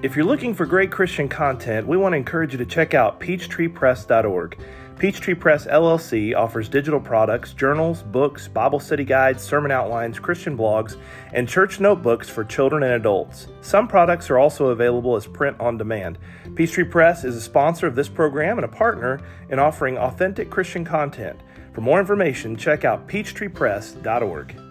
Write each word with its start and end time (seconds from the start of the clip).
If 0.00 0.14
you're 0.14 0.24
looking 0.24 0.54
for 0.54 0.64
great 0.64 0.92
Christian 0.92 1.28
content, 1.28 1.84
we 1.88 1.96
want 1.96 2.12
to 2.12 2.18
encourage 2.18 2.52
you 2.52 2.58
to 2.58 2.64
check 2.64 2.94
out 2.94 3.18
peachtreepress.org. 3.18 4.56
Peachtree 4.96 5.34
Press 5.34 5.66
LLC 5.66 6.36
offers 6.36 6.68
digital 6.68 7.00
products, 7.00 7.52
journals, 7.52 8.04
books, 8.04 8.46
Bible 8.46 8.78
study 8.78 9.02
guides, 9.02 9.42
sermon 9.42 9.72
outlines, 9.72 10.20
Christian 10.20 10.56
blogs, 10.56 10.96
and 11.32 11.48
church 11.48 11.80
notebooks 11.80 12.30
for 12.30 12.44
children 12.44 12.84
and 12.84 12.92
adults. 12.92 13.48
Some 13.60 13.88
products 13.88 14.30
are 14.30 14.38
also 14.38 14.66
available 14.66 15.16
as 15.16 15.26
print 15.26 15.58
on 15.58 15.76
demand. 15.76 16.18
Peachtree 16.54 16.84
Press 16.84 17.24
is 17.24 17.34
a 17.34 17.40
sponsor 17.40 17.88
of 17.88 17.96
this 17.96 18.08
program 18.08 18.56
and 18.58 18.64
a 18.64 18.68
partner 18.68 19.20
in 19.50 19.58
offering 19.58 19.98
authentic 19.98 20.48
Christian 20.48 20.84
content. 20.84 21.40
For 21.72 21.80
more 21.80 21.98
information, 21.98 22.56
check 22.56 22.84
out 22.84 23.08
peachtreepress.org. 23.08 24.67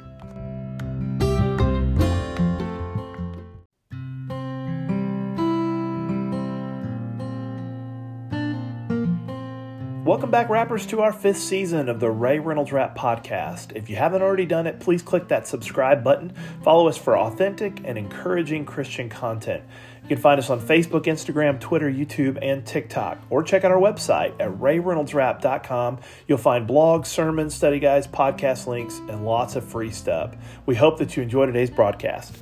Welcome 10.17 10.31
back, 10.31 10.49
rappers, 10.49 10.87
to 10.87 11.01
our 11.01 11.13
fifth 11.13 11.37
season 11.37 11.89
of 11.89 11.99
the 11.99 12.09
Ray 12.09 12.39
Reynolds 12.39 12.71
Rap 12.71 12.97
Podcast. 12.97 13.75
If 13.75 13.87
you 13.87 13.97
haven't 13.97 14.23
already 14.23 14.47
done 14.47 14.65
it, 14.65 14.79
please 14.79 15.03
click 15.03 15.27
that 15.27 15.45
subscribe 15.45 16.03
button. 16.03 16.33
Follow 16.63 16.87
us 16.87 16.97
for 16.97 17.15
authentic 17.15 17.81
and 17.85 17.99
encouraging 17.99 18.65
Christian 18.65 19.09
content. 19.09 19.63
You 20.01 20.07
can 20.07 20.17
find 20.17 20.39
us 20.39 20.49
on 20.49 20.59
Facebook, 20.59 21.03
Instagram, 21.03 21.59
Twitter, 21.59 21.87
YouTube, 21.87 22.39
and 22.41 22.65
TikTok, 22.65 23.19
or 23.29 23.43
check 23.43 23.63
out 23.63 23.71
our 23.71 23.79
website 23.79 24.33
at 24.39 24.49
rayreynoldsrap.com. 24.57 25.99
You'll 26.27 26.39
find 26.39 26.67
blogs, 26.67 27.05
sermons, 27.05 27.53
study 27.53 27.79
guides, 27.79 28.07
podcast 28.07 28.65
links, 28.65 28.97
and 28.97 29.23
lots 29.23 29.55
of 29.55 29.63
free 29.63 29.91
stuff. 29.91 30.33
We 30.65 30.73
hope 30.73 30.97
that 30.97 31.15
you 31.15 31.21
enjoy 31.21 31.45
today's 31.45 31.69
broadcast. 31.69 32.35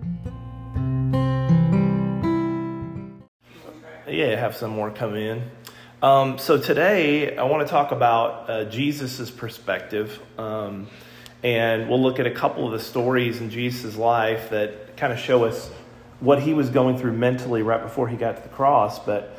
Yeah, 4.08 4.40
have 4.40 4.56
some 4.56 4.72
more 4.72 4.92
come 4.92 5.16
in. 5.16 5.44
Um, 6.06 6.38
so 6.38 6.60
today 6.60 7.36
I 7.36 7.46
want 7.46 7.66
to 7.66 7.72
talk 7.72 7.92
about 7.92 8.48
uh, 8.48 8.66
Jesus' 8.66 9.32
perspective, 9.32 10.20
um, 10.38 10.86
and 11.42 11.90
we'll 11.90 12.00
look 12.00 12.20
at 12.20 12.28
a 12.28 12.32
couple 12.32 12.68
of 12.68 12.74
the 12.74 12.80
stories 12.80 13.42
in 13.42 13.50
Jesus' 13.50 13.96
life 13.96 14.52
that 14.52 14.98
kind 14.98 15.12
of 15.12 15.18
show 15.18 15.46
us 15.46 15.68
what 16.20 16.40
he 16.40 16.54
was 16.54 16.70
going 16.70 17.00
through 17.00 17.14
mentally 17.14 17.64
right 17.64 17.82
before 17.82 18.08
he 18.08 18.18
got 18.18 18.38
to 18.38 18.44
the 18.44 18.50
cross. 18.50 19.00
But 19.00 19.36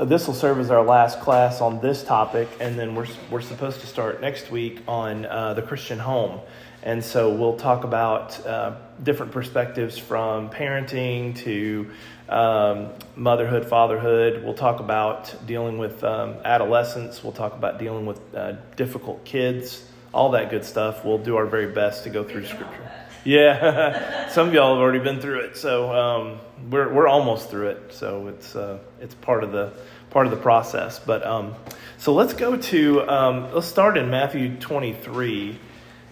this 0.00 0.26
will 0.26 0.32
serve 0.32 0.58
as 0.60 0.70
our 0.70 0.82
last 0.82 1.20
class 1.20 1.60
on 1.60 1.82
this 1.82 2.02
topic, 2.02 2.48
and 2.58 2.78
then 2.78 2.94
we're 2.94 3.08
we're 3.30 3.42
supposed 3.42 3.82
to 3.82 3.86
start 3.86 4.22
next 4.22 4.50
week 4.50 4.80
on 4.88 5.26
uh, 5.26 5.52
the 5.52 5.62
Christian 5.62 5.98
home. 5.98 6.40
And 6.82 7.04
so 7.04 7.34
we'll 7.34 7.56
talk 7.56 7.84
about 7.84 8.46
uh, 8.46 8.76
different 9.02 9.32
perspectives 9.32 9.98
from 9.98 10.50
parenting 10.50 11.36
to 11.38 11.90
um, 12.28 12.90
motherhood, 13.16 13.68
fatherhood. 13.68 14.44
We'll 14.44 14.54
talk 14.54 14.80
about 14.80 15.34
dealing 15.46 15.78
with 15.78 16.04
um, 16.04 16.36
adolescence. 16.44 17.22
We'll 17.22 17.32
talk 17.32 17.54
about 17.54 17.78
dealing 17.78 18.06
with 18.06 18.20
uh, 18.34 18.52
difficult 18.76 19.24
kids, 19.24 19.84
all 20.12 20.30
that 20.32 20.50
good 20.50 20.64
stuff. 20.64 21.04
We'll 21.04 21.18
do 21.18 21.36
our 21.36 21.46
very 21.46 21.72
best 21.72 22.04
to 22.04 22.10
go 22.10 22.22
through 22.22 22.46
Scripture. 22.46 22.90
Yeah, 23.24 24.28
some 24.30 24.48
of 24.48 24.54
y'all 24.54 24.74
have 24.74 24.82
already 24.82 25.00
been 25.00 25.20
through 25.20 25.40
it, 25.40 25.56
so 25.56 25.92
um, 25.92 26.40
we're 26.70 26.92
we're 26.92 27.08
almost 27.08 27.50
through 27.50 27.68
it. 27.68 27.92
So 27.92 28.28
it's 28.28 28.54
uh, 28.54 28.78
it's 29.00 29.14
part 29.16 29.42
of 29.42 29.52
the 29.52 29.72
part 30.10 30.26
of 30.26 30.30
the 30.30 30.38
process. 30.38 30.98
But 30.98 31.26
um, 31.26 31.54
so 31.98 32.14
let's 32.14 32.32
go 32.32 32.56
to 32.56 33.10
um, 33.10 33.52
let's 33.52 33.66
start 33.66 33.98
in 33.98 34.10
Matthew 34.10 34.56
twenty 34.56 34.92
three. 34.92 35.58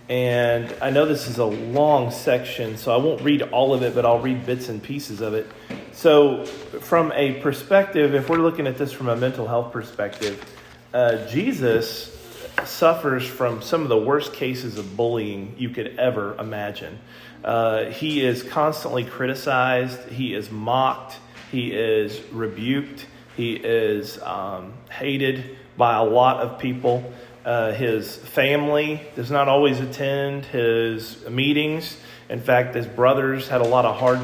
And 0.09 0.73
I 0.81 0.91
know 0.91 1.05
this 1.05 1.27
is 1.27 1.39
a 1.39 1.45
long 1.45 2.12
section, 2.12 2.77
so 2.77 2.95
I 2.95 2.97
won't 2.97 3.23
read 3.23 3.43
all 3.43 3.75
of 3.75 3.83
it, 3.83 3.95
but 3.95 4.07
I'll 4.07 4.21
read 4.21 4.47
bits 4.47 4.69
and 4.69 4.81
pieces 4.81 5.21
of 5.21 5.35
it. 5.35 5.47
So, 5.93 6.45
from 6.45 7.11
a 7.13 7.41
perspective, 7.41 8.15
if 8.15 8.29
we're 8.29 8.37
looking 8.37 8.69
at 8.69 8.79
this 8.79 8.93
from 8.93 9.09
a 9.09 9.17
mental 9.17 9.48
health 9.48 9.73
perspective, 9.73 10.45
uh, 10.95 11.27
Jesus 11.27 12.17
suffers 12.64 13.27
from 13.27 13.63
some 13.63 13.83
of 13.83 13.89
the 13.89 13.98
worst 13.98 14.33
cases 14.33 14.79
of 14.79 14.97
bullying 14.97 15.55
you 15.58 15.70
could 15.70 15.98
ever 15.98 16.36
imagine. 16.39 16.98
Uh, 17.45 17.86
he 17.86 18.25
is 18.25 18.42
constantly 18.42 19.05
criticized, 19.05 20.01
he 20.09 20.35
is 20.35 20.51
mocked, 20.51 21.17
he 21.51 21.73
is 21.73 22.20
rebuked, 22.33 23.07
he 23.36 23.55
is 23.55 24.20
um, 24.23 24.73
hated 24.91 25.57
by 25.77 25.97
a 25.97 26.05
lot 26.05 26.39
of 26.39 26.59
people. 26.59 27.13
Uh, 27.46 27.73
his 27.73 28.17
family 28.17 29.01
does 29.14 29.30
not 29.30 29.46
always 29.46 29.79
attend 29.79 30.45
his 30.46 31.24
meetings. 31.29 31.96
In 32.29 32.40
fact, 32.40 32.74
his 32.74 32.89
brothers 32.89 33.46
had 33.46 33.61
a 33.61 33.68
lot 33.68 33.84
of 33.84 33.96
hard 33.96 34.18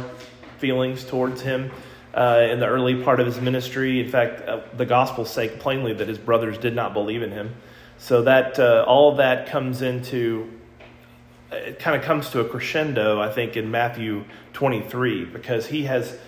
feelings 0.58 1.04
towards 1.04 1.40
him 1.40 1.70
uh, 2.14 2.48
in 2.50 2.58
the 2.58 2.66
early 2.66 3.00
part 3.00 3.20
of 3.20 3.26
his 3.26 3.40
ministry. 3.40 4.00
In 4.00 4.10
fact, 4.10 4.48
uh, 4.48 4.62
the 4.76 4.84
gospel 4.84 5.24
say 5.24 5.48
plainly 5.48 5.92
that 5.94 6.08
his 6.08 6.18
brothers 6.18 6.58
did 6.58 6.74
not 6.74 6.94
believe 6.94 7.22
in 7.22 7.30
him. 7.30 7.54
So 7.96 8.22
that 8.22 8.58
uh, 8.58 8.84
all 8.88 9.12
of 9.12 9.18
that 9.18 9.46
comes 9.46 9.82
into 9.82 10.50
it 11.52 11.78
kind 11.78 11.94
of 11.96 12.02
comes 12.02 12.30
to 12.30 12.40
a 12.40 12.44
crescendo, 12.44 13.20
I 13.20 13.30
think, 13.30 13.56
in 13.56 13.70
Matthew 13.70 14.24
23 14.54 15.26
because 15.26 15.66
he 15.66 15.84
has 15.84 16.18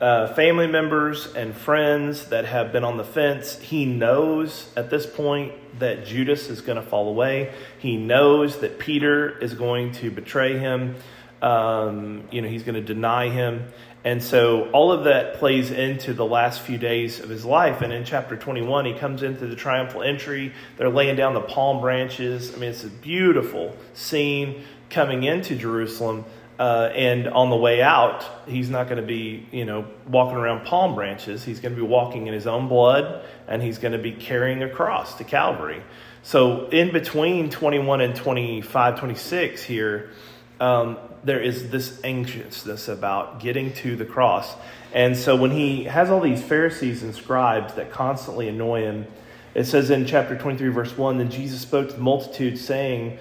uh, 0.00 0.34
family 0.34 0.66
members 0.66 1.32
and 1.34 1.54
friends 1.54 2.26
that 2.26 2.44
have 2.44 2.72
been 2.72 2.84
on 2.84 2.96
the 2.96 3.04
fence. 3.04 3.58
He 3.58 3.86
knows 3.86 4.70
at 4.76 4.90
this 4.90 5.06
point 5.06 5.52
that 5.78 6.04
Judas 6.06 6.48
is 6.48 6.60
going 6.60 6.76
to 6.76 6.86
fall 6.86 7.08
away. 7.08 7.52
He 7.78 7.96
knows 7.96 8.58
that 8.60 8.78
Peter 8.78 9.38
is 9.38 9.54
going 9.54 9.92
to 9.92 10.10
betray 10.10 10.58
him. 10.58 10.96
Um, 11.40 12.28
you 12.30 12.42
know, 12.42 12.48
he's 12.48 12.62
going 12.62 12.74
to 12.74 12.82
deny 12.94 13.28
him. 13.28 13.68
And 14.04 14.22
so 14.22 14.70
all 14.70 14.92
of 14.92 15.04
that 15.04 15.34
plays 15.34 15.70
into 15.72 16.14
the 16.14 16.24
last 16.24 16.60
few 16.60 16.78
days 16.78 17.18
of 17.18 17.28
his 17.28 17.44
life. 17.44 17.80
And 17.80 17.92
in 17.92 18.04
chapter 18.04 18.36
21, 18.36 18.84
he 18.84 18.94
comes 18.94 19.22
into 19.22 19.46
the 19.46 19.56
triumphal 19.56 20.02
entry. 20.02 20.52
They're 20.76 20.88
laying 20.88 21.16
down 21.16 21.34
the 21.34 21.40
palm 21.40 21.80
branches. 21.80 22.54
I 22.54 22.58
mean, 22.58 22.70
it's 22.70 22.84
a 22.84 22.88
beautiful 22.88 23.76
scene 23.94 24.62
coming 24.90 25.24
into 25.24 25.56
Jerusalem. 25.56 26.24
Uh, 26.58 26.90
and 26.94 27.28
on 27.28 27.50
the 27.50 27.56
way 27.56 27.82
out, 27.82 28.24
he's 28.46 28.70
not 28.70 28.88
going 28.88 29.00
to 29.00 29.06
be, 29.06 29.46
you 29.52 29.64
know, 29.64 29.86
walking 30.08 30.36
around 30.36 30.64
palm 30.64 30.94
branches. 30.94 31.44
He's 31.44 31.60
going 31.60 31.74
to 31.74 31.80
be 31.80 31.86
walking 31.86 32.26
in 32.26 32.32
his 32.32 32.46
own 32.46 32.68
blood, 32.68 33.24
and 33.46 33.62
he's 33.62 33.78
going 33.78 33.92
to 33.92 33.98
be 33.98 34.12
carrying 34.12 34.62
a 34.62 34.68
cross 34.68 35.16
to 35.18 35.24
Calvary. 35.24 35.82
So 36.22 36.68
in 36.68 36.92
between 36.92 37.50
21 37.50 38.00
and 38.00 38.16
25, 38.16 38.98
26 38.98 39.62
here, 39.62 40.10
um, 40.58 40.96
there 41.24 41.40
is 41.40 41.70
this 41.70 42.00
anxiousness 42.04 42.88
about 42.88 43.40
getting 43.40 43.72
to 43.74 43.96
the 43.96 44.04
cross. 44.04 44.54
And 44.94 45.16
so 45.16 45.36
when 45.36 45.50
he 45.50 45.84
has 45.84 46.08
all 46.10 46.20
these 46.20 46.42
Pharisees 46.42 47.02
and 47.02 47.14
scribes 47.14 47.74
that 47.74 47.90
constantly 47.90 48.48
annoy 48.48 48.82
him, 48.82 49.06
it 49.54 49.64
says 49.64 49.90
in 49.90 50.06
chapter 50.06 50.36
23, 50.36 50.68
verse 50.68 50.96
1 50.96 51.18
Then 51.18 51.30
Jesus 51.30 51.60
spoke 51.60 51.88
to 51.88 51.94
the 51.94 52.00
multitude, 52.00 52.58
saying, 52.58 53.18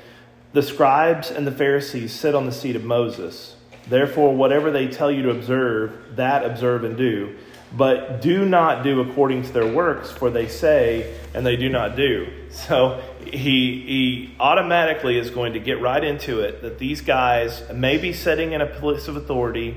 the 0.56 0.64
scribes 0.64 1.30
and 1.30 1.46
the 1.46 1.52
Pharisees 1.52 2.14
sit 2.14 2.34
on 2.34 2.46
the 2.46 2.52
seat 2.52 2.78
of 2.78 2.84
Moses. 2.86 3.58
Therefore, 3.90 4.34
whatever 4.34 4.72
they 4.72 4.88
tell 4.88 5.12
you 5.12 5.24
to 5.24 5.32
observe, 5.32 6.16
that 6.16 6.46
observe 6.46 6.86
and 6.86 6.96
do. 6.96 7.36
But 7.74 8.22
do 8.22 8.46
not 8.46 8.82
do 8.82 9.02
according 9.02 9.44
to 9.44 9.52
their 9.52 9.68
works, 9.68 10.12
for 10.12 10.30
they 10.30 10.48
say 10.48 11.14
and 11.34 11.46
they 11.46 11.58
do 11.58 11.70
not 11.70 11.96
do. 11.96 12.28
So 12.56 13.04
he, 13.26 13.82
he 13.86 14.36
automatically 14.40 15.18
is 15.18 15.30
going 15.30 15.54
to 15.54 15.60
get 15.60 15.82
right 15.82 16.02
into 16.02 16.40
it 16.40 16.62
that 16.62 16.80
these 16.80 17.02
guys 17.02 17.62
may 17.74 17.98
be 17.98 18.14
sitting 18.14 18.54
in 18.54 18.62
a 18.62 18.66
place 18.66 19.10
of 19.10 19.18
authority, 19.18 19.76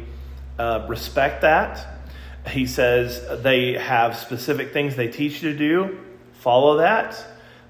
uh, 0.61 0.87
respect 0.89 1.43
that. 1.43 1.85
He 2.49 2.69
says 2.69 3.43
they 3.43 3.73
have 3.73 4.17
specific 4.17 4.73
things 4.73 4.95
they 4.95 5.09
teach 5.09 5.43
you 5.43 5.51
to 5.51 5.59
do, 5.59 5.99
follow 6.35 6.77
that. 6.77 7.21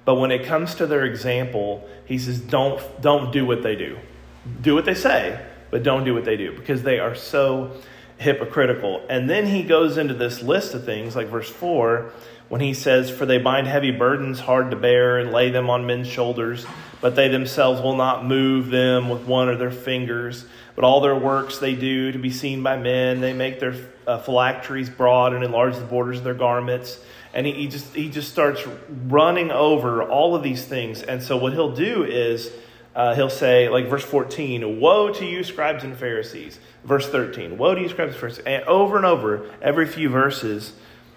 But 0.09 0.15
when 0.15 0.31
it 0.31 0.43
comes 0.43 0.73
to 0.73 0.87
their 0.87 1.05
example, 1.05 1.87
he 2.05 2.17
says, 2.17 2.39
don't, 2.41 2.81
don't 2.99 3.31
do 3.31 3.45
what 3.45 3.61
they 3.61 3.75
do. 3.75 3.99
Do 4.59 4.73
what 4.73 4.85
they 4.85 4.95
say, 4.95 5.39
but 5.69 5.83
don't 5.83 6.03
do 6.03 6.15
what 6.15 6.25
they 6.25 6.35
do 6.35 6.51
because 6.51 6.81
they 6.81 6.97
are 6.97 7.13
so 7.13 7.79
hypocritical. 8.17 9.05
And 9.07 9.29
then 9.29 9.45
he 9.45 9.61
goes 9.61 9.97
into 9.97 10.15
this 10.15 10.41
list 10.41 10.73
of 10.73 10.83
things, 10.83 11.15
like 11.15 11.27
verse 11.27 11.51
4, 11.51 12.11
when 12.47 12.59
he 12.59 12.73
says, 12.73 13.11
For 13.11 13.27
they 13.27 13.37
bind 13.37 13.67
heavy 13.67 13.91
burdens 13.91 14.39
hard 14.39 14.71
to 14.71 14.75
bear 14.75 15.19
and 15.19 15.31
lay 15.31 15.51
them 15.51 15.69
on 15.69 15.85
men's 15.85 16.07
shoulders, 16.07 16.65
but 17.01 17.15
they 17.15 17.27
themselves 17.27 17.79
will 17.79 17.95
not 17.95 18.25
move 18.25 18.71
them 18.71 19.09
with 19.09 19.27
one 19.27 19.47
of 19.47 19.59
their 19.59 19.69
fingers. 19.69 20.43
But 20.73 20.85
all 20.85 21.01
their 21.01 21.15
works 21.15 21.59
they 21.59 21.75
do 21.75 22.11
to 22.13 22.17
be 22.17 22.31
seen 22.31 22.63
by 22.63 22.77
men. 22.77 23.21
They 23.21 23.33
make 23.33 23.59
their 23.59 23.75
uh, 24.07 24.17
phylacteries 24.17 24.89
broad 24.89 25.35
and 25.35 25.43
enlarge 25.43 25.75
the 25.75 25.83
borders 25.83 26.17
of 26.17 26.23
their 26.23 26.33
garments 26.33 26.99
and 27.33 27.45
he, 27.45 27.53
he, 27.53 27.67
just 27.67 27.93
he 27.93 28.09
just 28.09 28.31
starts 28.31 28.65
running 29.07 29.51
over 29.51 30.03
all 30.03 30.35
of 30.35 30.43
these 30.43 30.65
things. 30.65 31.03
And 31.03 31.21
so 31.21 31.37
what 31.37 31.53
he'll 31.53 31.75
do 31.75 32.03
is 32.03 32.51
uh, 32.95 33.15
he'll 33.15 33.29
say 33.29 33.69
like 33.69 33.87
verse 33.87 34.03
14 34.03 34.79
woe 34.79 35.13
to 35.13 35.25
you 35.25 35.43
scribes 35.43 35.83
and 35.83 35.97
pharisees. 35.97 36.59
Verse 36.83 37.07
13 37.07 37.57
woe 37.57 37.75
to 37.75 37.81
you 37.81 37.89
scribes 37.89 38.13
and 38.13 38.19
pharisees. 38.19 38.43
And 38.45 38.63
over 38.63 38.97
and 38.97 39.05
over 39.05 39.49
every 39.61 39.85
few 39.85 40.09
verses 40.09 40.73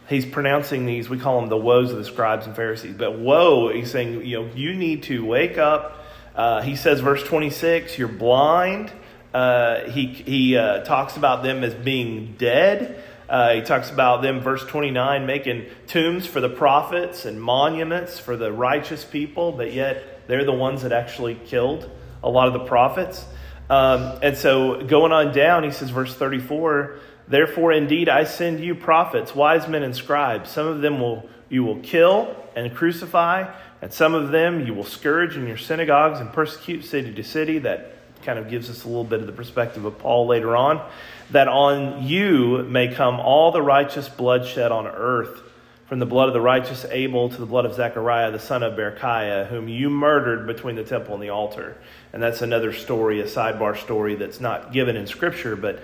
he's 0.08 0.26
pronouncing 0.26 0.84
these 0.84 1.08
we 1.08 1.18
call 1.18 1.40
them 1.40 1.48
the 1.48 1.56
woes 1.56 1.90
of 1.90 1.96
the 1.96 2.04
scribes 2.04 2.46
and 2.46 2.54
pharisees. 2.54 2.94
But 2.96 3.18
woe 3.18 3.72
he's 3.72 3.90
saying 3.90 4.26
you 4.26 4.42
know 4.42 4.50
you 4.54 4.74
need 4.74 5.04
to 5.04 5.24
wake 5.24 5.56
up. 5.56 6.04
Uh, 6.34 6.62
he 6.62 6.76
says 6.76 7.00
verse 7.00 7.22
26 7.22 7.98
you're 7.98 8.08
blind. 8.08 8.92
Uh, 9.32 9.88
he 9.88 10.08
he 10.08 10.58
uh, 10.58 10.84
talks 10.84 11.16
about 11.16 11.42
them 11.42 11.64
as 11.64 11.72
being 11.72 12.34
dead 12.36 13.02
Uh, 13.32 13.54
he 13.54 13.62
talks 13.62 13.90
about 13.90 14.20
them, 14.20 14.40
verse 14.40 14.62
29, 14.66 15.24
making 15.24 15.64
tombs 15.86 16.26
for 16.26 16.42
the 16.42 16.50
prophets 16.50 17.24
and 17.24 17.40
monuments 17.40 18.18
for 18.18 18.36
the 18.36 18.52
righteous 18.52 19.06
people, 19.06 19.52
but 19.52 19.72
yet 19.72 20.28
they're 20.28 20.44
the 20.44 20.52
ones 20.52 20.82
that 20.82 20.92
actually 20.92 21.34
killed 21.46 21.90
a 22.22 22.28
lot 22.28 22.46
of 22.46 22.52
the 22.52 22.66
prophets. 22.66 23.24
Um, 23.70 24.18
and 24.22 24.36
so 24.36 24.82
going 24.82 25.12
on 25.12 25.32
down, 25.32 25.64
he 25.64 25.70
says, 25.70 25.88
verse 25.88 26.14
34, 26.14 26.98
Therefore, 27.26 27.72
indeed, 27.72 28.10
I 28.10 28.24
send 28.24 28.60
you 28.60 28.74
prophets, 28.74 29.34
wise 29.34 29.66
men, 29.66 29.82
and 29.82 29.96
scribes. 29.96 30.50
Some 30.50 30.66
of 30.66 30.82
them 30.82 31.00
will 31.00 31.26
you 31.48 31.64
will 31.64 31.80
kill 31.80 32.36
and 32.54 32.74
crucify, 32.74 33.50
and 33.80 33.90
some 33.90 34.12
of 34.12 34.30
them 34.30 34.66
you 34.66 34.74
will 34.74 34.84
scourge 34.84 35.38
in 35.38 35.46
your 35.46 35.56
synagogues 35.56 36.20
and 36.20 36.30
persecute 36.34 36.84
city 36.84 37.14
to 37.14 37.24
city. 37.24 37.60
That 37.60 37.96
kind 38.22 38.38
of 38.38 38.48
gives 38.48 38.70
us 38.70 38.84
a 38.84 38.88
little 38.88 39.04
bit 39.04 39.20
of 39.20 39.26
the 39.26 39.32
perspective 39.32 39.84
of 39.84 39.98
Paul 39.98 40.26
later 40.26 40.56
on. 40.56 40.86
That 41.30 41.48
on 41.48 42.06
you 42.06 42.62
may 42.64 42.88
come 42.88 43.20
all 43.20 43.52
the 43.52 43.62
righteous 43.62 44.08
bloodshed 44.08 44.72
on 44.72 44.86
earth, 44.86 45.42
from 45.86 45.98
the 45.98 46.06
blood 46.06 46.28
of 46.28 46.32
the 46.32 46.40
righteous 46.40 46.86
Abel 46.90 47.28
to 47.28 47.36
the 47.36 47.46
blood 47.46 47.66
of 47.66 47.74
Zechariah, 47.74 48.30
the 48.30 48.38
son 48.38 48.62
of 48.62 48.74
Berechiah, 48.74 49.48
whom 49.48 49.68
you 49.68 49.90
murdered 49.90 50.46
between 50.46 50.74
the 50.74 50.84
temple 50.84 51.14
and 51.14 51.22
the 51.22 51.28
altar. 51.28 51.76
And 52.12 52.22
that's 52.22 52.40
another 52.40 52.72
story, 52.72 53.20
a 53.20 53.24
sidebar 53.24 53.76
story 53.76 54.14
that's 54.14 54.40
not 54.40 54.72
given 54.72 54.96
in 54.96 55.06
Scripture, 55.06 55.54
but 55.54 55.80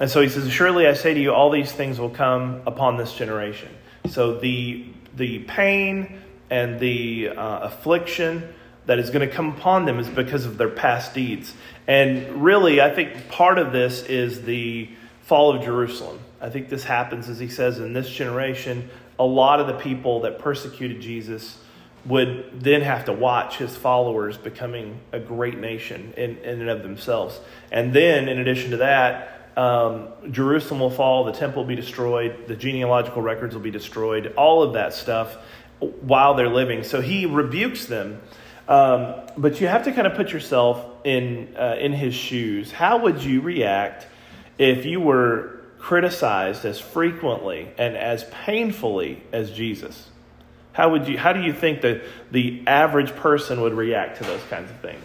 and 0.00 0.10
so 0.10 0.22
he 0.22 0.30
says, 0.30 0.50
Surely 0.50 0.86
I 0.86 0.94
say 0.94 1.12
to 1.12 1.20
you, 1.20 1.32
all 1.32 1.50
these 1.50 1.70
things 1.70 2.00
will 2.00 2.10
come 2.10 2.62
upon 2.66 2.96
this 2.96 3.14
generation. 3.14 3.68
So 4.08 4.38
the 4.38 4.86
the 5.14 5.40
pain 5.40 6.20
and 6.48 6.80
the 6.80 7.28
uh, 7.28 7.58
affliction 7.60 8.54
that 8.90 8.98
is 8.98 9.10
going 9.10 9.26
to 9.26 9.32
come 9.32 9.50
upon 9.50 9.84
them 9.84 10.00
is 10.00 10.08
because 10.08 10.44
of 10.44 10.58
their 10.58 10.68
past 10.68 11.14
deeds. 11.14 11.54
And 11.86 12.42
really, 12.42 12.80
I 12.80 12.92
think 12.92 13.28
part 13.28 13.56
of 13.56 13.70
this 13.70 14.02
is 14.02 14.42
the 14.42 14.90
fall 15.22 15.54
of 15.54 15.62
Jerusalem. 15.62 16.18
I 16.40 16.50
think 16.50 16.68
this 16.68 16.82
happens, 16.82 17.28
as 17.28 17.38
he 17.38 17.46
says, 17.46 17.78
in 17.78 17.92
this 17.92 18.10
generation. 18.10 18.90
A 19.16 19.24
lot 19.24 19.60
of 19.60 19.68
the 19.68 19.74
people 19.74 20.22
that 20.22 20.40
persecuted 20.40 21.00
Jesus 21.00 21.56
would 22.04 22.64
then 22.64 22.82
have 22.82 23.04
to 23.04 23.12
watch 23.12 23.58
his 23.58 23.76
followers 23.76 24.36
becoming 24.36 24.98
a 25.12 25.20
great 25.20 25.58
nation 25.58 26.12
in, 26.16 26.38
in 26.38 26.60
and 26.60 26.68
of 26.68 26.82
themselves. 26.82 27.38
And 27.70 27.92
then, 27.92 28.28
in 28.28 28.40
addition 28.40 28.72
to 28.72 28.78
that, 28.78 29.52
um, 29.56 30.08
Jerusalem 30.32 30.80
will 30.80 30.90
fall, 30.90 31.22
the 31.22 31.32
temple 31.32 31.62
will 31.62 31.68
be 31.68 31.76
destroyed, 31.76 32.48
the 32.48 32.56
genealogical 32.56 33.22
records 33.22 33.54
will 33.54 33.62
be 33.62 33.70
destroyed, 33.70 34.34
all 34.36 34.64
of 34.64 34.72
that 34.72 34.94
stuff 34.94 35.36
while 35.78 36.34
they're 36.34 36.48
living. 36.48 36.82
So 36.82 37.00
he 37.00 37.24
rebukes 37.24 37.86
them. 37.86 38.20
Um, 38.70 39.16
but 39.36 39.60
you 39.60 39.66
have 39.66 39.84
to 39.84 39.92
kind 39.92 40.06
of 40.06 40.14
put 40.14 40.30
yourself 40.30 40.86
in, 41.02 41.56
uh, 41.58 41.74
in 41.80 41.92
his 41.92 42.14
shoes. 42.14 42.70
How 42.70 42.98
would 42.98 43.20
you 43.20 43.40
react 43.40 44.06
if 44.58 44.86
you 44.86 45.00
were 45.00 45.60
criticized 45.78 46.64
as 46.64 46.78
frequently 46.78 47.68
and 47.76 47.96
as 47.96 48.22
painfully 48.44 49.24
as 49.32 49.50
Jesus? 49.50 50.08
How, 50.72 50.90
would 50.90 51.08
you, 51.08 51.18
how 51.18 51.32
do 51.32 51.40
you 51.40 51.52
think 51.52 51.80
that 51.80 52.02
the 52.30 52.62
average 52.68 53.10
person 53.16 53.60
would 53.62 53.74
react 53.74 54.18
to 54.18 54.24
those 54.24 54.42
kinds 54.44 54.70
of 54.70 54.78
things? 54.78 55.04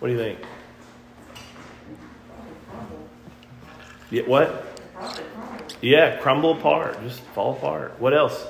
What 0.00 0.08
do 0.08 0.14
you 0.14 0.20
think? 0.20 0.38
Yeah, 4.10 4.22
what? 4.24 4.66
Yeah, 5.80 6.18
crumble 6.18 6.58
apart, 6.58 7.00
just 7.02 7.20
fall 7.20 7.54
apart. 7.54 7.98
What 7.98 8.12
else? 8.12 8.46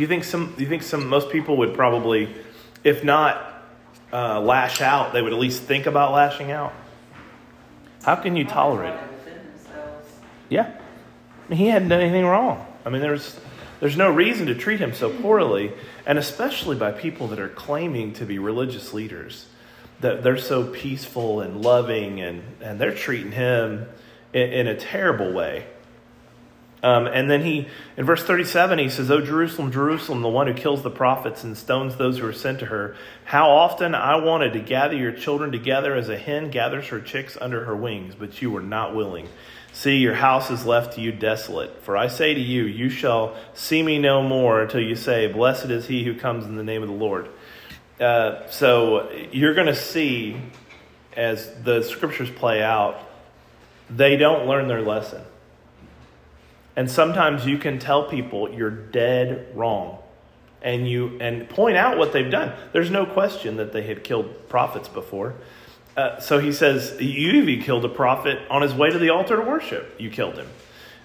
You 0.00 0.06
think 0.06 0.24
some? 0.24 0.54
Do 0.56 0.62
you 0.62 0.68
think 0.68 0.82
some? 0.82 1.08
Most 1.08 1.30
people 1.30 1.56
would 1.58 1.74
probably, 1.74 2.34
if 2.84 3.04
not 3.04 3.62
uh, 4.12 4.40
lash 4.40 4.80
out, 4.80 5.12
they 5.12 5.22
would 5.22 5.32
at 5.32 5.38
least 5.38 5.62
think 5.62 5.86
about 5.86 6.12
lashing 6.12 6.50
out. 6.50 6.72
How 8.02 8.16
can 8.16 8.36
you 8.36 8.44
tolerate 8.44 8.94
it? 8.94 9.00
Yeah, 10.48 10.78
he 11.50 11.66
hadn't 11.66 11.88
done 11.88 12.00
anything 12.00 12.24
wrong. 12.24 12.66
I 12.84 12.90
mean, 12.90 13.02
there's 13.02 13.38
there's 13.80 13.96
no 13.96 14.10
reason 14.10 14.46
to 14.46 14.54
treat 14.54 14.80
him 14.80 14.94
so 14.94 15.10
poorly, 15.10 15.72
and 16.06 16.18
especially 16.18 16.76
by 16.76 16.92
people 16.92 17.28
that 17.28 17.38
are 17.38 17.48
claiming 17.48 18.12
to 18.14 18.24
be 18.24 18.38
religious 18.38 18.94
leaders 18.94 19.46
that 20.00 20.22
they're 20.22 20.36
so 20.36 20.64
peaceful 20.64 21.40
and 21.40 21.62
loving 21.62 22.20
and, 22.20 22.42
and 22.60 22.78
they're 22.78 22.94
treating 22.94 23.32
him 23.32 23.86
in, 24.32 24.52
in 24.52 24.66
a 24.66 24.76
terrible 24.76 25.32
way. 25.32 25.66
Um, 26.82 27.06
and 27.06 27.30
then 27.30 27.42
he, 27.42 27.68
in 27.96 28.04
verse 28.04 28.22
37, 28.22 28.78
he 28.78 28.88
says, 28.90 29.10
Oh, 29.10 29.20
Jerusalem, 29.20 29.72
Jerusalem, 29.72 30.22
the 30.22 30.28
one 30.28 30.46
who 30.46 30.54
kills 30.54 30.82
the 30.82 30.90
prophets 30.90 31.42
and 31.42 31.56
stones 31.56 31.96
those 31.96 32.18
who 32.18 32.26
are 32.26 32.32
sent 32.32 32.60
to 32.60 32.66
her, 32.66 32.94
how 33.24 33.50
often 33.50 33.94
I 33.94 34.16
wanted 34.16 34.52
to 34.52 34.60
gather 34.60 34.94
your 34.94 35.12
children 35.12 35.50
together 35.50 35.94
as 35.94 36.08
a 36.08 36.18
hen 36.18 36.50
gathers 36.50 36.88
her 36.88 37.00
chicks 37.00 37.36
under 37.40 37.64
her 37.64 37.74
wings, 37.74 38.14
but 38.14 38.40
you 38.42 38.50
were 38.50 38.60
not 38.60 38.94
willing. 38.94 39.28
See, 39.72 39.96
your 39.96 40.14
house 40.14 40.50
is 40.50 40.64
left 40.64 40.94
to 40.94 41.00
you 41.00 41.12
desolate. 41.12 41.82
For 41.82 41.96
I 41.96 42.08
say 42.08 42.34
to 42.34 42.40
you, 42.40 42.64
you 42.64 42.88
shall 42.88 43.36
see 43.54 43.82
me 43.82 43.98
no 43.98 44.22
more 44.22 44.62
until 44.62 44.80
you 44.80 44.96
say, 44.96 45.30
Blessed 45.30 45.66
is 45.66 45.86
he 45.86 46.04
who 46.04 46.14
comes 46.14 46.44
in 46.44 46.56
the 46.56 46.64
name 46.64 46.82
of 46.82 46.88
the 46.88 46.94
Lord. 46.94 47.28
Uh, 48.00 48.48
so 48.48 49.10
you're 49.32 49.54
going 49.54 49.66
to 49.66 49.74
see 49.74 50.36
as 51.16 51.50
the 51.62 51.82
scriptures 51.82 52.30
play 52.30 52.62
out, 52.62 53.00
they 53.88 54.16
don't 54.16 54.46
learn 54.46 54.68
their 54.68 54.82
lesson. 54.82 55.22
And 56.76 56.90
sometimes 56.90 57.46
you 57.46 57.58
can 57.58 57.78
tell 57.78 58.04
people 58.04 58.52
you're 58.52 58.70
dead 58.70 59.48
wrong. 59.54 59.98
And 60.62 60.88
you 60.88 61.18
and 61.20 61.48
point 61.48 61.76
out 61.76 61.96
what 61.96 62.12
they've 62.12 62.30
done. 62.30 62.52
There's 62.72 62.90
no 62.90 63.06
question 63.06 63.56
that 63.56 63.72
they 63.72 63.82
had 63.82 64.02
killed 64.02 64.48
prophets 64.48 64.88
before. 64.88 65.34
Uh, 65.96 66.18
so 66.20 66.38
he 66.38 66.52
says, 66.52 66.96
You 67.00 67.32
even 67.42 67.62
killed 67.62 67.84
a 67.84 67.88
prophet 67.88 68.40
on 68.50 68.62
his 68.62 68.74
way 68.74 68.90
to 68.90 68.98
the 68.98 69.10
altar 69.10 69.36
to 69.36 69.42
worship. 69.42 69.94
You 69.98 70.10
killed 70.10 70.36
him. 70.36 70.48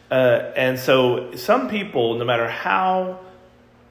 Uh, 0.09 0.51
and 0.55 0.79
so 0.79 1.35
some 1.35 1.69
people, 1.69 2.17
no 2.17 2.25
matter 2.25 2.49
how 2.49 3.19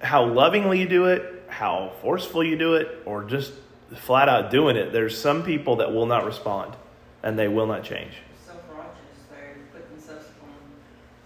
how 0.02 0.26
lovingly 0.26 0.80
you 0.80 0.88
do 0.88 1.06
it, 1.06 1.44
how 1.48 1.92
forceful 2.02 2.42
you 2.42 2.56
do 2.56 2.74
it 2.74 2.88
or 3.04 3.24
just 3.24 3.52
flat 3.94 4.28
out 4.28 4.50
doing 4.50 4.76
it, 4.76 4.92
there's 4.92 5.18
some 5.18 5.42
people 5.42 5.76
that 5.76 5.92
will 5.92 6.06
not 6.06 6.24
respond 6.24 6.74
and 7.22 7.38
they 7.38 7.48
will 7.48 7.66
not 7.66 7.84
change. 7.84 8.12
Self-righteous, 8.46 8.94
they 9.30 9.60
put 9.72 9.90
themselves 9.90 10.26
on 10.42 10.54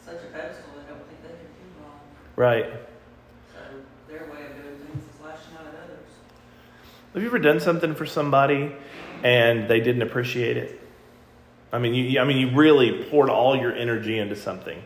such 0.04 0.22
a 0.24 0.32
pedestal 0.32 0.64
they 0.76 0.88
don't 0.92 1.06
think 1.06 1.22
they 1.22 1.28
can 1.28 1.38
do 1.38 1.82
wrong. 1.82 2.00
Right. 2.36 2.66
So 3.52 3.58
their 4.08 4.20
way 4.30 4.46
of 4.46 4.62
doing 4.62 4.76
things 4.78 5.04
is 5.04 5.20
lashing 5.22 5.54
out 5.58 5.66
at 5.66 5.74
others. 5.84 6.08
Have 7.12 7.22
you 7.22 7.28
ever 7.28 7.38
done 7.38 7.60
something 7.60 7.94
for 7.94 8.06
somebody 8.06 8.72
and 9.22 9.68
they 9.68 9.80
didn't 9.80 10.02
appreciate 10.02 10.56
it? 10.56 10.80
I 11.72 11.78
mean, 11.78 11.94
you, 11.94 12.20
I 12.20 12.24
mean, 12.24 12.36
you 12.36 12.56
really 12.56 13.04
poured 13.10 13.28
all 13.28 13.56
your 13.56 13.74
energy 13.74 14.18
into 14.18 14.36
something, 14.36 14.80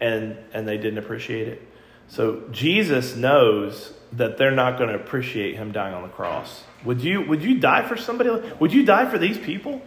and 0.00 0.36
and 0.52 0.66
they 0.66 0.76
didn't 0.76 0.98
appreciate 0.98 1.46
it. 1.46 1.62
So 2.08 2.42
Jesus 2.50 3.14
knows 3.14 3.94
that 4.12 4.38
they're 4.38 4.50
not 4.50 4.76
going 4.76 4.90
to 4.90 4.96
appreciate 4.96 5.56
him 5.56 5.72
dying 5.72 5.94
on 5.94 6.02
the 6.02 6.08
cross. 6.08 6.64
Would 6.84 7.00
you 7.00 7.22
would 7.22 7.42
you 7.42 7.60
die 7.60 7.86
for 7.86 7.96
somebody? 7.96 8.30
Would 8.58 8.72
you 8.72 8.84
die 8.84 9.08
for 9.08 9.18
these 9.18 9.38
people? 9.38 9.82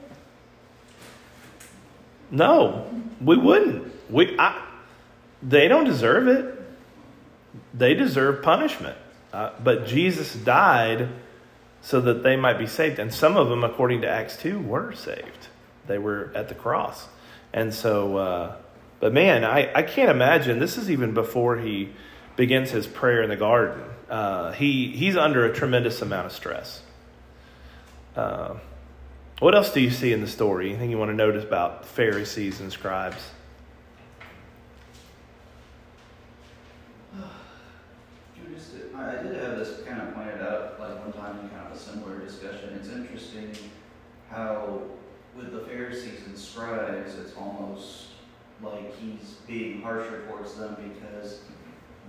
No, 2.32 2.90
we 3.22 3.38
wouldn't. 3.38 3.94
We 4.10 4.38
I, 4.40 4.66
they 5.44 5.68
don't 5.68 5.86
deserve 5.86 6.28
it. 6.28 6.65
They 7.74 7.94
deserve 7.94 8.44
punishment. 8.44 8.98
Uh, 9.34 9.52
but 9.64 9.86
Jesus 9.86 10.34
died 10.34 11.10
so 11.82 12.00
that 12.02 12.24
they 12.24 12.36
might 12.36 12.58
be 12.58 12.68
saved, 12.68 13.00
and 13.00 13.14
some 13.14 13.38
of 13.38 13.50
them, 13.50 13.64
according 13.64 14.02
to 14.02 14.10
Acts 14.10 14.38
two, 14.38 14.60
were 14.60 14.94
saved. 14.94 15.48
They 15.88 15.98
were 15.98 16.32
at 16.34 16.48
the 16.50 16.56
cross, 16.56 17.08
and 17.54 17.74
so. 17.74 18.18
Uh, 18.18 18.56
but 19.02 19.14
man, 19.14 19.44
I, 19.44 19.72
I 19.76 19.84
can't 19.84 20.10
imagine. 20.10 20.58
This 20.58 20.78
is 20.78 20.90
even 20.90 21.14
before 21.14 21.58
he 21.58 21.90
begins 22.38 22.72
his 22.72 22.88
prayer 22.88 23.22
in 23.22 23.30
the 23.30 23.36
garden. 23.36 23.84
Uh, 24.10 24.54
he, 24.54 24.88
he's 24.92 25.18
under 25.18 25.46
a 25.46 25.54
tremendous 25.54 26.02
amount 26.02 26.28
of 26.28 26.32
stress. 26.32 26.82
Uh, 28.16 28.56
what 29.40 29.54
else 29.54 29.74
do 29.74 29.82
you 29.82 29.92
see 29.92 30.14
in 30.14 30.22
the 30.22 30.28
story? 30.28 30.70
Anything 30.70 30.92
you 30.92 30.98
want 30.98 31.12
to 31.12 31.16
notice 31.16 31.44
about 31.44 31.86
Pharisees 31.86 32.62
and 32.62 32.72
scribes? 32.72 33.22
I 39.06 39.22
did 39.22 39.36
have 39.36 39.58
this 39.58 39.82
kind 39.86 40.02
of 40.02 40.14
pointed 40.16 40.42
out 40.42 40.80
like 40.80 41.00
one 41.00 41.14
time 41.14 41.40
in 41.40 41.50
kind 41.50 41.68
of 41.70 41.76
a 41.76 41.80
similar 41.80 42.20
discussion. 42.20 42.74
It's 42.80 42.90
interesting 42.90 43.52
how 44.30 44.82
with 45.36 45.52
the 45.52 45.60
Pharisees 45.62 46.22
and 46.26 46.38
scribes, 46.38 47.16
it's 47.16 47.34
almost 47.38 48.08
like 48.64 48.96
he's 48.98 49.36
being 49.48 49.82
harsher 49.82 50.26
towards 50.28 50.56
them 50.56 50.76
because 50.94 51.42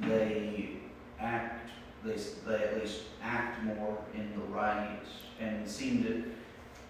they 0.00 0.70
act, 1.18 1.70
they, 2.04 2.16
they 2.46 2.54
at 2.62 2.80
least 2.80 3.02
act 3.22 3.62
more 3.64 3.98
in 4.14 4.30
the 4.32 4.44
right 4.46 5.00
and 5.40 5.68
seem 5.68 6.02
to, 6.04 6.24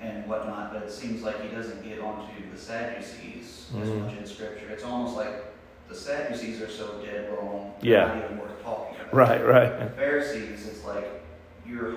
and 0.00 0.28
whatnot, 0.28 0.72
but 0.74 0.82
it 0.82 0.90
seems 0.92 1.22
like 1.22 1.40
he 1.42 1.48
doesn't 1.48 1.82
get 1.82 1.98
onto 2.00 2.50
the 2.52 2.58
Sadducees 2.58 3.66
as 3.80 3.88
Mhm. 3.88 4.02
much 4.02 4.16
in 4.18 4.26
Scripture. 4.26 4.68
It's 4.68 4.84
almost 4.84 5.16
like 5.16 5.45
the 5.88 5.94
Sadducees 5.94 6.60
are 6.60 6.68
so 6.70 7.00
dead 7.04 7.30
wrong, 7.32 7.72
Yeah. 7.80 8.06
not 8.06 8.24
even 8.24 8.38
worth 8.38 8.62
talking 8.62 8.96
about. 9.00 9.14
Right, 9.14 9.44
right. 9.44 9.72
And 9.72 9.94
Pharisees, 9.94 10.66
it's 10.66 10.84
like 10.84 11.06
you're 11.66 11.94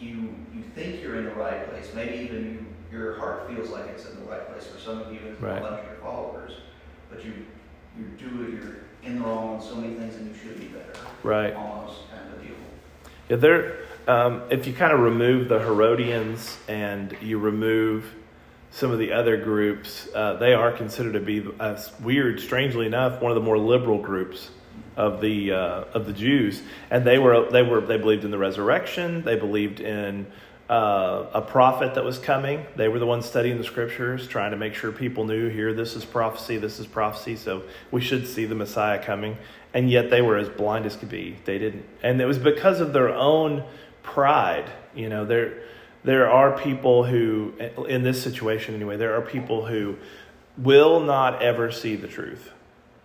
you 0.00 0.34
you 0.54 0.62
think 0.74 1.02
you're 1.02 1.16
in 1.16 1.24
the 1.24 1.34
right 1.34 1.68
place. 1.70 1.92
Maybe 1.94 2.16
even 2.24 2.44
you 2.44 2.66
your 2.98 3.16
heart 3.18 3.48
feels 3.48 3.70
like 3.70 3.86
it's 3.88 4.04
in 4.08 4.16
the 4.16 4.30
right 4.30 4.46
place 4.52 4.66
for 4.66 4.78
some 4.78 5.00
of 5.00 5.12
you 5.12 5.20
and 5.26 5.40
Right. 5.40 5.58
a 5.58 5.60
bunch 5.60 5.80
of 5.80 5.86
your 5.86 5.96
followers, 6.02 6.52
but 7.10 7.24
you 7.24 7.32
you 7.98 8.04
do 8.18 8.44
it. 8.44 8.50
You're 8.62 8.76
in 9.02 9.18
the 9.20 9.24
wrong 9.26 9.54
on 9.56 9.62
so 9.62 9.74
many 9.76 9.94
things, 9.94 10.14
and 10.16 10.28
you 10.28 10.34
should 10.40 10.58
be 10.58 10.66
better. 10.66 10.92
Right. 11.22 11.54
Almost 11.54 12.10
kind 12.10 12.32
of 12.34 12.40
deal. 12.42 12.56
Yeah, 13.28 13.36
there. 13.36 13.76
Um, 14.08 14.42
if 14.50 14.66
you 14.66 14.72
kind 14.72 14.92
of 14.92 14.98
remove 15.00 15.48
the 15.48 15.60
Herodians 15.60 16.58
and 16.68 17.16
you 17.20 17.38
remove 17.38 18.12
some 18.72 18.90
of 18.90 18.98
the 18.98 19.12
other 19.12 19.36
groups, 19.36 20.08
uh, 20.14 20.34
they 20.34 20.54
are 20.54 20.72
considered 20.72 21.12
to 21.12 21.20
be, 21.20 21.46
uh, 21.60 21.80
weird, 22.02 22.40
strangely 22.40 22.86
enough, 22.86 23.20
one 23.20 23.30
of 23.30 23.36
the 23.36 23.42
more 23.42 23.58
liberal 23.58 23.98
groups 23.98 24.50
of 24.96 25.20
the 25.20 25.52
uh, 25.52 25.84
of 25.92 26.06
the 26.06 26.12
Jews. 26.12 26.62
And 26.90 27.06
they 27.06 27.18
were 27.18 27.50
they 27.50 27.62
were 27.62 27.82
they 27.82 27.98
believed 27.98 28.24
in 28.24 28.30
the 28.30 28.38
resurrection. 28.38 29.22
They 29.24 29.36
believed 29.36 29.80
in 29.80 30.26
uh, 30.70 31.26
a 31.34 31.42
prophet 31.42 31.94
that 31.94 32.04
was 32.04 32.18
coming. 32.18 32.64
They 32.76 32.88
were 32.88 32.98
the 32.98 33.06
ones 33.06 33.26
studying 33.26 33.58
the 33.58 33.64
scriptures, 33.64 34.26
trying 34.26 34.52
to 34.52 34.56
make 34.56 34.74
sure 34.74 34.90
people 34.90 35.26
knew 35.26 35.48
here 35.48 35.74
this 35.74 35.94
is 35.94 36.04
prophecy, 36.04 36.56
this 36.56 36.78
is 36.78 36.86
prophecy. 36.86 37.36
So 37.36 37.64
we 37.90 38.00
should 38.00 38.26
see 38.26 38.46
the 38.46 38.54
Messiah 38.54 39.02
coming. 39.02 39.36
And 39.74 39.90
yet 39.90 40.10
they 40.10 40.22
were 40.22 40.38
as 40.38 40.48
blind 40.48 40.86
as 40.86 40.96
could 40.96 41.10
be. 41.10 41.36
They 41.44 41.58
didn't, 41.58 41.84
and 42.02 42.20
it 42.20 42.26
was 42.26 42.38
because 42.38 42.80
of 42.80 42.92
their 42.92 43.10
own 43.10 43.64
pride. 44.02 44.70
You 44.94 45.08
know, 45.08 45.24
there 45.24 45.62
there 46.04 46.30
are 46.30 46.58
people 46.58 47.04
who, 47.04 47.52
in 47.88 48.02
this 48.02 48.22
situation 48.22 48.74
anyway, 48.74 48.96
there 48.96 49.16
are 49.16 49.22
people 49.22 49.66
who 49.66 49.96
will 50.58 51.00
not 51.00 51.42
ever 51.42 51.70
see 51.70 51.96
the 51.96 52.08
truth. 52.08 52.50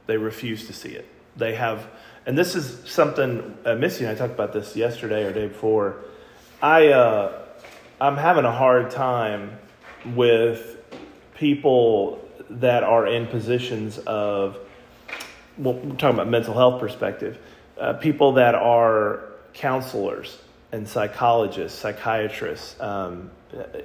They 0.07 0.17
refuse 0.17 0.65
to 0.67 0.73
see 0.73 0.89
it. 0.89 1.07
They 1.35 1.55
have, 1.55 1.87
and 2.25 2.37
this 2.37 2.55
is 2.55 2.89
something 2.89 3.57
uh, 3.65 3.75
Missy 3.75 4.03
and 4.03 4.13
I 4.13 4.15
talked 4.15 4.33
about 4.33 4.53
this 4.53 4.75
yesterday 4.75 5.25
or 5.25 5.31
day 5.31 5.47
before. 5.47 5.97
I 6.61 6.87
uh, 6.87 7.43
I'm 8.01 8.17
having 8.17 8.45
a 8.45 8.51
hard 8.51 8.89
time 8.89 9.59
with 10.15 10.77
people 11.35 12.27
that 12.49 12.83
are 12.83 13.05
in 13.05 13.27
positions 13.27 13.99
of 13.99 14.57
well, 15.57 15.73
we're 15.73 15.95
talking 15.95 16.15
about 16.15 16.29
mental 16.29 16.53
health 16.53 16.79
perspective, 16.79 17.37
uh, 17.79 17.93
people 17.93 18.33
that 18.33 18.55
are 18.55 19.23
counselors 19.53 20.37
and 20.71 20.87
psychologists, 20.87 21.77
psychiatrists, 21.77 22.79
um, 22.79 23.31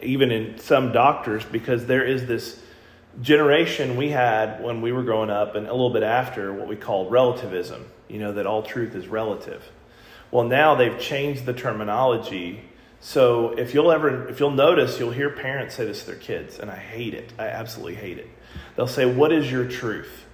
even 0.03 0.31
in 0.31 0.59
some 0.59 0.93
doctors, 0.93 1.45
because 1.45 1.87
there 1.87 2.05
is 2.05 2.27
this 2.27 2.61
generation 3.21 3.97
we 3.97 4.11
had 4.11 4.63
when 4.63 4.81
we 4.81 4.91
were 4.91 5.03
growing 5.03 5.31
up 5.31 5.55
and 5.55 5.67
a 5.67 5.73
little 5.73 5.93
bit 5.93 6.03
after 6.03 6.53
what 6.53 6.67
we 6.67 6.77
call 6.77 7.09
relativism, 7.09 7.85
you 8.09 8.19
know, 8.19 8.33
that 8.33 8.47
all 8.47 8.63
truth 8.63 8.95
is 8.95 9.07
relative. 9.07 9.63
Well, 10.31 10.45
now 10.45 10.75
they've 10.75 10.99
changed 10.99 11.45
the 11.45 11.53
terminology. 11.53 12.63
So 13.01 13.51
if 13.51 13.75
you'll 13.75 13.93
ever, 13.93 14.29
if 14.29 14.41
you'll 14.41 14.51
notice, 14.51 14.99
you'll 14.99 15.11
hear 15.11 15.31
parents 15.31 15.75
say 15.75 15.85
this 15.85 16.01
to 16.01 16.07
their 16.07 16.17
kids, 16.17 16.59
and 16.59 16.71
I 16.71 16.77
hate 16.77 17.15
it. 17.15 17.33
I 17.39 17.49
absolutely 17.49 17.97
hate 17.97 18.19
it. 18.19 18.29
They'll 18.75 18.87
say, 18.87 19.05
What 19.05 19.31
is 19.31 19.51
your 19.51 19.69
truth? 19.69 20.25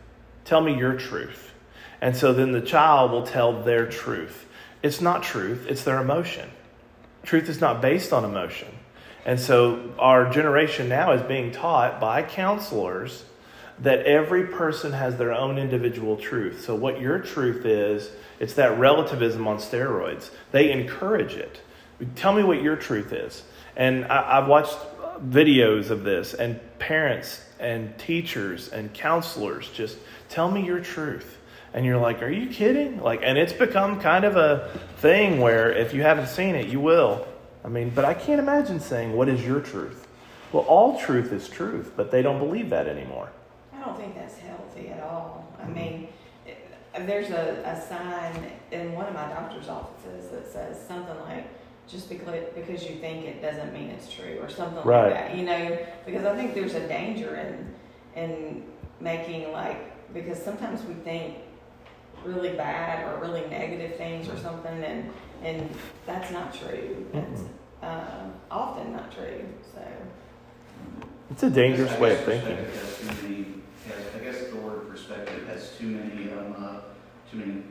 Tell 0.44 0.60
me 0.60 0.78
your 0.78 0.94
truth. 0.94 1.52
And 2.00 2.16
so 2.16 2.32
then 2.32 2.52
the 2.52 2.60
child 2.60 3.10
will 3.10 3.26
tell 3.26 3.64
their 3.64 3.86
truth. 3.86 4.46
It's 4.82 5.00
not 5.00 5.22
truth, 5.22 5.66
it's 5.68 5.84
their 5.84 6.00
emotion. 6.00 6.48
Truth 7.24 7.48
is 7.48 7.60
not 7.60 7.82
based 7.82 8.12
on 8.12 8.24
emotion. 8.24 8.68
And 9.24 9.38
so 9.38 9.92
our 9.98 10.30
generation 10.30 10.88
now 10.88 11.12
is 11.12 11.22
being 11.22 11.50
taught 11.50 12.00
by 12.00 12.22
counselors 12.22 13.24
that 13.80 14.06
every 14.06 14.46
person 14.46 14.92
has 14.92 15.16
their 15.16 15.32
own 15.32 15.58
individual 15.58 16.16
truth. 16.16 16.64
So 16.64 16.74
what 16.74 17.00
your 17.00 17.18
truth 17.18 17.64
is, 17.64 18.10
it's 18.40 18.54
that 18.54 18.78
relativism 18.78 19.46
on 19.46 19.58
steroids. 19.58 20.30
They 20.52 20.72
encourage 20.72 21.34
it. 21.34 21.60
Tell 22.16 22.32
me 22.32 22.42
what 22.42 22.62
your 22.62 22.76
truth 22.76 23.12
is. 23.12 23.42
And 23.76 24.04
I, 24.06 24.38
I've 24.38 24.48
watched 24.48 24.76
videos 25.20 25.90
of 25.90 26.04
this, 26.04 26.34
and 26.34 26.60
parents 26.78 27.44
and 27.58 27.96
teachers 27.98 28.68
and 28.68 28.92
counselors 28.94 29.68
just 29.70 29.98
tell 30.28 30.50
me 30.50 30.64
your 30.64 30.80
truth. 30.80 31.37
And 31.74 31.84
you're 31.84 31.98
like, 31.98 32.22
are 32.22 32.30
you 32.30 32.48
kidding? 32.48 33.00
Like, 33.02 33.20
and 33.22 33.36
it's 33.36 33.52
become 33.52 34.00
kind 34.00 34.24
of 34.24 34.36
a 34.36 34.70
thing 34.96 35.40
where 35.40 35.70
if 35.70 35.92
you 35.92 36.02
haven't 36.02 36.28
seen 36.28 36.54
it, 36.54 36.68
you 36.68 36.80
will. 36.80 37.26
I 37.64 37.68
mean, 37.68 37.90
but 37.90 38.04
I 38.04 38.14
can't 38.14 38.40
imagine 38.40 38.80
saying, 38.80 39.12
what 39.12 39.28
is 39.28 39.44
your 39.44 39.60
truth? 39.60 40.06
Well, 40.52 40.64
all 40.64 40.98
truth 40.98 41.32
is 41.32 41.48
truth, 41.48 41.92
but 41.96 42.10
they 42.10 42.22
don't 42.22 42.38
believe 42.38 42.70
that 42.70 42.88
anymore. 42.88 43.28
I 43.74 43.84
don't 43.84 43.96
think 43.98 44.14
that's 44.14 44.38
healthy 44.38 44.88
at 44.88 45.02
all. 45.02 45.46
I 45.62 45.66
mean, 45.68 46.08
it, 46.46 46.66
there's 47.06 47.30
a, 47.30 47.62
a 47.66 47.80
sign 47.80 48.50
in 48.72 48.92
one 48.92 49.06
of 49.06 49.14
my 49.14 49.28
doctor's 49.28 49.68
offices 49.68 50.30
that 50.30 50.50
says 50.50 50.80
something 50.88 51.18
like, 51.20 51.46
just 51.86 52.08
because, 52.08 52.44
because 52.54 52.84
you 52.84 52.96
think 52.96 53.24
it 53.26 53.42
doesn't 53.42 53.72
mean 53.72 53.90
it's 53.90 54.10
true, 54.10 54.38
or 54.40 54.48
something 54.48 54.82
Right. 54.84 55.10
like 55.12 55.14
that. 55.14 55.36
You 55.36 55.44
know, 55.44 55.78
because 56.06 56.24
I 56.24 56.34
think 56.34 56.54
there's 56.54 56.74
a 56.74 56.86
danger 56.88 57.36
in 57.36 57.74
in 58.20 58.64
making 59.00 59.52
like 59.52 60.12
because 60.12 60.42
sometimes 60.42 60.82
we 60.84 60.94
think 60.94 61.36
really 62.28 62.56
bad 62.56 63.06
or 63.08 63.20
really 63.20 63.46
negative 63.48 63.96
things 63.96 64.28
or 64.28 64.36
something, 64.38 64.82
and 64.84 65.10
and 65.42 65.70
that's 66.06 66.30
not 66.30 66.52
true. 66.54 67.06
That's 67.12 67.42
uh, 67.82 68.28
often 68.50 68.92
not 68.92 69.12
true. 69.12 69.44
So. 69.74 69.80
It's 71.30 71.42
a 71.42 71.50
dangerous 71.50 71.96
way 71.98 72.12
of 72.14 72.20
thinking. 72.24 72.56
has 72.56 72.98
too 72.98 73.06
many- 73.28 73.44
has- 73.86 74.14
I 74.20 74.24
guess 74.24 74.50
the 74.50 74.56
word 74.56 74.88
perspective 74.88 75.46
has 75.48 75.72
too 75.78 75.86
many, 75.88 76.32
um, 76.32 76.56
uh, 76.58 76.80
too 77.30 77.38
many 77.38 77.62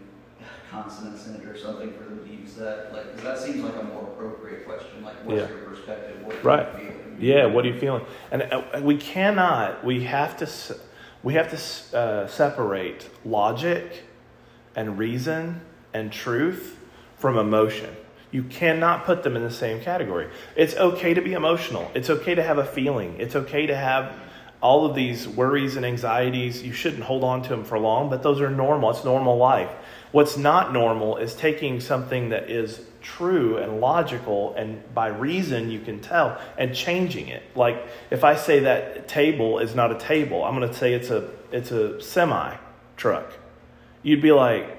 consonants 0.69 1.27
in 1.27 1.35
it 1.35 1.45
or 1.45 1.57
something 1.57 1.91
for 1.93 2.03
them 2.03 2.23
to 2.25 2.31
use 2.31 2.53
that, 2.55 2.93
like, 2.93 3.15
because 3.15 3.23
that 3.23 3.37
seems 3.39 3.63
like 3.63 3.75
a 3.81 3.83
more 3.83 4.03
appropriate 4.03 4.65
question, 4.67 5.03
like, 5.03 5.15
what's 5.25 5.41
Yeah. 5.41 5.47
your 5.49 5.57
perspective? 5.69 6.17
What 6.23 6.33
are 6.35 6.37
you 6.37 6.43
Right. 6.43 6.67
feeling? 6.75 7.17
Yeah, 7.19 7.45
what 7.47 7.65
are 7.65 7.67
you 7.69 7.79
feeling? 7.79 8.05
And 8.31 8.43
uh, 8.43 8.61
we 8.81 8.95
cannot, 8.97 9.83
we 9.83 10.03
have 10.03 10.37
to, 10.37 10.47
we 11.23 11.33
have 11.33 11.49
to 11.49 11.97
uh, 11.97 12.27
separate 12.27 13.09
logic 13.25 14.03
and 14.77 14.97
reason 14.97 15.59
and 15.93 16.13
truth 16.13 16.79
from 17.17 17.37
emotion. 17.37 17.93
You 18.31 18.43
cannot 18.43 19.05
put 19.05 19.23
them 19.23 19.35
in 19.35 19.43
the 19.43 19.51
same 19.51 19.81
category. 19.81 20.29
It's 20.55 20.75
okay 20.75 21.13
to 21.13 21.21
be 21.21 21.33
emotional. 21.33 21.91
It's 21.95 22.09
okay 22.09 22.35
to 22.35 22.43
have 22.43 22.59
a 22.59 22.65
feeling. 22.65 23.15
It's 23.19 23.35
okay 23.35 23.65
to 23.65 23.75
have 23.75 24.13
all 24.61 24.85
of 24.85 24.95
these 24.95 25.27
worries 25.27 25.75
and 25.75 25.85
anxieties. 25.85 26.61
You 26.61 26.73
shouldn't 26.73 27.03
hold 27.03 27.23
on 27.23 27.41
to 27.43 27.49
them 27.49 27.63
for 27.63 27.79
long, 27.79 28.09
but 28.09 28.21
those 28.21 28.39
are 28.39 28.49
normal. 28.49 28.91
It's 28.91 29.03
normal 29.03 29.37
life. 29.37 29.69
What's 30.11 30.37
not 30.37 30.73
normal 30.73 31.17
is 31.17 31.33
taking 31.33 31.79
something 31.79 32.29
that 32.29 32.49
is 32.49 32.81
true 33.01 33.57
and 33.57 33.79
logical 33.79 34.53
and 34.55 34.83
by 34.93 35.07
reason 35.07 35.71
you 35.71 35.79
can 35.79 36.01
tell 36.01 36.39
and 36.57 36.75
changing 36.75 37.29
it. 37.29 37.43
Like 37.55 37.87
if 38.11 38.23
I 38.23 38.35
say 38.35 38.59
that 38.59 39.07
table 39.07 39.59
is 39.59 39.73
not 39.73 39.91
a 39.91 39.97
table, 39.97 40.43
I'm 40.43 40.55
going 40.55 40.69
to 40.69 40.77
say 40.77 40.93
it's 40.93 41.09
a 41.09 41.29
it's 41.51 41.71
a 41.71 42.01
semi 42.01 42.55
truck. 42.97 43.31
You'd 44.03 44.21
be 44.21 44.31
like, 44.31 44.77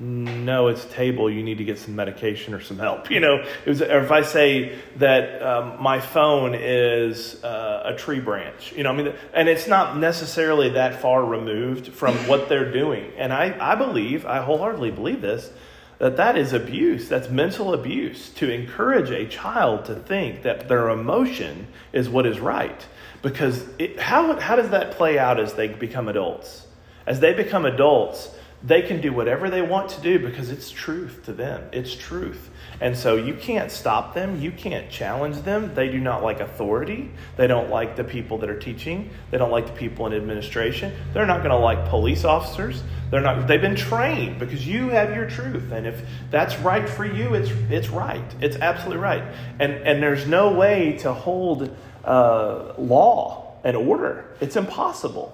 no, 0.00 0.66
it's 0.68 0.84
table. 0.86 1.30
You 1.30 1.42
need 1.42 1.58
to 1.58 1.64
get 1.64 1.78
some 1.78 1.94
medication 1.94 2.52
or 2.52 2.60
some 2.60 2.78
help. 2.78 3.10
You 3.14 3.20
know, 3.20 3.44
it 3.64 3.68
was, 3.68 3.80
or 3.80 4.00
if 4.00 4.10
I 4.10 4.22
say 4.22 4.76
that 4.96 5.40
um, 5.40 5.80
my 5.80 6.00
phone 6.00 6.54
is 6.54 7.42
uh, 7.44 7.82
a 7.84 7.96
tree 7.96 8.18
branch, 8.18 8.72
you 8.72 8.82
know, 8.82 8.90
I 8.90 8.96
mean, 8.96 9.12
and 9.32 9.48
it's 9.48 9.68
not 9.68 9.96
necessarily 9.96 10.70
that 10.70 11.00
far 11.00 11.24
removed 11.24 11.88
from 11.88 12.16
what 12.26 12.48
they're 12.48 12.72
doing. 12.72 13.12
And 13.16 13.32
I, 13.32 13.56
I 13.60 13.76
believe, 13.76 14.26
I 14.26 14.42
wholeheartedly 14.42 14.90
believe 14.90 15.20
this, 15.20 15.50
that 15.98 16.16
that 16.16 16.36
is 16.36 16.52
abuse. 16.52 17.08
That's 17.08 17.28
mental 17.28 17.72
abuse 17.72 18.30
to 18.30 18.50
encourage 18.50 19.10
a 19.10 19.26
child 19.28 19.84
to 19.84 19.94
think 19.94 20.42
that 20.42 20.66
their 20.66 20.88
emotion 20.88 21.68
is 21.92 22.08
what 22.08 22.26
is 22.26 22.40
right. 22.40 22.84
Because 23.22 23.64
it, 23.78 24.00
how, 24.00 24.38
how 24.40 24.56
does 24.56 24.70
that 24.70 24.90
play 24.92 25.20
out 25.20 25.38
as 25.38 25.54
they 25.54 25.68
become 25.68 26.08
adults? 26.08 26.66
As 27.06 27.20
they 27.20 27.32
become 27.32 27.64
adults, 27.64 28.30
they 28.66 28.80
can 28.80 29.02
do 29.02 29.12
whatever 29.12 29.50
they 29.50 29.60
want 29.60 29.90
to 29.90 30.00
do 30.00 30.18
because 30.18 30.50
it's 30.50 30.70
truth 30.70 31.22
to 31.24 31.34
them. 31.34 31.68
It's 31.70 31.94
truth. 31.94 32.48
And 32.80 32.96
so 32.96 33.16
you 33.16 33.34
can't 33.34 33.70
stop 33.70 34.14
them. 34.14 34.40
You 34.40 34.50
can't 34.50 34.90
challenge 34.90 35.42
them. 35.42 35.74
They 35.74 35.90
do 35.90 36.00
not 36.00 36.22
like 36.22 36.40
authority. 36.40 37.10
They 37.36 37.46
don't 37.46 37.68
like 37.68 37.94
the 37.94 38.04
people 38.04 38.38
that 38.38 38.48
are 38.48 38.58
teaching. 38.58 39.10
They 39.30 39.36
don't 39.36 39.50
like 39.50 39.66
the 39.66 39.72
people 39.72 40.06
in 40.06 40.14
administration. 40.14 40.94
They're 41.12 41.26
not 41.26 41.38
going 41.38 41.50
to 41.50 41.58
like 41.58 41.88
police 41.90 42.24
officers. 42.24 42.82
They're 43.10 43.20
not 43.20 43.46
they've 43.46 43.60
been 43.60 43.76
trained 43.76 44.38
because 44.38 44.66
you 44.66 44.88
have 44.88 45.14
your 45.14 45.28
truth. 45.28 45.70
And 45.70 45.86
if 45.86 46.02
that's 46.30 46.56
right 46.60 46.88
for 46.88 47.04
you, 47.04 47.34
it's 47.34 47.50
it's 47.70 47.90
right. 47.90 48.24
It's 48.40 48.56
absolutely 48.56 49.02
right. 49.02 49.22
And 49.60 49.74
and 49.74 50.02
there's 50.02 50.26
no 50.26 50.52
way 50.52 50.96
to 51.00 51.12
hold 51.12 51.76
uh, 52.02 52.72
law 52.78 53.56
and 53.62 53.76
order. 53.76 54.34
It's 54.40 54.56
impossible. 54.56 55.33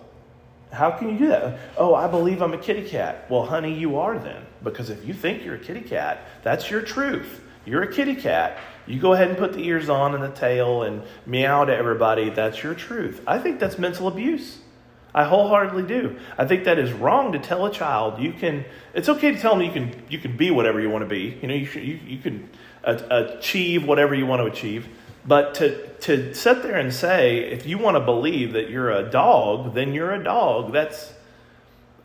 How 0.72 0.90
can 0.92 1.10
you 1.10 1.18
do 1.18 1.28
that? 1.28 1.58
Oh, 1.76 1.94
I 1.94 2.06
believe 2.06 2.42
I'm 2.42 2.54
a 2.54 2.58
kitty 2.58 2.88
cat. 2.88 3.26
Well, 3.28 3.44
honey, 3.44 3.74
you 3.74 3.98
are 3.98 4.18
then. 4.18 4.46
Because 4.62 4.90
if 4.90 5.04
you 5.06 5.14
think 5.14 5.44
you're 5.44 5.56
a 5.56 5.58
kitty 5.58 5.80
cat, 5.80 6.20
that's 6.42 6.70
your 6.70 6.82
truth. 6.82 7.40
You're 7.64 7.82
a 7.82 7.92
kitty 7.92 8.14
cat. 8.14 8.58
You 8.86 9.00
go 9.00 9.12
ahead 9.12 9.28
and 9.28 9.38
put 9.38 9.52
the 9.52 9.66
ears 9.66 9.88
on 9.88 10.14
and 10.14 10.22
the 10.22 10.28
tail 10.28 10.82
and 10.82 11.02
meow 11.26 11.64
to 11.64 11.76
everybody. 11.76 12.30
That's 12.30 12.62
your 12.62 12.74
truth. 12.74 13.22
I 13.26 13.38
think 13.38 13.60
that's 13.60 13.78
mental 13.78 14.08
abuse. 14.08 14.58
I 15.14 15.24
wholeheartedly 15.24 15.82
do. 15.84 16.16
I 16.38 16.46
think 16.46 16.64
that 16.64 16.78
is 16.78 16.92
wrong 16.92 17.32
to 17.32 17.38
tell 17.38 17.66
a 17.66 17.72
child 17.72 18.20
you 18.20 18.32
can. 18.32 18.64
It's 18.94 19.08
okay 19.08 19.32
to 19.32 19.38
tell 19.40 19.56
them 19.56 19.62
you 19.62 19.72
can 19.72 20.02
you 20.08 20.18
can 20.18 20.36
be 20.36 20.50
whatever 20.52 20.80
you 20.80 20.88
want 20.88 21.02
to 21.02 21.08
be. 21.08 21.36
You 21.42 21.48
know, 21.48 21.54
you 21.54 21.66
should, 21.66 21.82
you, 21.82 21.98
you 22.06 22.18
can 22.18 22.48
achieve 22.84 23.84
whatever 23.84 24.14
you 24.14 24.26
want 24.26 24.40
to 24.40 24.46
achieve. 24.46 24.88
But 25.26 25.54
to, 25.56 25.86
to 26.00 26.34
sit 26.34 26.62
there 26.62 26.76
and 26.76 26.92
say, 26.92 27.38
if 27.40 27.66
you 27.66 27.76
want 27.78 27.96
to 27.96 28.00
believe 28.00 28.52
that 28.54 28.70
you're 28.70 28.90
a 28.90 29.08
dog, 29.10 29.74
then 29.74 29.92
you're 29.92 30.12
a 30.12 30.22
dog, 30.24 30.72
that's, 30.72 31.12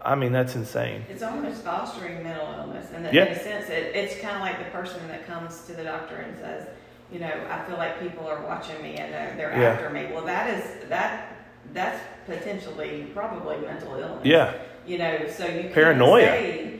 I 0.01 0.15
mean, 0.15 0.33
that's 0.33 0.55
insane. 0.55 1.05
It's 1.09 1.23
almost 1.23 1.63
fostering 1.63 2.21
mental 2.23 2.47
illness, 2.57 2.87
and 2.93 3.05
Yeah. 3.13 3.25
in 3.25 3.31
a 3.33 3.39
sense, 3.39 3.69
it, 3.69 3.95
it's 3.95 4.19
kind 4.19 4.35
of 4.35 4.41
like 4.41 4.57
the 4.59 4.69
person 4.71 5.07
that 5.07 5.25
comes 5.25 5.65
to 5.67 5.73
the 5.73 5.83
doctor 5.83 6.15
and 6.17 6.37
says, 6.37 6.67
you 7.11 7.19
know, 7.19 7.31
I 7.49 7.63
feel 7.65 7.77
like 7.77 7.99
people 8.01 8.27
are 8.27 8.41
watching 8.43 8.81
me 8.81 8.95
and 8.95 9.13
they're, 9.13 9.33
they're 9.37 9.61
Yeah. 9.61 9.69
after 9.69 9.89
me. 9.89 10.07
Well, 10.11 10.25
that 10.25 10.49
is 10.59 10.89
that 10.89 11.31
that's 11.73 11.99
potentially 12.25 13.07
probably 13.13 13.57
mental 13.57 13.95
illness. 13.95 14.25
Yeah. 14.25 14.53
You 14.87 14.97
know, 14.97 15.27
so 15.29 15.45
you 15.47 15.69
Paranoia. 15.69 16.21
say, 16.25 16.79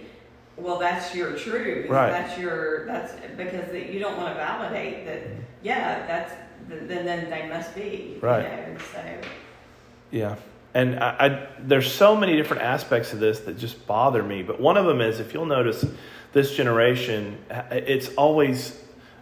well, 0.58 0.80
that's 0.80 1.14
your 1.16 1.34
truth. 1.34 1.90
Right. 1.90 2.10
That's 2.12 2.40
your 2.40 2.86
that's 2.88 3.14
because 3.38 3.72
you 3.74 4.00
don't 4.00 4.18
want 4.18 4.30
to 4.30 4.36
validate 4.36 5.06
that. 5.06 5.22
Yeah, 5.66 6.06
that's 6.06 6.34
then 6.70 7.06
then 7.06 7.30
they 7.30 7.50
must 7.50 7.74
be. 7.74 8.18
Right. 8.22 8.44
You 8.44 8.74
know, 8.74 8.80
so 8.94 9.22
Yeah. 10.12 10.36
And 10.76 11.00
I, 11.00 11.16
I, 11.20 11.48
there's 11.60 11.92
so 11.92 12.16
many 12.16 12.36
different 12.36 12.62
aspects 12.62 13.14
of 13.14 13.20
this 13.20 13.40
that 13.42 13.58
just 13.58 13.88
bother 13.88 14.22
me. 14.22 14.44
But 14.44 14.60
one 14.60 14.76
of 14.76 14.86
them 14.86 15.00
is, 15.00 15.22
if 15.22 15.34
you'll 15.34 15.46
notice, 15.46 15.86
this 16.34 16.54
generation, 16.54 17.38
it's 17.72 18.10
always, 18.16 18.78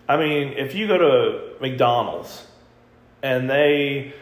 I 0.10 0.18
mean, 0.18 0.54
if 0.58 0.74
you 0.74 0.88
go 0.88 0.98
to 0.98 1.62
McDonald's 1.62 2.46
and 3.22 3.50
they 3.50 4.14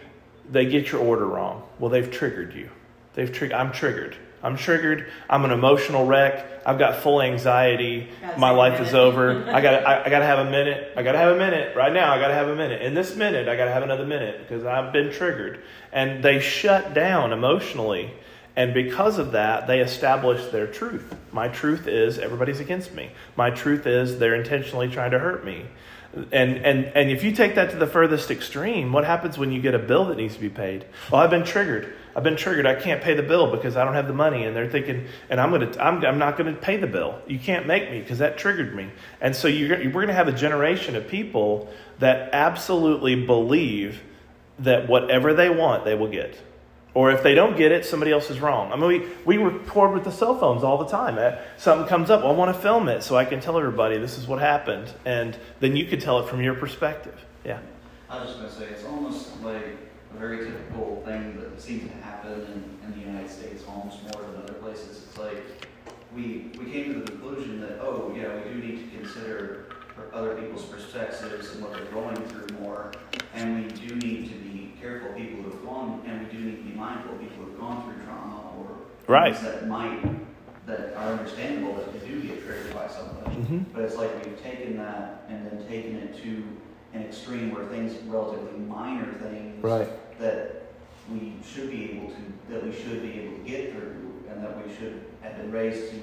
they 0.49 0.65
get 0.65 0.91
your 0.91 1.01
order 1.01 1.25
wrong, 1.25 1.63
well, 1.79 1.89
they've 1.89 2.11
triggered 2.11 2.53
you. 2.53 2.69
They've 3.13 3.31
triggered. 3.31 3.57
I'm 3.57 3.71
triggered. 3.71 4.15
I'm 4.43 4.57
triggered. 4.57 5.07
I'm 5.29 5.45
an 5.45 5.51
emotional 5.51 6.05
wreck. 6.05 6.47
I've 6.65 6.79
got 6.79 7.01
full 7.01 7.21
anxiety. 7.21 8.09
My 8.37 8.51
life 8.51 8.79
is 8.79 8.93
over. 8.93 9.43
I 9.51 9.61
got. 9.61 9.85
I, 9.85 10.05
I 10.05 10.09
got 10.09 10.19
to 10.19 10.25
have 10.25 10.45
a 10.45 10.49
minute. 10.49 10.93
I 10.95 11.03
got 11.03 11.11
to 11.13 11.17
have 11.17 11.35
a 11.35 11.37
minute 11.37 11.75
right 11.75 11.93
now. 11.93 12.13
I 12.13 12.19
got 12.19 12.29
to 12.29 12.33
have 12.33 12.47
a 12.47 12.55
minute. 12.55 12.81
In 12.81 12.93
this 12.93 13.15
minute, 13.15 13.47
I 13.47 13.55
got 13.55 13.65
to 13.65 13.71
have 13.71 13.83
another 13.83 14.05
minute 14.05 14.39
because 14.41 14.65
I've 14.65 14.91
been 14.91 15.11
triggered. 15.11 15.61
And 15.91 16.23
they 16.23 16.39
shut 16.39 16.93
down 16.93 17.33
emotionally, 17.33 18.11
and 18.55 18.73
because 18.73 19.17
of 19.17 19.31
that, 19.33 19.67
they 19.67 19.79
establish 19.79 20.51
their 20.51 20.67
truth. 20.67 21.15
My 21.31 21.47
truth 21.47 21.87
is 21.87 22.19
everybody's 22.19 22.59
against 22.59 22.93
me. 22.93 23.11
My 23.35 23.49
truth 23.49 23.87
is 23.87 24.19
they're 24.19 24.35
intentionally 24.35 24.89
trying 24.89 25.11
to 25.11 25.19
hurt 25.19 25.45
me. 25.45 25.65
And, 26.13 26.57
and, 26.57 26.85
and 26.87 27.09
if 27.09 27.23
you 27.23 27.31
take 27.31 27.55
that 27.55 27.71
to 27.71 27.77
the 27.77 27.87
furthest 27.87 28.31
extreme, 28.31 28.91
what 28.91 29.05
happens 29.05 29.37
when 29.37 29.51
you 29.51 29.61
get 29.61 29.73
a 29.73 29.79
bill 29.79 30.05
that 30.05 30.17
needs 30.17 30.35
to 30.35 30.41
be 30.41 30.49
paid? 30.49 30.85
Well, 31.09 31.21
I've 31.21 31.29
been 31.29 31.45
triggered. 31.45 31.93
I've 32.13 32.23
been 32.23 32.35
triggered. 32.35 32.65
I 32.65 32.75
can't 32.75 33.01
pay 33.01 33.13
the 33.13 33.23
bill 33.23 33.49
because 33.49 33.77
I 33.77 33.85
don't 33.85 33.93
have 33.93 34.07
the 34.07 34.13
money. 34.13 34.43
And 34.43 34.53
they're 34.53 34.69
thinking, 34.69 35.07
and 35.29 35.39
I'm 35.39 35.57
to, 35.57 35.83
I'm, 35.83 36.03
I'm 36.03 36.19
not 36.19 36.37
going 36.37 36.53
to 36.53 36.59
pay 36.59 36.75
the 36.75 36.87
bill. 36.87 37.21
You 37.27 37.39
can't 37.39 37.65
make 37.65 37.89
me 37.89 38.01
because 38.01 38.19
that 38.19 38.37
triggered 38.37 38.75
me. 38.75 38.89
And 39.21 39.33
so 39.33 39.47
you're, 39.47 39.77
we're 39.77 39.91
going 39.91 40.07
to 40.07 40.13
have 40.13 40.27
a 40.27 40.33
generation 40.33 40.97
of 40.97 41.07
people 41.07 41.71
that 41.99 42.29
absolutely 42.33 43.15
believe 43.25 44.01
that 44.59 44.89
whatever 44.89 45.33
they 45.33 45.49
want, 45.49 45.85
they 45.85 45.95
will 45.95 46.09
get. 46.09 46.37
Or 46.93 47.11
if 47.11 47.23
they 47.23 47.33
don't 47.33 47.55
get 47.55 47.71
it, 47.71 47.85
somebody 47.85 48.11
else 48.11 48.29
is 48.29 48.41
wrong. 48.41 48.73
I 48.73 48.75
mean, 48.75 48.87
we, 49.25 49.37
we 49.37 49.37
record 49.37 49.93
with 49.93 50.03
the 50.03 50.11
cell 50.11 50.37
phones 50.37 50.61
all 50.63 50.77
the 50.77 50.87
time. 50.87 51.17
Uh, 51.17 51.37
Something 51.57 51.87
comes 51.87 52.09
up, 52.09 52.23
I 52.25 52.31
want 52.31 52.53
to 52.53 52.61
film 52.61 52.89
it 52.89 53.01
so 53.01 53.15
I 53.15 53.23
can 53.23 53.39
tell 53.39 53.57
everybody 53.57 53.97
this 53.97 54.17
is 54.17 54.27
what 54.27 54.39
happened. 54.39 54.91
And 55.05 55.37
then 55.61 55.77
you 55.77 55.85
could 55.85 56.01
tell 56.01 56.19
it 56.19 56.27
from 56.27 56.41
your 56.41 56.53
perspective. 56.53 57.17
Yeah. 57.45 57.59
I 58.09 58.19
was 58.19 58.29
just 58.29 58.39
gonna 58.39 58.51
say, 58.51 58.65
it's 58.65 58.83
almost 58.83 59.41
like 59.41 59.77
a 60.13 60.19
very 60.19 60.39
typical 60.39 61.01
thing 61.05 61.39
that 61.39 61.61
seems 61.61 61.89
to 61.89 61.97
happen 62.03 62.33
in, 62.33 62.87
in 62.87 62.99
the 62.99 63.05
United 63.05 63.29
States 63.29 63.63
almost 63.69 64.03
more 64.13 64.23
than 64.23 64.41
other 64.43 64.53
places. 64.55 65.05
It's 65.07 65.17
like, 65.17 65.41
we, 66.13 66.51
we 66.59 66.69
came 66.69 66.93
to 66.93 66.99
the 66.99 67.11
conclusion 67.11 67.61
that, 67.61 67.79
oh, 67.81 68.13
yeah, 68.13 68.35
we 68.35 68.51
do 68.51 68.55
need 68.59 68.91
to 68.91 68.97
consider 68.97 69.67
other 70.13 70.35
people's 70.35 70.65
perspectives 70.65 71.53
and 71.53 71.63
what 71.63 71.71
they're 71.73 71.85
going 71.85 72.17
through 72.27 72.47
more. 72.59 72.91
And 73.33 73.63
we 73.63 73.87
do 73.87 73.95
need 73.95 74.29
to 74.29 74.35
be 74.35 74.50
careful 74.81 75.13
people 75.13 75.43
who 75.43 75.51
have 75.51 75.63
gone, 75.65 76.01
and 76.05 76.25
we 76.27 76.31
do 76.35 76.43
need 76.43 76.57
to 76.57 76.63
be 76.63 76.75
mindful 76.75 77.13
of 77.13 77.19
people 77.21 77.37
who 77.45 77.51
have 77.51 77.59
gone 77.59 77.83
through 77.93 78.03
trauma 78.03 78.41
or 78.57 78.67
Right. 79.07 79.35
things 79.35 79.45
that 79.45 79.67
might, 79.67 80.01
that 80.65 80.93
are 80.95 81.13
understandable 81.13 81.75
that 81.75 81.93
they 81.93 82.07
do 82.07 82.21
get 82.21 82.43
triggered 82.45 82.73
by 82.73 82.87
somebody. 82.87 83.35
Mm-hmm. 83.35 83.59
But 83.73 83.83
it's 83.83 83.95
like 83.95 84.13
we've 84.25 84.41
taken 84.41 84.77
that 84.77 85.25
and 85.29 85.45
then 85.45 85.67
taken 85.67 85.95
it 85.97 86.21
to 86.23 86.43
an 86.93 87.03
extreme 87.03 87.53
where 87.53 87.65
things, 87.65 87.95
relatively 88.03 88.59
minor 88.59 89.13
things, 89.13 89.63
Right. 89.63 89.87
that 90.19 90.63
we 91.11 91.33
should 91.45 91.69
be 91.69 91.91
able 91.91 92.09
to, 92.09 92.21
that 92.53 92.63
we 92.63 92.71
should 92.73 93.01
be 93.01 93.19
able 93.21 93.37
to 93.37 93.43
get 93.49 93.71
through, 93.73 94.23
and 94.29 94.43
that 94.43 94.65
we 94.65 94.73
should 94.75 95.03
have 95.21 95.37
been 95.37 95.51
raised 95.51 95.91
to 95.91 95.97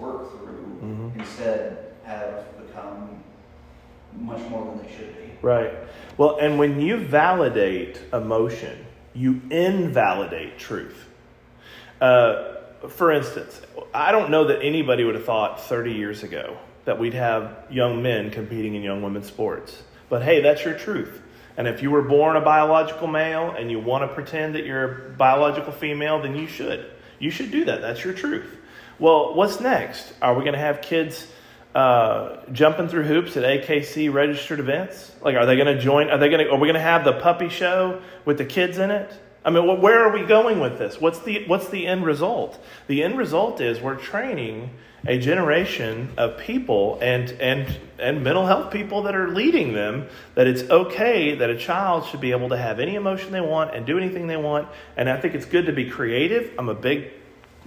work 0.00 0.30
through, 0.32 0.78
Mhm. 0.82 1.18
instead 1.18 1.94
have 2.04 2.44
become 2.66 3.22
much 4.18 4.40
more 4.48 4.64
than 4.64 4.84
they 4.84 4.96
should 4.96 5.16
be. 5.16 5.32
Right. 5.42 5.72
Well, 6.16 6.38
and 6.38 6.58
when 6.58 6.80
you 6.80 6.96
validate 6.96 8.00
emotion, 8.12 8.86
you 9.14 9.40
invalidate 9.50 10.58
truth. 10.58 11.06
Uh, 12.00 12.54
for 12.88 13.12
instance, 13.12 13.60
I 13.92 14.12
don't 14.12 14.30
know 14.30 14.46
that 14.48 14.62
anybody 14.62 15.04
would 15.04 15.14
have 15.14 15.24
thought 15.24 15.62
30 15.62 15.92
years 15.92 16.22
ago 16.22 16.58
that 16.84 16.98
we'd 16.98 17.14
have 17.14 17.64
young 17.70 18.02
men 18.02 18.30
competing 18.30 18.74
in 18.74 18.82
young 18.82 19.02
women's 19.02 19.26
sports. 19.26 19.82
But 20.08 20.22
hey, 20.22 20.40
that's 20.40 20.64
your 20.64 20.74
truth. 20.74 21.22
And 21.56 21.66
if 21.66 21.82
you 21.82 21.90
were 21.90 22.02
born 22.02 22.36
a 22.36 22.40
biological 22.40 23.06
male 23.08 23.50
and 23.50 23.70
you 23.70 23.80
want 23.80 24.08
to 24.08 24.14
pretend 24.14 24.54
that 24.54 24.64
you're 24.66 24.84
a 24.84 25.10
biological 25.10 25.72
female, 25.72 26.20
then 26.20 26.36
you 26.36 26.46
should. 26.46 26.90
You 27.18 27.30
should 27.30 27.50
do 27.50 27.64
that. 27.64 27.80
That's 27.80 28.04
your 28.04 28.12
truth. 28.12 28.56
Well, 28.98 29.34
what's 29.34 29.60
next? 29.60 30.12
Are 30.20 30.34
we 30.34 30.40
going 30.40 30.54
to 30.54 30.58
have 30.58 30.80
kids 30.82 31.26
uh, 31.76 32.40
jumping 32.52 32.88
through 32.88 33.02
hoops 33.02 33.36
at 33.36 33.42
AKC 33.42 34.10
registered 34.10 34.60
events? 34.60 35.12
Like, 35.20 35.36
are 35.36 35.44
they 35.44 35.56
going 35.56 35.76
to 35.76 35.78
join? 35.78 36.08
Are 36.08 36.16
they 36.16 36.30
going? 36.30 36.46
Are 36.48 36.56
we 36.56 36.68
going 36.68 36.74
to 36.74 36.80
have 36.80 37.04
the 37.04 37.12
puppy 37.12 37.50
show 37.50 38.00
with 38.24 38.38
the 38.38 38.46
kids 38.46 38.78
in 38.78 38.90
it? 38.90 39.12
I 39.44 39.50
mean, 39.50 39.64
wh- 39.64 39.82
where 39.82 40.02
are 40.02 40.10
we 40.10 40.24
going 40.24 40.58
with 40.58 40.78
this? 40.78 40.98
What's 40.98 41.18
the 41.18 41.44
what's 41.46 41.68
the 41.68 41.86
end 41.86 42.06
result? 42.06 42.58
The 42.86 43.02
end 43.02 43.18
result 43.18 43.60
is 43.60 43.78
we're 43.78 43.96
training 43.96 44.70
a 45.06 45.18
generation 45.18 46.14
of 46.16 46.38
people 46.38 46.98
and 47.02 47.30
and 47.32 47.78
and 47.98 48.24
mental 48.24 48.46
health 48.46 48.72
people 48.72 49.02
that 49.02 49.14
are 49.14 49.28
leading 49.28 49.74
them 49.74 50.08
that 50.34 50.46
it's 50.46 50.62
okay 50.62 51.34
that 51.34 51.50
a 51.50 51.58
child 51.58 52.06
should 52.06 52.22
be 52.22 52.30
able 52.30 52.48
to 52.48 52.56
have 52.56 52.80
any 52.80 52.94
emotion 52.94 53.32
they 53.32 53.40
want 53.42 53.74
and 53.74 53.84
do 53.84 53.98
anything 53.98 54.28
they 54.28 54.38
want. 54.38 54.66
And 54.96 55.10
I 55.10 55.20
think 55.20 55.34
it's 55.34 55.44
good 55.44 55.66
to 55.66 55.74
be 55.74 55.90
creative. 55.90 56.54
I'm 56.58 56.70
a 56.70 56.74
big 56.74 57.10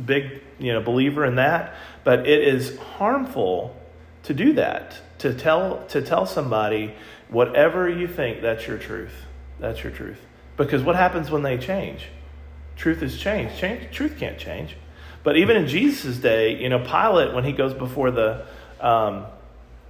big 0.03 0.41
you 0.57 0.73
know 0.73 0.81
believer 0.81 1.25
in 1.25 1.35
that, 1.35 1.75
but 2.03 2.27
it 2.27 2.47
is 2.47 2.75
harmful 2.97 3.75
to 4.29 4.33
do 4.35 4.53
that 4.53 4.95
to 5.17 5.33
tell 5.33 5.83
to 5.87 6.03
tell 6.03 6.27
somebody 6.27 6.93
whatever 7.29 7.89
you 7.89 8.07
think 8.07 8.43
that's 8.43 8.67
your 8.67 8.77
truth. 8.77 9.25
That's 9.59 9.83
your 9.83 9.91
truth. 9.91 10.19
Because 10.55 10.83
what 10.83 10.95
happens 10.95 11.31
when 11.31 11.41
they 11.41 11.57
change? 11.57 12.09
Truth 12.75 13.01
is 13.01 13.17
changed. 13.17 13.57
Change 13.57 13.91
truth 13.91 14.19
can't 14.19 14.37
change. 14.37 14.77
But 15.23 15.37
even 15.37 15.57
in 15.57 15.67
Jesus' 15.67 16.17
day, 16.17 16.61
you 16.61 16.69
know, 16.69 16.77
Pilate, 16.77 17.33
when 17.33 17.43
he 17.43 17.53
goes 17.53 17.73
before 17.73 18.11
the 18.11 18.45
um, 18.79 19.25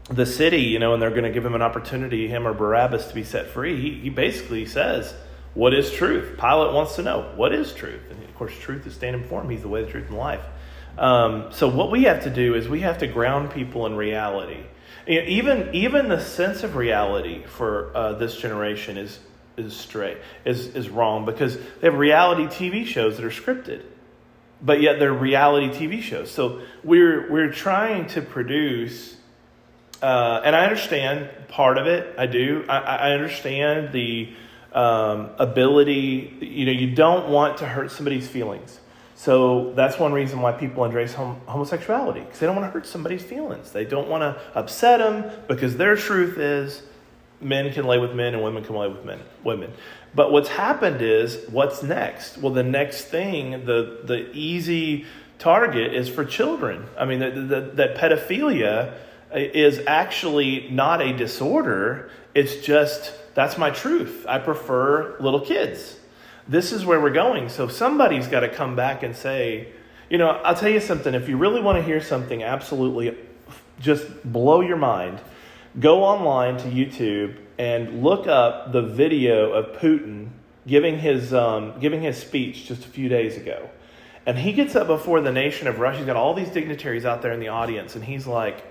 the 0.10 0.26
city, 0.26 0.62
you 0.62 0.80
know, 0.80 0.94
and 0.94 1.02
they're 1.02 1.10
going 1.10 1.24
to 1.24 1.32
give 1.32 1.46
him 1.46 1.54
an 1.54 1.62
opportunity, 1.62 2.30
him 2.30 2.48
or 2.48 2.54
Barabbas, 2.54 3.08
to 3.08 3.14
be 3.14 3.26
set 3.26 3.48
free, 3.48 3.80
he, 3.80 4.00
he 4.00 4.10
basically 4.10 4.66
says, 4.66 5.14
What 5.54 5.74
is 5.74 5.92
truth? 5.92 6.40
Pilate 6.40 6.74
wants 6.74 6.96
to 6.96 7.04
know, 7.04 7.30
What 7.36 7.54
is 7.54 7.74
truth? 7.74 8.04
And 8.10 8.24
of 8.24 8.36
course, 8.36 8.58
truth 8.58 8.88
is 8.88 8.94
standing 8.94 9.22
before 9.22 9.42
him. 9.42 9.50
He's 9.50 9.64
the 9.64 9.68
way, 9.68 9.84
the 9.84 9.92
truth, 9.92 10.08
and 10.08 10.18
life. 10.18 10.46
Um, 10.98 11.52
so, 11.52 11.68
what 11.68 11.92
we 11.92 12.04
have 12.04 12.24
to 12.24 12.30
do 12.30 12.56
is 12.56 12.68
we 12.68 12.82
have 12.82 12.98
to 13.00 13.08
ground 13.08 13.52
people 13.52 13.86
in 13.86 13.96
reality. 13.96 14.64
You 15.08 15.22
know, 15.22 15.28
even, 15.28 15.74
even 15.74 16.10
the 16.10 16.20
sense 16.20 16.64
of 16.64 16.76
reality 16.76 17.44
for 17.46 17.92
uh, 17.96 18.14
this 18.14 18.38
generation 18.38 18.98
is, 18.98 19.20
is 19.58 19.76
straight, 19.76 20.18
is, 20.46 20.76
is 20.76 20.90
wrong 20.90 21.26
because 21.26 21.58
they 21.58 21.88
have 21.88 21.96
reality 21.96 22.46
TV 22.46 22.86
shows 22.86 23.18
that 23.18 23.26
are 23.26 23.30
scripted 23.30 23.84
but 24.62 24.82
yet 24.82 25.00
they're 25.00 25.14
reality 25.14 25.70
TV 25.70 26.02
shows. 26.02 26.32
So 26.32 26.62
we're 26.84 27.32
we're 27.32 27.52
trying 27.52 28.08
to 28.08 28.22
produce, 28.22 29.16
uh, 30.02 30.42
and 30.44 30.56
I 30.56 30.64
understand 30.64 31.30
part 31.48 31.78
of 31.78 31.88
it. 31.88 32.16
I 32.18 32.26
do. 32.26 32.66
I, 32.68 32.78
I 32.78 33.12
understand 33.12 33.92
the 33.94 34.34
um, 34.74 35.32
ability. 35.38 36.38
You 36.42 36.66
know, 36.66 36.72
you 36.72 36.94
don't 36.94 37.30
want 37.30 37.58
to 37.60 37.66
hurt 37.66 37.92
somebody's 37.92 38.28
feelings. 38.28 38.79
So 39.20 39.74
that's 39.74 40.00
one 40.00 40.14
reason 40.14 40.40
why 40.40 40.54
people 40.54 40.86
embrace 40.86 41.14
hom- 41.14 41.42
homosexuality 41.46 42.22
because 42.22 42.40
they 42.40 42.46
don't 42.46 42.56
want 42.56 42.70
to 42.70 42.72
hurt 42.72 42.88
somebody's 42.88 43.22
feelings. 43.22 43.74
They 43.74 43.84
don't 43.84 44.08
want 44.08 44.22
to 44.22 44.42
upset 44.58 45.00
them 45.00 45.30
because 45.46 45.76
their 45.76 45.98
truth 45.98 46.38
is 46.38 46.84
men 47.42 47.70
can 47.74 47.84
lay 47.84 47.98
with 47.98 48.14
men 48.14 48.34
and 48.34 48.42
women 48.42 48.64
can 48.64 48.78
lay 48.78 48.88
with 48.88 49.04
men 49.04 49.20
women. 49.44 49.74
But 50.16 50.32
what's 50.32 50.48
happened 50.48 51.02
is 51.02 51.38
what's 51.50 51.84
next? 51.84 52.38
Well 52.38 52.54
the 52.54 52.64
next 52.64 53.08
thing 53.08 53.66
the 53.66 54.00
the 54.06 54.32
easy 54.32 55.06
target 55.38 55.94
is 55.94 56.08
for 56.08 56.24
children. 56.24 56.86
I 56.98 57.04
mean 57.04 57.20
that 57.20 57.50
that- 57.50 57.76
that 57.76 57.96
pedophilia 57.98 58.94
uh, 58.94 58.94
is 59.34 59.82
actually 59.86 60.70
not 60.72 61.02
a 61.02 61.12
disorder. 61.12 62.10
It's 62.34 62.56
just 62.66 63.12
that's 63.36 63.58
my 63.58 63.70
truth. 63.70 64.26
I 64.30 64.40
prefer 64.40 65.18
little 65.20 65.42
kids 65.42 65.98
this 66.50 66.74
is 66.74 66.86
where 66.86 67.00
we're 67.00 67.10
going 67.10 67.48
so 67.48 67.68
somebody's 67.70 68.28
got 68.28 68.42
to 68.42 68.50
come 68.50 68.76
back 68.76 69.04
and 69.04 69.16
say 69.16 69.68
you 70.10 70.18
know 70.18 70.30
i'll 70.44 70.56
tell 70.56 70.70
you 70.70 70.82
something 70.82 71.14
if 71.14 71.30
you 71.30 71.38
really 71.38 71.62
want 71.62 71.78
to 71.78 71.84
hear 71.84 72.02
something 72.02 72.44
absolutely 72.44 73.16
just 73.80 74.06
blow 74.30 74.60
your 74.60 74.78
mind 74.78 75.22
go 75.78 76.04
online 76.04 76.58
to 76.58 76.68
YouTube 76.68 77.38
and 77.58 78.04
look 78.04 78.28
up 78.28 78.72
the 78.72 78.82
video 78.82 79.52
of 79.52 79.80
Putin 79.80 80.30
giving 80.66 81.00
his, 81.00 81.34
um, 81.34 81.80
giving 81.80 82.02
his 82.02 82.18
speech 82.18 82.66
just 82.66 82.86
a 82.86 82.88
few 82.88 83.10
days 83.10 83.38
ago. 83.38 83.70
And 84.26 84.38
he 84.38 84.54
gets 84.54 84.76
up 84.76 84.88
before 84.88 85.22
the 85.22 85.32
nation 85.32 85.68
of 85.68 85.80
Russia. 85.80 86.00
He's 86.00 86.06
got 86.06 86.16
all 86.16 86.34
these 86.34 86.50
dignitaries 86.50 87.06
out 87.06 87.22
there 87.22 87.32
in 87.32 87.40
the 87.40 87.48
audience, 87.48 87.96
and 87.96 88.04
he's 88.04 88.28
like, 88.28 88.64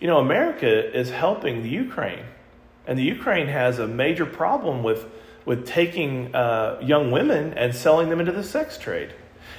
you 0.00 0.06
know, 0.06 0.18
America 0.18 0.98
is 0.98 1.10
helping 1.10 1.62
the 1.62 1.68
Ukraine. 1.68 2.24
And 2.86 2.98
the 2.98 3.04
Ukraine 3.04 3.46
has 3.46 3.78
a 3.78 3.86
major 3.86 4.26
problem 4.26 4.82
with, 4.82 5.06
with 5.44 5.66
taking 5.66 6.34
uh, 6.34 6.78
young 6.82 7.10
women 7.10 7.54
and 7.54 7.74
selling 7.74 8.08
them 8.08 8.20
into 8.20 8.32
the 8.32 8.44
sex 8.44 8.78
trade. 8.78 9.12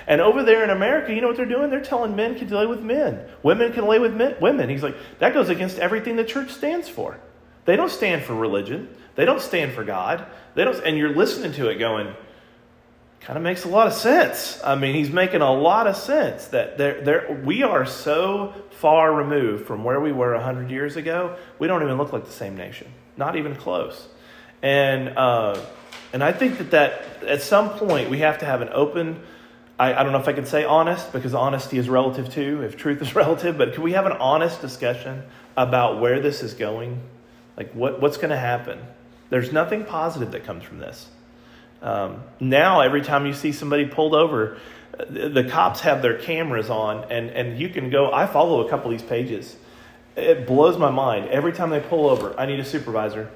And 0.08 0.22
over 0.22 0.44
there 0.44 0.64
in 0.64 0.70
America, 0.70 1.14
you 1.14 1.22
know 1.22 1.28
what 1.28 1.38
they're 1.38 1.46
doing? 1.46 1.70
They're 1.70 1.82
telling 1.82 2.16
men 2.16 2.38
can 2.38 2.48
lay 2.50 2.66
with 2.66 2.82
men, 2.82 3.28
women 3.44 3.74
can 3.74 3.88
lay 3.88 4.00
with 4.00 4.14
men, 4.14 4.36
women. 4.40 4.70
He's 4.70 4.84
like, 4.84 4.96
that 5.20 5.34
goes 5.34 5.50
against 5.50 5.80
everything 5.80 6.16
the 6.16 6.24
church 6.24 6.52
stands 6.52 6.88
for. 6.88 7.20
They 7.66 7.76
don't 7.76 7.90
stand 7.90 8.24
for 8.24 8.36
religion. 8.36 8.96
They 9.16 9.26
don't 9.26 9.42
stand 9.42 9.74
for 9.74 9.84
God. 9.84 10.26
They 10.54 10.64
don't, 10.64 10.78
and 10.86 10.98
you're 10.98 11.16
listening 11.16 11.54
to 11.54 11.70
it 11.70 11.80
going, 11.80 12.14
kind 13.22 13.38
of 13.38 13.44
makes 13.44 13.66
a 13.66 13.68
lot 13.68 13.88
of 13.88 13.94
sense. 13.94 14.62
I 14.64 14.76
mean, 14.76 14.94
he's 14.94 15.10
making 15.10 15.42
a 15.42 15.52
lot 15.52 15.88
of 15.88 15.96
sense 15.96 16.46
that 16.48 16.78
there, 16.78 17.02
there, 17.02 17.42
we 17.44 17.64
are 17.64 17.86
so 17.86 18.54
far 18.70 19.12
removed 19.12 19.66
from 19.66 19.84
where 19.84 20.00
we 20.00 20.12
were 20.12 20.34
100 20.36 20.70
years 20.70 20.96
ago, 20.96 21.38
we 21.58 21.68
don't 21.68 21.82
even 21.82 21.98
look 21.98 22.14
like 22.14 22.26
the 22.26 22.32
same 22.32 22.56
nation, 22.56 22.88
not 23.18 23.36
even 23.36 23.56
close. 23.56 24.08
And, 24.66 25.10
uh, 25.10 25.64
and 26.12 26.24
I 26.24 26.32
think 26.32 26.58
that, 26.58 26.72
that 26.72 27.24
at 27.24 27.44
some 27.44 27.70
point 27.78 28.10
we 28.10 28.18
have 28.20 28.40
to 28.40 28.46
have 28.48 28.64
an 28.64 28.70
open, 28.70 29.22
I, 29.78 29.94
I 29.94 30.02
don't 30.02 30.12
know 30.12 30.18
if 30.18 30.28
I 30.28 30.34
can 30.34 30.48
say 30.48 30.64
honest, 30.64 31.14
because 31.14 31.36
honesty 31.36 31.78
is 31.78 31.88
relative 31.88 32.34
too, 32.34 32.64
if 32.64 32.76
truth 32.76 33.00
is 33.00 33.14
relative, 33.16 33.60
but 33.60 33.76
can 33.76 33.84
we 33.84 33.92
have 33.92 34.08
an 34.08 34.14
honest 34.14 34.62
discussion 34.62 35.22
about 35.56 36.02
where 36.02 36.20
this 36.20 36.42
is 36.42 36.56
going? 36.56 37.00
Like, 37.56 37.74
what, 37.74 38.02
what's 38.02 38.18
going 38.18 38.32
to 38.32 38.40
happen? 38.40 38.80
There's 39.30 39.54
nothing 39.54 39.86
positive 39.86 40.32
that 40.32 40.46
comes 40.46 40.64
from 40.64 40.80
this. 40.80 41.10
Um, 41.84 42.24
now, 42.40 42.82
every 42.82 43.04
time 43.04 43.28
you 43.28 43.34
see 43.34 43.52
somebody 43.52 43.86
pulled 43.86 44.16
over, 44.16 44.58
the, 44.98 45.44
cops 45.44 45.82
have 45.82 46.02
their 46.02 46.18
cameras 46.18 46.72
on, 46.72 47.04
and, 47.12 47.30
and 47.30 47.60
you 47.60 47.70
can 47.70 47.92
go. 47.92 48.12
I 48.12 48.26
follow 48.26 48.66
a 48.66 48.70
couple 48.70 48.92
of 48.92 48.98
these 48.98 49.08
pages. 49.08 49.58
It 50.16 50.48
blows 50.48 50.80
my 50.80 50.90
mind. 50.90 51.30
Every 51.30 51.54
time 51.54 51.70
they 51.70 51.82
pull 51.82 52.10
over, 52.10 52.34
I 52.40 52.48
need 52.48 52.60
a 52.60 52.66
supervisor. 52.66 53.30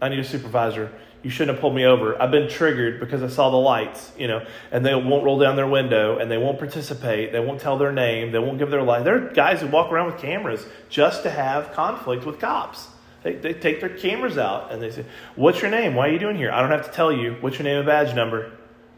I 0.00 0.08
need 0.08 0.18
a 0.18 0.24
supervisor. 0.24 0.92
You 1.22 1.30
shouldn't 1.30 1.56
have 1.56 1.60
pulled 1.60 1.74
me 1.74 1.84
over. 1.84 2.20
I've 2.20 2.30
been 2.30 2.48
triggered 2.48 3.00
because 3.00 3.22
I 3.22 3.28
saw 3.28 3.50
the 3.50 3.56
lights, 3.56 4.12
you 4.16 4.28
know, 4.28 4.46
and 4.70 4.86
they 4.86 4.94
won't 4.94 5.24
roll 5.24 5.38
down 5.38 5.56
their 5.56 5.66
window 5.66 6.18
and 6.18 6.30
they 6.30 6.38
won't 6.38 6.58
participate. 6.58 7.32
They 7.32 7.40
won't 7.40 7.60
tell 7.60 7.76
their 7.76 7.92
name. 7.92 8.30
They 8.30 8.38
won't 8.38 8.58
give 8.58 8.70
their 8.70 8.82
life. 8.82 9.04
There 9.04 9.16
are 9.16 9.32
guys 9.32 9.60
who 9.60 9.66
walk 9.66 9.90
around 9.90 10.06
with 10.06 10.18
cameras 10.18 10.64
just 10.88 11.24
to 11.24 11.30
have 11.30 11.72
conflict 11.72 12.24
with 12.24 12.38
cops. 12.38 12.86
They, 13.24 13.34
they 13.34 13.52
take 13.52 13.80
their 13.80 13.88
cameras 13.88 14.38
out 14.38 14.70
and 14.70 14.80
they 14.80 14.92
say, 14.92 15.04
What's 15.34 15.60
your 15.60 15.72
name? 15.72 15.96
Why 15.96 16.08
are 16.08 16.12
you 16.12 16.20
doing 16.20 16.36
here? 16.36 16.52
I 16.52 16.60
don't 16.60 16.70
have 16.70 16.86
to 16.86 16.92
tell 16.92 17.12
you. 17.12 17.36
What's 17.40 17.58
your 17.58 17.64
name 17.64 17.78
and 17.78 17.86
badge 17.86 18.14
number? 18.14 18.52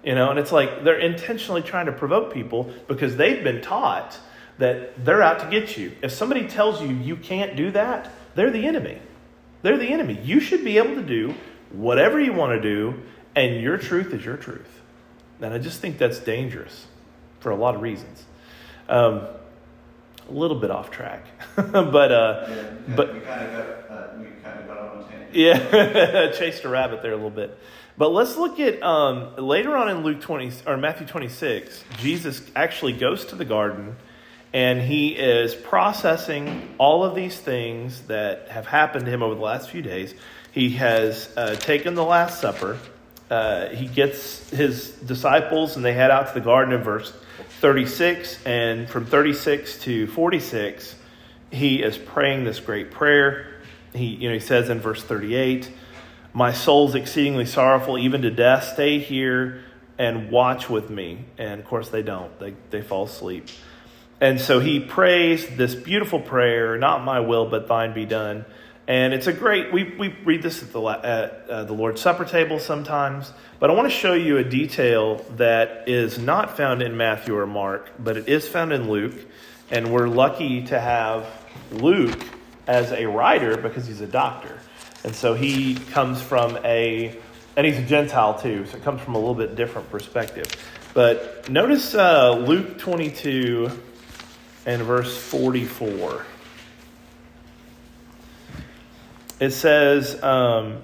You 0.05 0.15
know, 0.15 0.31
and 0.31 0.39
it's 0.39 0.53
like 0.53 0.85
they're 0.85 0.99
intentionally 0.99 1.63
trying 1.63 1.87
to 1.87 1.93
provoke 1.93 2.33
people 2.33 2.73
because 2.87 3.17
they've 3.17 3.43
been 3.43 3.63
taught 3.63 4.19
that 4.59 5.05
they're 5.05 5.23
out 5.23 5.41
to 5.41 5.47
get 5.47 5.79
you. 5.79 5.93
If 6.03 6.13
somebody 6.13 6.47
tells 6.47 6.83
you 6.83 6.89
you 6.89 7.17
can't 7.17 7.57
do 7.57 7.71
that, 7.71 8.11
they're 8.35 8.51
the 8.51 8.67
enemy. 8.67 9.01
They're 9.63 9.79
the 9.79 9.89
enemy. 9.89 10.19
You 10.23 10.41
should 10.41 10.65
be 10.65 10.79
able 10.79 10.95
to 10.97 11.03
do 11.03 11.35
whatever 11.73 12.19
you 12.21 12.33
want 12.33 12.53
to 12.53 12.61
do, 12.61 13.03
and 13.37 13.61
your 13.61 13.77
truth 13.77 14.13
is 14.15 14.25
your 14.25 14.37
truth. 14.37 14.81
And 15.41 15.55
I 15.55 15.59
just 15.59 15.81
think 15.81 15.99
that's 15.99 16.19
dangerous 16.19 16.87
for 17.41 17.51
a 17.51 17.57
lot 17.57 17.75
of 17.75 17.81
reasons. 17.83 18.25
Um, 18.89 19.27
a 20.29 20.33
little 20.33 20.59
bit 20.59 20.71
off 20.71 20.91
track, 20.91 21.25
but 21.57 22.13
uh, 22.13 22.47
Yeah, 22.49 22.63
but- 22.95 23.15
we 23.15 23.21
kind 23.21 23.47
of 23.47 23.53
got, 23.89 23.97
uh, 23.97 24.09
we 24.19 24.27
kind 24.43 24.61
of 24.61 24.67
got 24.67 24.79
on 24.79 24.99
a 24.99 25.03
tangent. 25.09 25.35
yeah, 25.35 26.31
chased 26.39 26.65
a 26.65 26.69
rabbit 26.69 27.03
there 27.03 27.13
a 27.13 27.17
little 27.17 27.31
bit. 27.31 27.57
But 27.99 28.11
let's 28.13 28.37
look 28.37 28.59
at 28.61 28.83
um, 28.83 29.37
later 29.37 29.77
on 29.77 29.89
in 29.91 30.03
Luke 30.03 30.21
20 30.21 30.53
or 30.67 30.77
Matthew 30.77 31.07
26, 31.07 31.85
Jesus 31.99 32.43
actually 32.57 32.93
goes 32.95 33.25
to 33.27 33.35
the 33.37 33.45
garden 33.45 33.97
and 34.53 34.83
he 34.83 35.11
is 35.11 35.55
processing 35.55 36.75
all 36.79 37.05
of 37.05 37.15
these 37.15 37.39
things 37.39 38.03
that 38.03 38.49
have 38.49 38.67
happened 38.67 39.05
to 39.05 39.11
him 39.11 39.23
over 39.23 39.35
the 39.35 39.41
last 39.41 39.71
few 39.71 39.83
days. 39.83 40.15
He 40.53 40.71
has 40.71 41.33
uh, 41.37 41.55
taken 41.55 41.95
the 41.95 42.05
Last 42.05 42.41
Supper. 42.41 42.79
Uh, 43.31 43.69
he 43.69 43.87
gets 43.87 44.51
his 44.51 44.91
disciples 44.91 45.77
and 45.77 45.85
they 45.85 45.93
head 45.93 46.11
out 46.11 46.29
to 46.29 46.35
the 46.35 46.41
garden 46.41 46.75
in 46.75 46.83
verse 46.83 47.13
36. 47.61 48.45
And 48.45 48.89
from 48.89 49.07
36 49.07 49.79
to 49.83 50.09
46, 50.09 50.97
he 51.53 51.83
is 51.83 51.97
praying 51.97 52.43
this 52.45 52.59
great 52.59 52.91
prayer. 52.91 53.61
He, 53.95 54.07
you 54.07 54.29
know, 54.29 54.35
he 54.35 54.41
says 54.41 54.69
in 54.69 54.81
verse 54.81 55.03
38, 55.05 55.71
My 56.33 56.53
soul's 56.53 56.97
exceedingly 56.97 57.47
sorrowful, 57.47 57.99
even 57.99 58.23
to 58.23 58.31
death. 58.31 58.73
Stay 58.73 58.99
here 58.99 59.63
and 59.97 60.31
watch 60.33 60.69
with 60.69 60.91
me. 60.91 61.25
And 61.39 61.61
of 61.61 61.67
course, 61.67 61.89
they 61.89 62.03
don't, 62.03 62.37
they, 62.41 62.55
they 62.71 62.83
fall 62.83 63.05
asleep. 63.05 63.47
And 64.21 64.41
so 64.41 64.61
he 64.61 64.81
prays 64.81 65.49
this 65.57 65.75
beautiful 65.75 66.21
prayer, 66.21 66.77
not 66.77 67.05
my 67.05 67.21
will, 67.21 67.47
but 67.49 67.69
thine 67.69 67.95
be 67.95 68.05
done. 68.05 68.45
And 68.87 69.15
it's 69.15 69.27
a 69.27 69.33
great, 69.33 69.73
we, 69.73 69.85
we 69.85 70.09
read 70.25 70.43
this 70.43 70.63
at 70.63 70.73
the, 70.73 70.83
at 70.83 71.49
uh, 71.49 71.65
the 71.65 71.73
Lord's 71.73 72.01
Supper 72.01 72.25
table 72.25 72.59
sometimes, 72.59 73.33
but 73.59 73.71
I 73.71 73.73
want 73.73 73.89
to 73.89 73.97
show 73.97 74.15
you 74.15 74.37
a 74.39 74.45
detail 74.45 75.25
that 75.37 75.89
is 75.89 76.19
not 76.19 76.57
found 76.57 76.83
in 76.83 76.97
Matthew 76.97 77.37
or 77.37 77.47
Mark, 77.47 77.93
but 77.99 78.17
it 78.17 78.29
is 78.29 78.49
found 78.49 78.73
in 78.73 78.91
Luke. 78.91 79.15
And 79.71 79.93
we're 79.93 80.09
lucky 80.09 80.67
to 80.67 80.81
have 80.81 81.27
Luke 81.71 82.21
as 82.67 82.91
a 82.91 83.07
writer 83.07 83.57
because 83.57 83.87
he's 83.87 84.01
a 84.01 84.07
doctor. 84.07 84.59
And 85.05 85.15
so 85.15 85.35
he 85.35 85.77
comes 85.77 86.21
from 86.21 86.59
a, 86.65 87.17
and 87.57 87.67
he's 87.67 87.79
a 87.79 87.87
Gentile 87.87 88.39
too, 88.39 88.67
so 88.67 88.77
it 88.77 88.83
comes 88.83 89.01
from 89.01 89.15
a 89.15 89.19
little 89.19 89.35
bit 89.35 89.55
different 89.55 89.89
perspective. 89.91 90.47
But 90.93 91.49
notice 91.49 91.95
uh, 91.95 92.33
Luke 92.33 92.79
22 92.79 93.71
and 94.67 94.83
verse 94.83 95.17
44. 95.17 96.25
It 99.41 99.53
says, 99.53 100.23
um, 100.23 100.83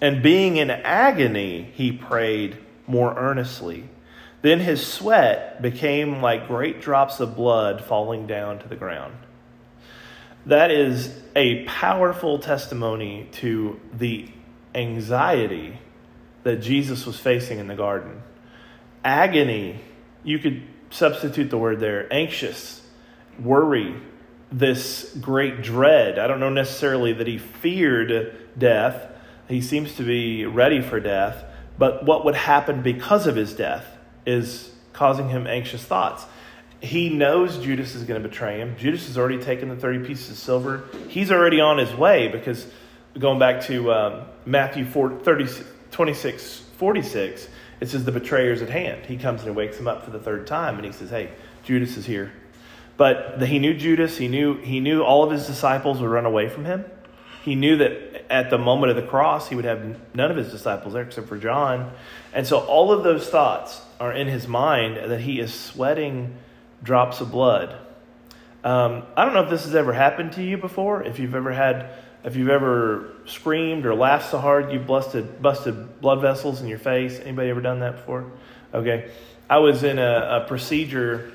And 0.00 0.22
being 0.22 0.56
in 0.56 0.70
agony, 0.70 1.70
he 1.74 1.92
prayed 1.92 2.56
more 2.86 3.14
earnestly. 3.16 3.88
Then 4.42 4.60
his 4.60 4.86
sweat 4.86 5.60
became 5.60 6.22
like 6.22 6.46
great 6.46 6.80
drops 6.80 7.18
of 7.18 7.34
blood 7.34 7.84
falling 7.84 8.26
down 8.28 8.60
to 8.60 8.68
the 8.68 8.76
ground. 8.76 9.16
That 10.46 10.70
is 10.70 11.12
a 11.34 11.64
powerful 11.64 12.38
testimony 12.38 13.28
to 13.32 13.80
the 13.92 14.28
anxiety 14.76 15.78
that 16.44 16.58
Jesus 16.58 17.04
was 17.06 17.18
facing 17.18 17.58
in 17.58 17.66
the 17.66 17.74
garden. 17.74 18.22
Agony, 19.04 19.80
you 20.22 20.38
could 20.38 20.62
substitute 20.90 21.50
the 21.50 21.58
word 21.58 21.80
there, 21.80 22.06
anxious, 22.12 22.85
worry, 23.38 24.00
this 24.50 25.16
great 25.20 25.62
dread. 25.62 26.18
I 26.18 26.26
don't 26.26 26.40
know 26.40 26.50
necessarily 26.50 27.12
that 27.14 27.26
he 27.26 27.38
feared 27.38 28.36
death. 28.58 29.10
He 29.48 29.60
seems 29.60 29.94
to 29.96 30.02
be 30.02 30.46
ready 30.46 30.80
for 30.80 31.00
death. 31.00 31.44
But 31.78 32.04
what 32.04 32.24
would 32.24 32.34
happen 32.34 32.82
because 32.82 33.26
of 33.26 33.36
his 33.36 33.54
death 33.54 33.86
is 34.24 34.72
causing 34.92 35.28
him 35.28 35.46
anxious 35.46 35.84
thoughts. 35.84 36.24
He 36.80 37.08
knows 37.08 37.58
Judas 37.58 37.94
is 37.94 38.04
going 38.04 38.22
to 38.22 38.28
betray 38.28 38.60
him. 38.60 38.76
Judas 38.76 39.06
has 39.06 39.18
already 39.18 39.38
taken 39.38 39.68
the 39.68 39.76
30 39.76 40.06
pieces 40.06 40.30
of 40.30 40.36
silver. 40.36 40.84
He's 41.08 41.30
already 41.30 41.60
on 41.60 41.78
his 41.78 41.92
way 41.94 42.28
because 42.28 42.66
going 43.18 43.38
back 43.38 43.62
to 43.64 43.92
um, 43.92 44.26
Matthew 44.44 44.84
4, 44.84 45.20
30, 45.20 45.64
26, 45.90 46.62
46, 46.76 47.48
it 47.80 47.88
says 47.88 48.04
the 48.04 48.12
betrayer's 48.12 48.62
at 48.62 48.70
hand. 48.70 49.06
He 49.06 49.16
comes 49.16 49.42
and 49.42 49.50
he 49.50 49.56
wakes 49.56 49.78
him 49.78 49.88
up 49.88 50.04
for 50.04 50.10
the 50.10 50.18
third 50.18 50.46
time 50.46 50.76
and 50.76 50.84
he 50.84 50.92
says, 50.92 51.10
Hey, 51.10 51.30
Judas 51.62 51.96
is 51.96 52.06
here. 52.06 52.32
But 52.96 53.38
the, 53.40 53.46
he 53.46 53.58
knew 53.58 53.74
Judas. 53.74 54.16
He 54.16 54.28
knew 54.28 54.56
he 54.58 54.80
knew 54.80 55.02
all 55.02 55.24
of 55.24 55.30
his 55.30 55.46
disciples 55.46 56.00
would 56.00 56.10
run 56.10 56.26
away 56.26 56.48
from 56.48 56.64
him. 56.64 56.84
He 57.44 57.54
knew 57.54 57.76
that 57.76 58.26
at 58.30 58.50
the 58.50 58.58
moment 58.58 58.90
of 58.90 58.96
the 58.96 59.08
cross, 59.08 59.48
he 59.48 59.54
would 59.54 59.64
have 59.64 59.98
none 60.14 60.30
of 60.30 60.36
his 60.36 60.50
disciples 60.50 60.94
there 60.94 61.02
except 61.02 61.28
for 61.28 61.38
John. 61.38 61.92
And 62.32 62.46
so 62.46 62.58
all 62.58 62.90
of 62.90 63.04
those 63.04 63.28
thoughts 63.28 63.80
are 64.00 64.12
in 64.12 64.26
his 64.26 64.48
mind 64.48 64.96
that 65.10 65.20
he 65.20 65.38
is 65.38 65.54
sweating 65.54 66.36
drops 66.82 67.20
of 67.20 67.30
blood. 67.30 67.76
Um, 68.64 69.04
I 69.16 69.24
don't 69.24 69.34
know 69.34 69.44
if 69.44 69.50
this 69.50 69.64
has 69.64 69.76
ever 69.76 69.92
happened 69.92 70.32
to 70.32 70.42
you 70.42 70.56
before. 70.56 71.04
If 71.04 71.20
you've 71.20 71.36
ever 71.36 71.52
had, 71.52 71.90
if 72.24 72.34
you've 72.34 72.48
ever 72.48 73.12
screamed 73.26 73.86
or 73.86 73.94
laughed 73.94 74.30
so 74.30 74.38
hard 74.38 74.72
you 74.72 74.80
busted 74.80 75.40
busted 75.40 76.00
blood 76.00 76.20
vessels 76.20 76.60
in 76.60 76.66
your 76.66 76.80
face. 76.80 77.20
Anybody 77.20 77.50
ever 77.50 77.60
done 77.60 77.80
that 77.80 77.96
before? 77.96 78.32
Okay, 78.74 79.08
I 79.48 79.58
was 79.58 79.84
in 79.84 80.00
a, 80.00 80.42
a 80.42 80.48
procedure 80.48 81.32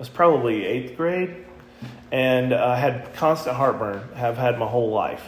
was 0.00 0.08
probably 0.08 0.64
eighth 0.64 0.96
grade, 0.96 1.36
and 2.10 2.52
I 2.54 2.76
had 2.76 3.14
constant 3.14 3.54
heartburn. 3.54 4.02
Have 4.14 4.38
had 4.38 4.58
my 4.58 4.66
whole 4.66 4.90
life, 4.90 5.22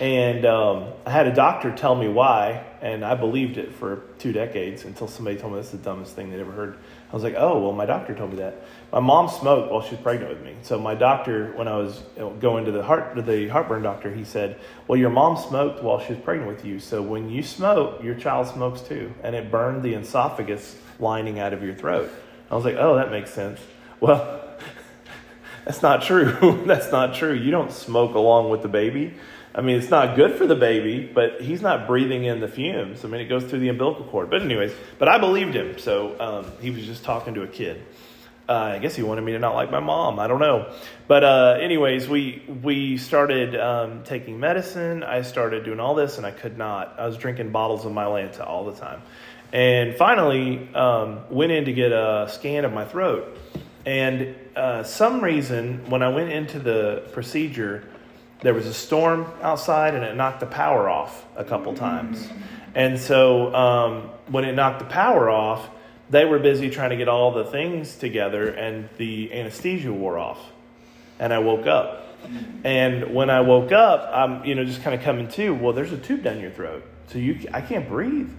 And 0.00 0.46
um, 0.46 0.94
I 1.04 1.10
had 1.10 1.26
a 1.26 1.34
doctor 1.34 1.70
tell 1.70 1.94
me 1.94 2.08
why, 2.08 2.64
and 2.80 3.04
I 3.04 3.14
believed 3.14 3.58
it 3.58 3.74
for 3.74 4.04
two 4.18 4.32
decades 4.32 4.86
until 4.86 5.06
somebody 5.06 5.36
told 5.36 5.52
me 5.52 5.58
that's 5.58 5.72
the 5.72 5.76
dumbest 5.76 6.16
thing 6.16 6.30
they'd 6.30 6.40
ever 6.40 6.52
heard. 6.52 6.78
I 7.10 7.14
was 7.14 7.22
like, 7.22 7.34
oh, 7.36 7.60
well, 7.60 7.72
my 7.72 7.84
doctor 7.84 8.14
told 8.14 8.30
me 8.30 8.36
that. 8.38 8.62
My 8.92 9.00
mom 9.00 9.28
smoked 9.28 9.70
while 9.70 9.82
she 9.82 9.90
was 9.96 10.00
pregnant 10.00 10.30
with 10.30 10.42
me. 10.42 10.54
So 10.62 10.78
my 10.78 10.94
doctor, 10.94 11.52
when 11.52 11.68
I 11.68 11.76
was 11.76 12.02
going 12.38 12.64
to 12.64 12.72
the 12.72 12.82
heart 12.82 13.14
to 13.16 13.22
the 13.22 13.48
heartburn 13.48 13.82
doctor, 13.82 14.10
he 14.10 14.24
said, 14.24 14.58
well, 14.88 14.98
your 14.98 15.10
mom 15.10 15.36
smoked 15.36 15.82
while 15.82 16.00
she 16.00 16.14
was 16.14 16.22
pregnant 16.22 16.50
with 16.50 16.64
you. 16.64 16.80
So 16.80 17.02
when 17.02 17.28
you 17.28 17.42
smoke, 17.42 18.02
your 18.02 18.14
child 18.14 18.46
smokes 18.46 18.80
too, 18.80 19.12
and 19.22 19.36
it 19.36 19.50
burned 19.50 19.82
the 19.82 19.92
esophagus 19.94 20.76
lining 20.98 21.38
out 21.38 21.52
of 21.52 21.62
your 21.62 21.74
throat. 21.74 22.10
I 22.50 22.54
was 22.56 22.64
like, 22.64 22.76
oh, 22.76 22.96
that 22.96 23.10
makes 23.10 23.34
sense. 23.34 23.60
Well, 24.00 24.42
that's 25.64 25.82
not 25.82 26.02
true. 26.02 26.62
that's 26.66 26.90
not 26.90 27.14
true. 27.14 27.34
You 27.34 27.50
don't 27.50 27.72
smoke 27.72 28.14
along 28.14 28.50
with 28.50 28.62
the 28.62 28.68
baby. 28.68 29.14
I 29.54 29.62
mean, 29.62 29.78
it's 29.78 29.90
not 29.90 30.14
good 30.16 30.36
for 30.36 30.46
the 30.46 30.54
baby, 30.54 31.10
but 31.12 31.40
he's 31.40 31.60
not 31.60 31.86
breathing 31.86 32.24
in 32.24 32.40
the 32.40 32.48
fumes. 32.48 33.04
I 33.04 33.08
mean, 33.08 33.20
it 33.20 33.26
goes 33.26 33.44
through 33.44 33.58
the 33.58 33.68
umbilical 33.68 34.04
cord. 34.04 34.30
But, 34.30 34.42
anyways, 34.42 34.72
but 34.98 35.08
I 35.08 35.18
believed 35.18 35.54
him. 35.54 35.78
So 35.78 36.18
um, 36.20 36.52
he 36.60 36.70
was 36.70 36.86
just 36.86 37.02
talking 37.02 37.34
to 37.34 37.42
a 37.42 37.48
kid. 37.48 37.82
Uh, 38.48 38.74
I 38.74 38.78
guess 38.78 38.94
he 38.94 39.02
wanted 39.02 39.22
me 39.22 39.32
to 39.32 39.38
not 39.38 39.54
like 39.54 39.70
my 39.70 39.80
mom. 39.80 40.20
I 40.20 40.28
don't 40.28 40.38
know. 40.38 40.72
But, 41.08 41.24
uh, 41.24 41.58
anyways, 41.60 42.08
we, 42.08 42.44
we 42.62 42.96
started 42.96 43.56
um, 43.56 44.04
taking 44.04 44.38
medicine. 44.38 45.02
I 45.02 45.22
started 45.22 45.64
doing 45.64 45.80
all 45.80 45.96
this, 45.96 46.16
and 46.16 46.26
I 46.26 46.30
could 46.30 46.56
not. 46.56 46.94
I 46.98 47.06
was 47.06 47.16
drinking 47.16 47.50
bottles 47.50 47.84
of 47.84 47.92
Mylanta 47.92 48.46
all 48.46 48.64
the 48.64 48.78
time. 48.78 49.02
And 49.52 49.96
finally, 49.96 50.72
um, 50.74 51.22
went 51.28 51.50
in 51.50 51.64
to 51.64 51.72
get 51.72 51.90
a 51.90 52.28
scan 52.30 52.64
of 52.64 52.72
my 52.72 52.84
throat. 52.84 53.36
And 53.86 54.34
uh, 54.56 54.82
some 54.82 55.22
reason, 55.22 55.88
when 55.88 56.02
I 56.02 56.08
went 56.08 56.30
into 56.30 56.58
the 56.58 57.08
procedure, 57.12 57.84
there 58.42 58.54
was 58.54 58.66
a 58.66 58.74
storm 58.74 59.26
outside 59.42 59.94
and 59.94 60.04
it 60.04 60.14
knocked 60.16 60.40
the 60.40 60.46
power 60.46 60.88
off 60.88 61.24
a 61.36 61.44
couple 61.44 61.74
times. 61.74 62.28
And 62.74 62.98
so 62.98 63.54
um, 63.54 64.10
when 64.28 64.44
it 64.44 64.54
knocked 64.54 64.78
the 64.80 64.84
power 64.86 65.28
off, 65.30 65.68
they 66.08 66.24
were 66.24 66.38
busy 66.38 66.70
trying 66.70 66.90
to 66.90 66.96
get 66.96 67.08
all 67.08 67.32
the 67.32 67.44
things 67.44 67.96
together 67.96 68.48
and 68.48 68.88
the 68.96 69.32
anesthesia 69.32 69.92
wore 69.92 70.18
off. 70.18 70.40
And 71.18 71.32
I 71.32 71.38
woke 71.38 71.66
up. 71.66 72.06
And 72.64 73.14
when 73.14 73.30
I 73.30 73.40
woke 73.40 73.72
up, 73.72 74.10
I'm, 74.12 74.44
you 74.44 74.54
know, 74.54 74.64
just 74.64 74.82
kind 74.82 74.94
of 74.94 75.02
coming 75.02 75.28
to, 75.28 75.54
well, 75.54 75.72
there's 75.72 75.92
a 75.92 75.98
tube 75.98 76.22
down 76.22 76.40
your 76.40 76.50
throat. 76.50 76.84
So 77.08 77.18
you, 77.18 77.48
I 77.52 77.60
can't 77.60 77.88
breathe. 77.88 78.30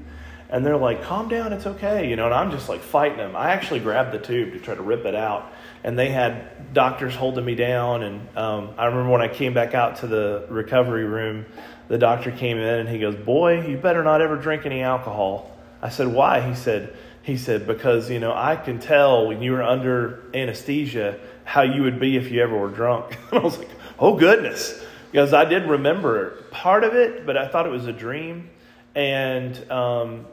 And 0.51 0.65
they're 0.65 0.77
like, 0.77 1.03
calm 1.03 1.29
down, 1.29 1.53
it's 1.53 1.65
okay. 1.65 2.09
You 2.09 2.17
know, 2.17 2.25
and 2.25 2.33
I'm 2.33 2.51
just 2.51 2.67
like 2.67 2.81
fighting 2.81 3.17
them. 3.17 3.35
I 3.35 3.51
actually 3.51 3.79
grabbed 3.79 4.11
the 4.11 4.19
tube 4.19 4.51
to 4.53 4.59
try 4.59 4.75
to 4.75 4.81
rip 4.81 5.05
it 5.05 5.15
out 5.15 5.51
and 5.83 5.97
they 5.97 6.09
had 6.09 6.73
doctors 6.73 7.15
holding 7.15 7.45
me 7.45 7.55
down. 7.55 8.03
And 8.03 8.37
um, 8.37 8.69
I 8.77 8.85
remember 8.85 9.09
when 9.09 9.21
I 9.21 9.27
came 9.27 9.53
back 9.53 9.73
out 9.73 9.97
to 9.97 10.07
the 10.07 10.45
recovery 10.49 11.05
room, 11.05 11.45
the 11.87 11.97
doctor 11.97 12.31
came 12.31 12.57
in 12.57 12.79
and 12.79 12.89
he 12.89 12.99
goes, 12.99 13.15
"Boy, 13.15 13.67
you 13.67 13.77
better 13.77 14.03
not 14.03 14.21
ever 14.21 14.35
drink 14.37 14.65
any 14.65 14.81
alcohol." 14.81 15.57
I 15.81 15.89
said, 15.89 16.07
"Why?" 16.07 16.41
He 16.41 16.55
said, 16.55 16.95
"He 17.23 17.37
said 17.37 17.67
because 17.67 18.09
you 18.09 18.19
know 18.19 18.33
I 18.33 18.55
can 18.55 18.79
tell 18.79 19.27
when 19.27 19.41
you 19.41 19.53
were 19.53 19.63
under 19.63 20.23
anesthesia 20.33 21.19
how 21.43 21.63
you 21.63 21.83
would 21.83 21.99
be 21.99 22.17
if 22.17 22.31
you 22.31 22.41
ever 22.41 22.57
were 22.57 22.69
drunk." 22.69 23.17
and 23.31 23.39
I 23.39 23.43
was 23.43 23.57
like, 23.57 23.69
"Oh 23.99 24.15
goodness," 24.15 24.83
because 25.11 25.33
I 25.33 25.45
did 25.45 25.67
remember 25.67 26.43
part 26.51 26.83
of 26.83 26.93
it, 26.93 27.25
but 27.25 27.37
I 27.37 27.47
thought 27.47 27.65
it 27.65 27.71
was 27.71 27.87
a 27.87 27.93
dream. 27.93 28.49
And 28.93 29.71
um, 29.71 30.25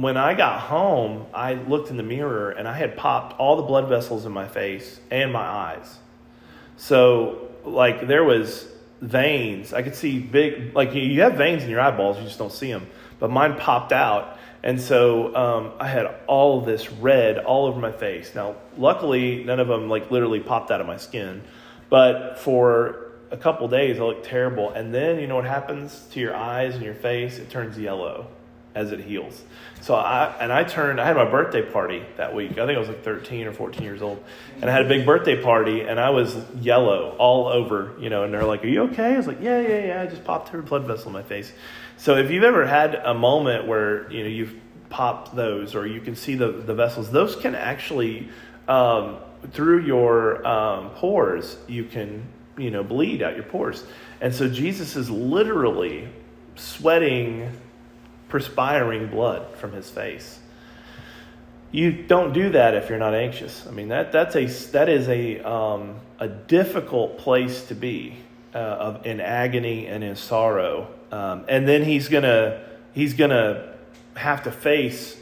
when 0.00 0.16
I 0.16 0.34
got 0.34 0.60
home, 0.60 1.26
I 1.34 1.54
looked 1.54 1.90
in 1.90 1.96
the 1.96 2.02
mirror 2.02 2.50
and 2.50 2.68
I 2.68 2.72
had 2.76 2.96
popped 2.96 3.38
all 3.38 3.56
the 3.56 3.62
blood 3.62 3.88
vessels 3.88 4.24
in 4.24 4.32
my 4.32 4.46
face 4.46 5.00
and 5.10 5.32
my 5.32 5.44
eyes. 5.44 5.98
So, 6.76 7.48
like, 7.64 8.06
there 8.06 8.24
was 8.24 8.66
veins. 9.00 9.72
I 9.72 9.82
could 9.82 9.94
see 9.94 10.20
big, 10.20 10.74
like, 10.74 10.94
you 10.94 11.20
have 11.22 11.34
veins 11.34 11.64
in 11.64 11.70
your 11.70 11.80
eyeballs, 11.80 12.18
you 12.18 12.24
just 12.24 12.38
don't 12.38 12.52
see 12.52 12.70
them. 12.72 12.86
But 13.18 13.30
mine 13.30 13.56
popped 13.56 13.92
out. 13.92 14.38
And 14.64 14.80
so 14.80 15.34
um, 15.34 15.72
I 15.80 15.88
had 15.88 16.06
all 16.28 16.60
this 16.60 16.90
red 16.90 17.38
all 17.38 17.66
over 17.66 17.80
my 17.80 17.90
face. 17.90 18.32
Now, 18.34 18.54
luckily, 18.78 19.42
none 19.42 19.58
of 19.58 19.66
them, 19.66 19.88
like, 19.88 20.10
literally 20.10 20.40
popped 20.40 20.70
out 20.70 20.80
of 20.80 20.86
my 20.86 20.96
skin. 20.96 21.42
But 21.88 22.38
for 22.38 23.12
a 23.32 23.36
couple 23.36 23.66
days, 23.66 23.98
I 23.98 24.04
looked 24.04 24.24
terrible. 24.24 24.70
And 24.70 24.94
then, 24.94 25.18
you 25.18 25.26
know 25.26 25.34
what 25.34 25.44
happens 25.44 26.06
to 26.12 26.20
your 26.20 26.34
eyes 26.34 26.74
and 26.74 26.84
your 26.84 26.94
face? 26.94 27.38
It 27.38 27.50
turns 27.50 27.76
yellow 27.76 28.28
as 28.74 28.92
it 28.92 29.00
heals. 29.00 29.42
So 29.80 29.94
I 29.94 30.34
and 30.40 30.52
I 30.52 30.64
turned. 30.64 31.00
I 31.00 31.06
had 31.06 31.16
my 31.16 31.28
birthday 31.28 31.62
party 31.62 32.04
that 32.16 32.34
week. 32.34 32.52
I 32.52 32.66
think 32.66 32.76
I 32.76 32.78
was 32.78 32.88
like 32.88 33.02
13 33.02 33.46
or 33.46 33.52
14 33.52 33.82
years 33.82 34.00
old, 34.00 34.22
and 34.60 34.70
I 34.70 34.72
had 34.72 34.86
a 34.86 34.88
big 34.88 35.04
birthday 35.04 35.42
party, 35.42 35.82
and 35.82 35.98
I 35.98 36.10
was 36.10 36.36
yellow 36.60 37.16
all 37.18 37.48
over. 37.48 37.92
You 37.98 38.08
know, 38.08 38.22
and 38.22 38.32
they're 38.32 38.44
like, 38.44 38.64
"Are 38.64 38.68
you 38.68 38.82
okay?" 38.84 39.14
I 39.14 39.16
was 39.16 39.26
like, 39.26 39.40
"Yeah, 39.40 39.60
yeah, 39.60 39.86
yeah." 39.86 40.02
I 40.02 40.06
just 40.06 40.24
popped 40.24 40.54
a 40.54 40.58
blood 40.58 40.86
vessel 40.86 41.08
in 41.08 41.12
my 41.12 41.22
face. 41.22 41.52
So 41.96 42.16
if 42.16 42.30
you've 42.30 42.44
ever 42.44 42.66
had 42.66 42.94
a 42.94 43.14
moment 43.14 43.66
where 43.66 44.10
you 44.10 44.22
know 44.22 44.28
you've 44.28 44.54
popped 44.88 45.34
those, 45.34 45.74
or 45.74 45.86
you 45.86 46.00
can 46.00 46.14
see 46.14 46.36
the 46.36 46.52
the 46.52 46.74
vessels, 46.74 47.10
those 47.10 47.34
can 47.34 47.54
actually 47.54 48.28
um, 48.68 49.18
through 49.50 49.80
your 49.80 50.46
um, 50.46 50.90
pores, 50.90 51.56
you 51.66 51.84
can 51.84 52.24
you 52.56 52.70
know 52.70 52.84
bleed 52.84 53.20
out 53.20 53.34
your 53.34 53.44
pores, 53.44 53.84
and 54.20 54.32
so 54.32 54.48
Jesus 54.48 54.94
is 54.94 55.10
literally 55.10 56.08
sweating 56.54 57.50
perspiring 58.32 59.08
blood 59.08 59.54
from 59.58 59.72
his 59.72 59.90
face. 59.90 60.40
You 61.70 61.92
don't 61.92 62.32
do 62.32 62.48
that 62.52 62.74
if 62.74 62.88
you're 62.88 62.98
not 62.98 63.14
anxious. 63.14 63.66
I 63.68 63.72
mean 63.72 63.88
that 63.88 64.10
that's 64.10 64.34
a 64.34 64.46
that 64.72 64.88
is 64.88 65.06
a 65.08 65.40
um, 65.40 65.96
a 66.18 66.28
difficult 66.28 67.18
place 67.18 67.66
to 67.66 67.74
be 67.74 68.16
uh, 68.54 68.58
of 68.58 69.06
in 69.06 69.20
agony 69.20 69.86
and 69.86 70.02
in 70.02 70.16
sorrow. 70.16 70.88
Um, 71.10 71.44
and 71.46 71.68
then 71.68 71.84
he's 71.84 72.08
gonna 72.08 72.64
he's 72.94 73.12
gonna 73.12 73.74
have 74.16 74.44
to 74.44 74.50
face 74.50 75.20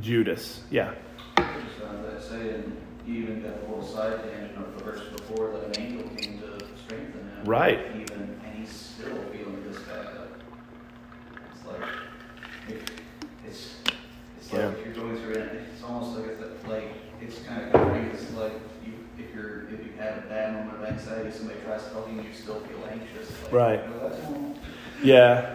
Judas. 0.00 0.60
Yeah. 0.70 0.94
Just 1.36 1.82
on 1.88 2.02
that 2.04 2.22
saying, 2.22 2.76
you 3.04 3.14
even 3.14 3.42
got 3.42 3.60
the 3.62 3.66
little 3.68 3.84
side 3.84 4.22
tangent 4.22 4.58
of 4.58 4.78
the 4.78 4.84
verse 4.84 5.02
before 5.16 5.50
that 5.50 5.76
an 5.76 5.82
angel 5.82 6.08
came 6.16 6.38
to 6.38 6.64
strengthen 6.84 7.20
him. 7.20 7.44
Right. 7.44 7.80
Even, 8.00 8.38
and 8.44 8.54
he's 8.58 8.70
still 8.70 9.16
feeling 9.32 9.62
this 9.68 9.78
back 9.82 10.06
up. 10.06 10.28
It's 11.52 11.66
like, 11.66 11.88
if, 12.68 12.82
it's, 13.46 13.74
it's 14.38 14.52
like 14.52 14.62
Yeah. 14.62 14.70
if 14.70 14.84
you're 14.84 14.94
going 14.94 15.16
through 15.18 15.34
it, 15.34 15.62
it's 15.72 15.82
almost 15.82 16.18
like 16.18 16.30
it's 16.40 16.66
like, 16.66 16.92
it's 17.20 17.38
kind 17.40 17.62
of 17.62 17.72
comforting, 17.72 18.06
it's 18.06 18.32
like 18.32 18.54
you, 18.84 18.92
if 19.18 19.34
you're, 19.34 19.64
if 19.68 19.84
you 19.84 19.92
had 19.98 20.18
a 20.18 20.22
bad 20.22 20.54
moment 20.54 20.82
of 20.82 20.93
anxiety, 21.06 21.30
somebody 21.30 21.60
tries 21.60 21.82
talking, 21.92 22.16
you 22.16 22.22
you 22.22 22.32
still 22.32 22.60
feel 22.60 22.88
anxious. 22.90 23.30
Like, 23.44 23.52
Right. 23.52 23.80
"Oh. 24.02 24.54
Yeah. 25.02 25.50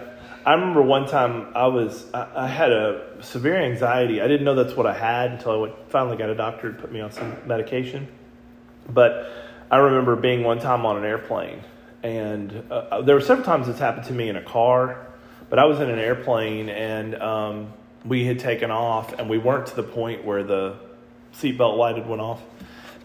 I 0.45 0.53
remember 0.53 0.81
one 0.81 1.05
time 1.07 1.47
I 1.53 1.67
was 1.67 2.05
I, 2.13 2.27
I 2.35 2.47
had 2.47 2.71
a 2.71 3.21
severe 3.21 3.57
anxiety. 3.57 4.21
I 4.21 4.27
didn't 4.27 4.45
know 4.45 4.55
that's 4.55 4.75
what 4.75 4.85
I 4.85 4.93
had 4.93 5.31
until 5.31 5.51
I 5.51 5.55
went, 5.57 5.73
finally 5.89 6.17
got 6.17 6.29
a 6.29 6.35
doctor 6.35 6.71
to 6.71 6.77
put 6.79 6.91
me 6.91 7.01
on 7.01 7.11
some 7.11 7.35
medication. 7.45 8.07
But 8.87 9.31
I 9.69 9.77
remember 9.77 10.15
being 10.15 10.43
one 10.43 10.59
time 10.59 10.85
on 10.85 10.97
an 10.97 11.03
airplane, 11.03 11.61
and 12.01 12.63
uh, 12.71 13.01
there 13.01 13.15
were 13.15 13.21
several 13.21 13.45
times 13.45 13.67
it's 13.67 13.79
happened 13.79 14.05
to 14.07 14.13
me 14.13 14.29
in 14.29 14.35
a 14.37 14.41
car. 14.41 15.05
But 15.49 15.59
I 15.59 15.65
was 15.65 15.79
in 15.79 15.89
an 15.89 15.99
airplane, 15.99 16.69
and 16.69 17.15
um, 17.15 17.73
we 18.05 18.25
had 18.25 18.39
taken 18.39 18.71
off, 18.71 19.13
and 19.19 19.29
we 19.29 19.37
weren't 19.37 19.67
to 19.67 19.75
the 19.75 19.83
point 19.83 20.23
where 20.23 20.43
the 20.43 20.75
seatbelt 21.33 21.77
light 21.77 21.97
had 21.97 22.07
went 22.07 22.21
off 22.21 22.41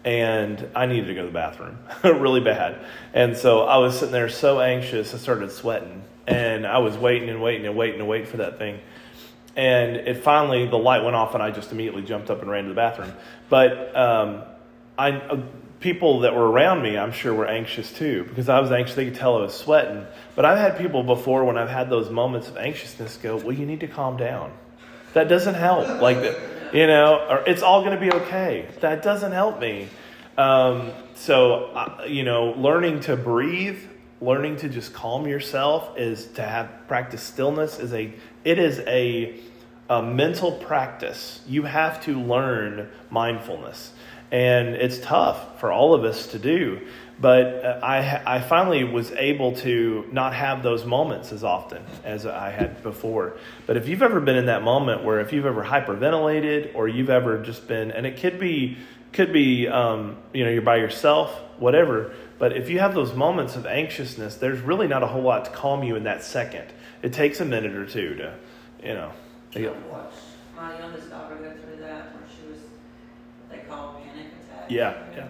and 0.05 0.69
I 0.75 0.85
needed 0.85 1.07
to 1.07 1.15
go 1.15 1.21
to 1.21 1.27
the 1.27 1.33
bathroom 1.33 1.79
really 2.03 2.39
bad. 2.39 2.85
And 3.13 3.35
so 3.35 3.63
I 3.63 3.77
was 3.77 3.95
sitting 3.95 4.11
there 4.11 4.29
so 4.29 4.61
anxious, 4.61 5.13
I 5.13 5.17
started 5.17 5.51
sweating. 5.51 6.03
And 6.27 6.65
I 6.65 6.77
was 6.77 6.97
waiting 6.97 7.29
and 7.29 7.41
waiting 7.41 7.67
and 7.67 7.75
waiting 7.75 7.99
and 7.99 8.07
waiting 8.07 8.27
for 8.27 8.37
that 8.37 8.57
thing. 8.57 8.79
And 9.55 9.95
it 9.95 10.23
finally, 10.23 10.67
the 10.67 10.77
light 10.77 11.03
went 11.03 11.15
off, 11.15 11.33
and 11.33 11.41
I 11.41 11.51
just 11.51 11.71
immediately 11.71 12.01
jumped 12.01 12.29
up 12.29 12.41
and 12.41 12.49
ran 12.49 12.63
to 12.63 12.69
the 12.69 12.75
bathroom. 12.75 13.13
But 13.47 13.95
um, 13.95 14.41
I, 14.97 15.11
uh, 15.11 15.41
people 15.79 16.21
that 16.21 16.35
were 16.35 16.49
around 16.49 16.81
me, 16.81 16.97
I'm 16.97 17.11
sure, 17.11 17.33
were 17.33 17.47
anxious 17.47 17.91
too 17.91 18.25
because 18.25 18.49
I 18.49 18.59
was 18.59 18.71
anxious. 18.71 18.95
They 18.95 19.05
could 19.05 19.15
tell 19.15 19.37
I 19.37 19.41
was 19.41 19.55
sweating. 19.55 20.05
But 20.35 20.45
I've 20.45 20.57
had 20.57 20.77
people 20.77 21.03
before 21.03 21.45
when 21.45 21.57
I've 21.57 21.69
had 21.69 21.89
those 21.89 22.09
moments 22.09 22.47
of 22.47 22.57
anxiousness 22.57 23.17
go, 23.17 23.37
"Well, 23.37 23.53
you 23.53 23.65
need 23.65 23.79
to 23.81 23.87
calm 23.87 24.17
down." 24.17 24.51
That 25.13 25.29
doesn't 25.29 25.55
help. 25.55 26.01
Like 26.01 26.21
that, 26.21 26.37
you 26.73 26.87
know, 26.87 27.25
or 27.29 27.43
it's 27.47 27.61
all 27.61 27.81
going 27.83 27.93
to 27.93 28.01
be 28.01 28.11
okay. 28.11 28.67
That 28.81 29.03
doesn't 29.03 29.31
help 29.31 29.59
me. 29.59 29.87
Um, 30.37 30.91
so, 31.15 31.65
uh, 31.65 32.05
you 32.07 32.23
know, 32.23 32.53
learning 32.57 33.01
to 33.01 33.15
breathe, 33.15 33.79
learning 34.21 34.57
to 34.57 34.69
just 34.69 34.93
calm 34.93 35.27
yourself 35.27 35.97
is 35.97 36.27
to 36.33 36.41
have 36.43 36.69
practice 36.87 37.21
stillness 37.21 37.79
is 37.79 37.93
a 37.93 38.13
it 38.43 38.59
is 38.59 38.79
a, 38.79 39.39
a 39.89 40.01
mental 40.01 40.51
practice. 40.51 41.41
You 41.47 41.63
have 41.63 42.03
to 42.03 42.19
learn 42.19 42.89
mindfulness, 43.09 43.91
and 44.31 44.69
it's 44.75 44.99
tough 44.99 45.59
for 45.59 45.71
all 45.71 45.93
of 45.93 46.03
us 46.03 46.27
to 46.27 46.39
do. 46.39 46.81
But 47.19 47.45
uh, 47.63 47.79
I 47.81 48.35
I 48.35 48.41
finally 48.41 48.83
was 48.83 49.11
able 49.13 49.53
to 49.57 50.05
not 50.11 50.33
have 50.33 50.63
those 50.63 50.85
moments 50.85 51.31
as 51.31 51.43
often 51.43 51.81
as 52.03 52.25
I 52.25 52.49
had 52.49 52.83
before. 52.83 53.37
But 53.65 53.77
if 53.77 53.87
you've 53.87 54.01
ever 54.03 54.19
been 54.19 54.35
in 54.35 54.47
that 54.47 54.63
moment 54.63 55.03
where 55.03 55.21
if 55.21 55.31
you've 55.31 55.45
ever 55.45 55.63
hyperventilated 55.63 56.75
or 56.75 56.87
you've 56.87 57.09
ever 57.09 57.41
just 57.41 57.67
been, 57.67 57.91
and 57.91 58.05
it 58.05 58.17
could 58.19 58.37
be 58.39 58.77
could 59.13 59.31
be 59.31 59.67
um, 59.67 60.17
you 60.33 60.43
know 60.43 60.49
you're 60.49 60.61
by 60.61 60.75
yourself, 60.75 61.31
whatever. 61.57 62.13
But 62.37 62.57
if 62.57 62.69
you 62.69 62.79
have 62.79 62.93
those 62.93 63.13
moments 63.13 63.55
of 63.55 63.65
anxiousness, 63.65 64.35
there's 64.35 64.59
really 64.59 64.89
not 64.89 65.03
a 65.03 65.07
whole 65.07 65.21
lot 65.21 65.45
to 65.45 65.51
calm 65.51 65.83
you 65.83 65.95
in 65.95 66.03
that 66.03 66.21
second. 66.21 66.65
It 67.01 67.13
takes 67.13 67.39
a 67.39 67.45
minute 67.45 67.73
or 67.75 67.85
two 67.85 68.15
to, 68.15 68.33
you 68.83 68.93
know. 68.93 69.11
to 69.51 69.59
get- 69.59 69.75
my 70.53 70.77
youngest 70.77 71.09
daughter 71.09 71.35
go 71.35 71.51
through 71.51 71.81
that 71.81 72.13
where 72.13 72.23
she 72.29 72.51
was, 72.51 72.59
what 72.59 73.51
they 73.51 73.67
call 73.69 74.01
panic 74.01 74.27
attack. 74.49 74.65
Yeah, 74.69 74.95
yeah. 75.15 75.27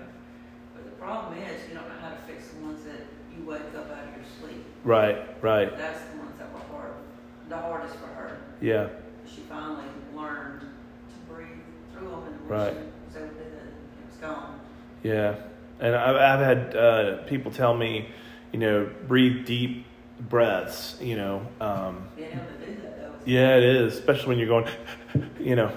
Problem 1.06 1.38
is, 1.38 1.70
you 1.70 1.76
don't 1.76 1.88
know 1.88 1.96
how 2.02 2.10
to 2.10 2.15
fix 2.28 2.48
the 2.50 2.63
ones 2.65 2.84
that 2.86 3.02
you 3.38 3.46
wake 3.46 3.62
up 3.78 3.91
out 3.91 4.08
of 4.08 4.15
your 4.15 4.26
sleep. 4.41 4.65
Right, 4.84 5.41
right. 5.44 5.78
That's 5.78 6.04
the 6.06 6.18
ones 6.18 6.32
that 6.39 6.52
were 6.52 6.60
hard, 6.76 6.94
the 7.48 7.58
hardest 7.58 7.96
for 7.98 8.08
her. 8.08 8.39
Yeah, 8.60 8.88
She 9.28 9.41
finally 9.41 9.84
learned 10.15 10.62
to 10.62 11.34
breathe 11.34 11.48
through 11.94 12.10
them 12.10 12.24
and 12.26 12.50
Right. 12.50 12.74
she 12.74 12.80
was 13.08 13.18
able 13.18 13.28
to 13.28 13.34
do 13.44 13.50
that, 13.52 13.68
it 13.68 14.08
was 14.10 14.15
gone. 14.20 14.60
yeah. 15.04 15.36
And 15.80 15.94
I've, 15.96 16.15
I've 16.15 16.39
had 16.39 16.76
uh, 16.76 17.18
people 17.28 17.52
tell 17.52 17.76
me, 17.76 18.10
you 18.52 18.60
know, 18.60 18.89
breathe 19.08 19.46
deep 19.46 19.86
breaths, 20.20 20.98
you 21.02 21.18
know. 21.18 21.46
Um, 21.62 22.08
Being 22.15 22.30
able 22.32 22.39
to 22.46 22.65
do 22.65 22.82
that 22.82 22.98
though. 22.98 23.12
Yeah, 23.26 23.58
it 23.58 23.63
is, 23.63 23.94
especially 23.94 24.30
when 24.30 24.39
you're 24.39 24.48
going, 24.48 24.68
you 25.39 25.56
know, 25.56 25.72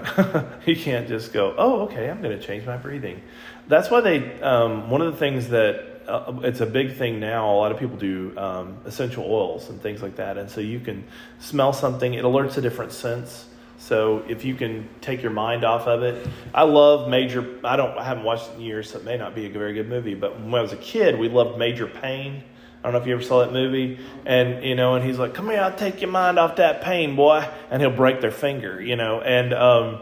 you 0.65 0.75
can't 0.75 1.07
just 1.07 1.33
go, 1.33 1.53
oh, 1.57 1.81
okay, 1.81 2.09
I'm 2.09 2.21
going 2.21 2.37
to 2.39 2.43
change 2.43 2.65
my 2.65 2.77
breathing. 2.77 3.21
That's 3.69 3.89
why 3.91 4.01
they, 4.01 4.41
um, 4.41 4.89
one 4.89 5.01
of 5.01 5.13
the 5.13 5.17
things 5.17 5.49
that 5.49 5.85
uh, 6.07 6.39
it's 6.43 6.59
a 6.59 6.65
big 6.65 6.95
thing 6.95 7.19
now, 7.19 7.53
a 7.53 7.55
lot 7.55 7.71
of 7.71 7.77
people 7.77 7.97
do 7.97 8.33
um, 8.35 8.79
essential 8.85 9.23
oils 9.25 9.69
and 9.69 9.79
things 9.79 10.01
like 10.01 10.15
that. 10.15 10.39
And 10.39 10.49
so 10.49 10.59
you 10.59 10.79
can 10.79 11.03
smell 11.37 11.71
something, 11.71 12.15
it 12.15 12.25
alerts 12.25 12.57
a 12.57 12.61
different 12.61 12.91
sense. 12.91 13.45
So 13.77 14.25
if 14.27 14.43
you 14.43 14.55
can 14.55 14.89
take 15.01 15.21
your 15.21 15.31
mind 15.31 15.63
off 15.63 15.87
of 15.87 16.01
it, 16.01 16.27
I 16.53 16.63
love 16.63 17.09
Major. 17.09 17.59
I 17.63 17.77
don't. 17.77 17.97
I 17.97 18.03
haven't 18.03 18.25
watched 18.25 18.49
it 18.49 18.55
in 18.55 18.61
years, 18.61 18.89
so 18.89 18.97
it 18.97 19.05
may 19.05 19.17
not 19.17 19.33
be 19.35 19.45
a 19.45 19.49
very 19.49 19.73
good 19.73 19.87
movie. 19.87 20.15
But 20.15 20.37
when 20.41 20.53
I 20.53 20.61
was 20.61 20.73
a 20.73 20.77
kid, 20.77 21.17
we 21.17 21.29
loved 21.29 21.57
Major 21.57 21.87
Payne. 21.87 22.43
I 22.79 22.83
don't 22.83 22.91
know 22.91 22.99
if 22.99 23.07
you 23.07 23.13
ever 23.13 23.23
saw 23.23 23.39
that 23.39 23.53
movie. 23.53 23.97
And 24.25 24.65
you 24.65 24.75
know, 24.75 24.95
and 24.95 25.05
he's 25.05 25.17
like, 25.17 25.33
"Come 25.33 25.49
here, 25.49 25.61
I'll 25.61 25.73
take 25.73 26.01
your 26.01 26.11
mind 26.11 26.37
off 26.37 26.57
that 26.57 26.81
pain, 26.81 27.15
boy," 27.15 27.47
and 27.71 27.81
he'll 27.81 27.89
break 27.89 28.19
their 28.19 28.31
finger. 28.31 28.81
You 28.81 28.97
know, 28.97 29.21
and 29.21 29.53
um, 29.53 29.99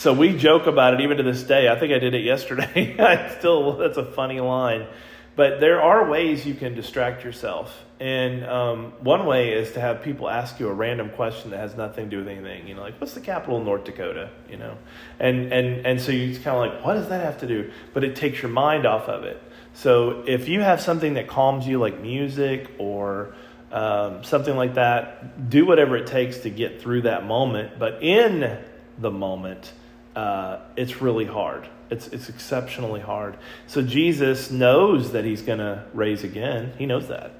so 0.00 0.14
we 0.14 0.34
joke 0.34 0.66
about 0.66 0.94
it 0.94 1.02
even 1.02 1.18
to 1.18 1.22
this 1.22 1.42
day. 1.42 1.68
I 1.68 1.78
think 1.78 1.92
I 1.92 1.98
did 1.98 2.14
it 2.14 2.24
yesterday. 2.24 2.96
I 2.98 3.36
still, 3.36 3.76
that's 3.76 3.98
a 3.98 4.04
funny 4.04 4.40
line. 4.40 4.86
But 5.36 5.60
there 5.60 5.82
are 5.82 6.08
ways 6.08 6.46
you 6.46 6.54
can 6.54 6.74
distract 6.74 7.22
yourself. 7.22 7.84
And 8.00 8.42
um, 8.46 8.94
one 9.00 9.26
way 9.26 9.52
is 9.52 9.72
to 9.72 9.80
have 9.82 10.02
people 10.02 10.26
ask 10.30 10.58
you 10.58 10.68
a 10.68 10.72
random 10.72 11.10
question 11.10 11.50
that 11.50 11.58
has 11.58 11.76
nothing 11.76 12.08
to 12.08 12.16
do 12.16 12.18
with 12.20 12.28
anything. 12.28 12.66
You 12.66 12.76
know, 12.76 12.80
like, 12.80 12.98
what's 12.98 13.12
the 13.12 13.20
capital 13.20 13.58
of 13.58 13.66
North 13.66 13.84
Dakota? 13.84 14.30
You 14.48 14.56
know, 14.56 14.78
and, 15.18 15.52
and, 15.52 15.86
and 15.86 16.00
so 16.00 16.12
you 16.12 16.34
kind 16.36 16.56
of 16.56 16.72
like, 16.72 16.82
what 16.82 16.94
does 16.94 17.10
that 17.10 17.22
have 17.22 17.38
to 17.40 17.46
do? 17.46 17.70
But 17.92 18.02
it 18.02 18.16
takes 18.16 18.40
your 18.40 18.50
mind 18.50 18.86
off 18.86 19.06
of 19.06 19.24
it. 19.24 19.42
So 19.74 20.24
if 20.26 20.48
you 20.48 20.62
have 20.62 20.80
something 20.80 21.12
that 21.14 21.28
calms 21.28 21.66
you, 21.66 21.78
like 21.78 22.00
music 22.00 22.70
or 22.78 23.34
um, 23.70 24.24
something 24.24 24.56
like 24.56 24.76
that, 24.76 25.50
do 25.50 25.66
whatever 25.66 25.98
it 25.98 26.06
takes 26.06 26.38
to 26.38 26.48
get 26.48 26.80
through 26.80 27.02
that 27.02 27.26
moment. 27.26 27.78
But 27.78 28.02
in 28.02 28.64
the 28.96 29.10
moment, 29.10 29.74
uh, 30.16 30.58
it's 30.76 31.00
really 31.00 31.26
hard. 31.26 31.68
It's, 31.90 32.06
it's 32.08 32.28
exceptionally 32.28 33.00
hard. 33.00 33.36
So 33.66 33.82
Jesus 33.82 34.50
knows 34.50 35.12
that 35.12 35.24
he's 35.24 35.42
going 35.42 35.58
to 35.58 35.84
raise 35.92 36.24
again. 36.24 36.72
He 36.78 36.86
knows 36.86 37.08
that. 37.08 37.32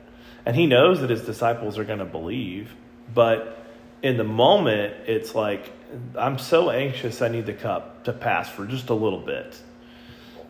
And 0.44 0.56
he 0.56 0.66
knows 0.66 1.00
that 1.00 1.10
his 1.10 1.22
disciples 1.22 1.78
are 1.78 1.84
going 1.84 1.98
to 1.98 2.04
believe. 2.04 2.74
But 3.14 3.64
in 4.02 4.16
the 4.16 4.24
moment, 4.24 4.94
it's 5.06 5.34
like, 5.34 5.72
I'm 6.16 6.38
so 6.38 6.70
anxious, 6.70 7.20
I 7.20 7.28
need 7.28 7.46
the 7.46 7.52
cup 7.52 8.04
to 8.04 8.12
pass 8.12 8.48
for 8.48 8.64
just 8.64 8.88
a 8.90 8.94
little 8.94 9.20
bit. 9.20 9.60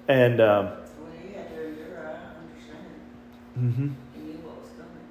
And, 0.09 0.41
um, 0.41 0.67
Well, 0.67 0.77
he 1.23 1.35
had 1.35 1.49
to 1.51 1.67
endure, 1.67 1.99
I 1.99 2.39
understand. 2.43 2.85
mhm. 3.59 3.95
He 4.15 4.21
knew 4.23 4.39
what 4.39 4.61
was 4.61 4.71
coming. 4.77 5.05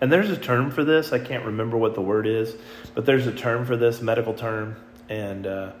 And 0.00 0.12
there's 0.12 0.30
a 0.30 0.36
term 0.36 0.70
for 0.70 0.84
this. 0.84 1.12
I 1.12 1.18
can't 1.18 1.44
remember 1.44 1.76
what 1.76 1.94
the 1.94 2.00
word 2.00 2.26
is, 2.26 2.54
but 2.94 3.04
there's 3.06 3.26
a 3.26 3.32
term 3.32 3.64
for 3.64 3.76
this 3.76 4.00
medical 4.00 4.34
term. 4.34 4.76
And 5.08 5.46
uh, 5.46 5.72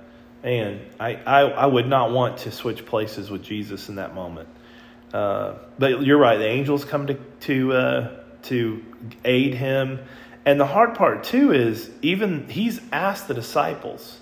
and 0.42 0.80
I, 0.98 1.16
I 1.16 1.40
I 1.42 1.66
would 1.66 1.86
not 1.86 2.12
want 2.12 2.38
to 2.38 2.50
switch 2.50 2.86
places 2.86 3.30
with 3.30 3.42
Jesus 3.42 3.88
in 3.88 3.96
that 3.96 4.14
moment. 4.14 4.48
Uh, 5.12 5.54
but 5.78 6.02
you're 6.02 6.18
right. 6.18 6.36
The 6.36 6.46
angels 6.46 6.84
come 6.84 7.06
to 7.06 7.14
to 7.14 7.72
uh, 7.72 8.20
to 8.44 8.84
aid 9.24 9.54
him. 9.54 10.00
And 10.44 10.58
the 10.58 10.66
hard 10.66 10.94
part 10.94 11.24
too 11.24 11.52
is 11.52 11.90
even 12.02 12.48
he's 12.48 12.80
asked 12.90 13.28
the 13.28 13.34
disciples, 13.34 14.18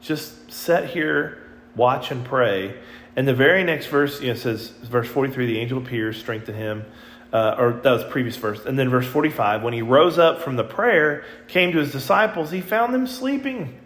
just 0.00 0.52
sit 0.52 0.90
here, 0.90 1.42
watch 1.74 2.10
and 2.10 2.24
pray. 2.24 2.76
And 3.16 3.26
the 3.26 3.34
very 3.34 3.64
next 3.64 3.86
verse, 3.86 4.20
you 4.20 4.28
know, 4.28 4.34
says 4.34 4.68
verse 4.68 5.08
43, 5.08 5.46
the 5.46 5.58
angel 5.58 5.78
appears, 5.78 6.18
strengthen 6.18 6.54
him. 6.54 6.84
Uh, 7.32 7.56
or 7.58 7.72
that 7.72 7.90
was 7.90 8.04
previous 8.04 8.36
verse. 8.36 8.64
And 8.64 8.78
then 8.78 8.88
verse 8.88 9.06
45, 9.06 9.62
when 9.62 9.72
he 9.72 9.82
rose 9.82 10.18
up 10.18 10.42
from 10.42 10.56
the 10.56 10.64
prayer, 10.64 11.24
came 11.48 11.72
to 11.72 11.78
his 11.78 11.90
disciples, 11.90 12.50
he 12.50 12.60
found 12.60 12.94
them 12.94 13.06
sleeping 13.06 13.76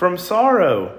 from 0.00 0.16
sorrow. 0.16 0.98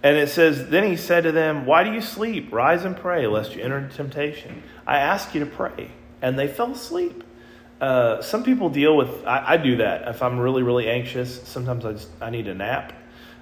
And 0.00 0.16
it 0.16 0.28
says, 0.28 0.68
Then 0.68 0.84
he 0.84 0.96
said 0.96 1.24
to 1.24 1.32
them, 1.32 1.66
Why 1.66 1.82
do 1.82 1.92
you 1.92 2.00
sleep? 2.00 2.52
Rise 2.52 2.84
and 2.84 2.96
pray, 2.96 3.26
lest 3.26 3.56
you 3.56 3.62
enter 3.62 3.78
into 3.78 3.96
temptation. 3.96 4.62
I 4.86 4.98
ask 4.98 5.34
you 5.34 5.40
to 5.40 5.46
pray. 5.46 5.90
And 6.22 6.38
they 6.38 6.46
fell 6.46 6.70
asleep. 6.70 7.24
Uh, 7.80 8.22
some 8.22 8.44
people 8.44 8.70
deal 8.70 8.96
with, 8.96 9.26
I, 9.26 9.54
I 9.54 9.56
do 9.56 9.78
that. 9.78 10.06
If 10.06 10.22
I'm 10.22 10.38
really, 10.38 10.62
really 10.62 10.88
anxious, 10.88 11.42
sometimes 11.48 11.84
I 11.84 11.92
just, 11.92 12.08
I 12.20 12.30
need 12.30 12.46
a 12.46 12.54
nap. 12.54 12.92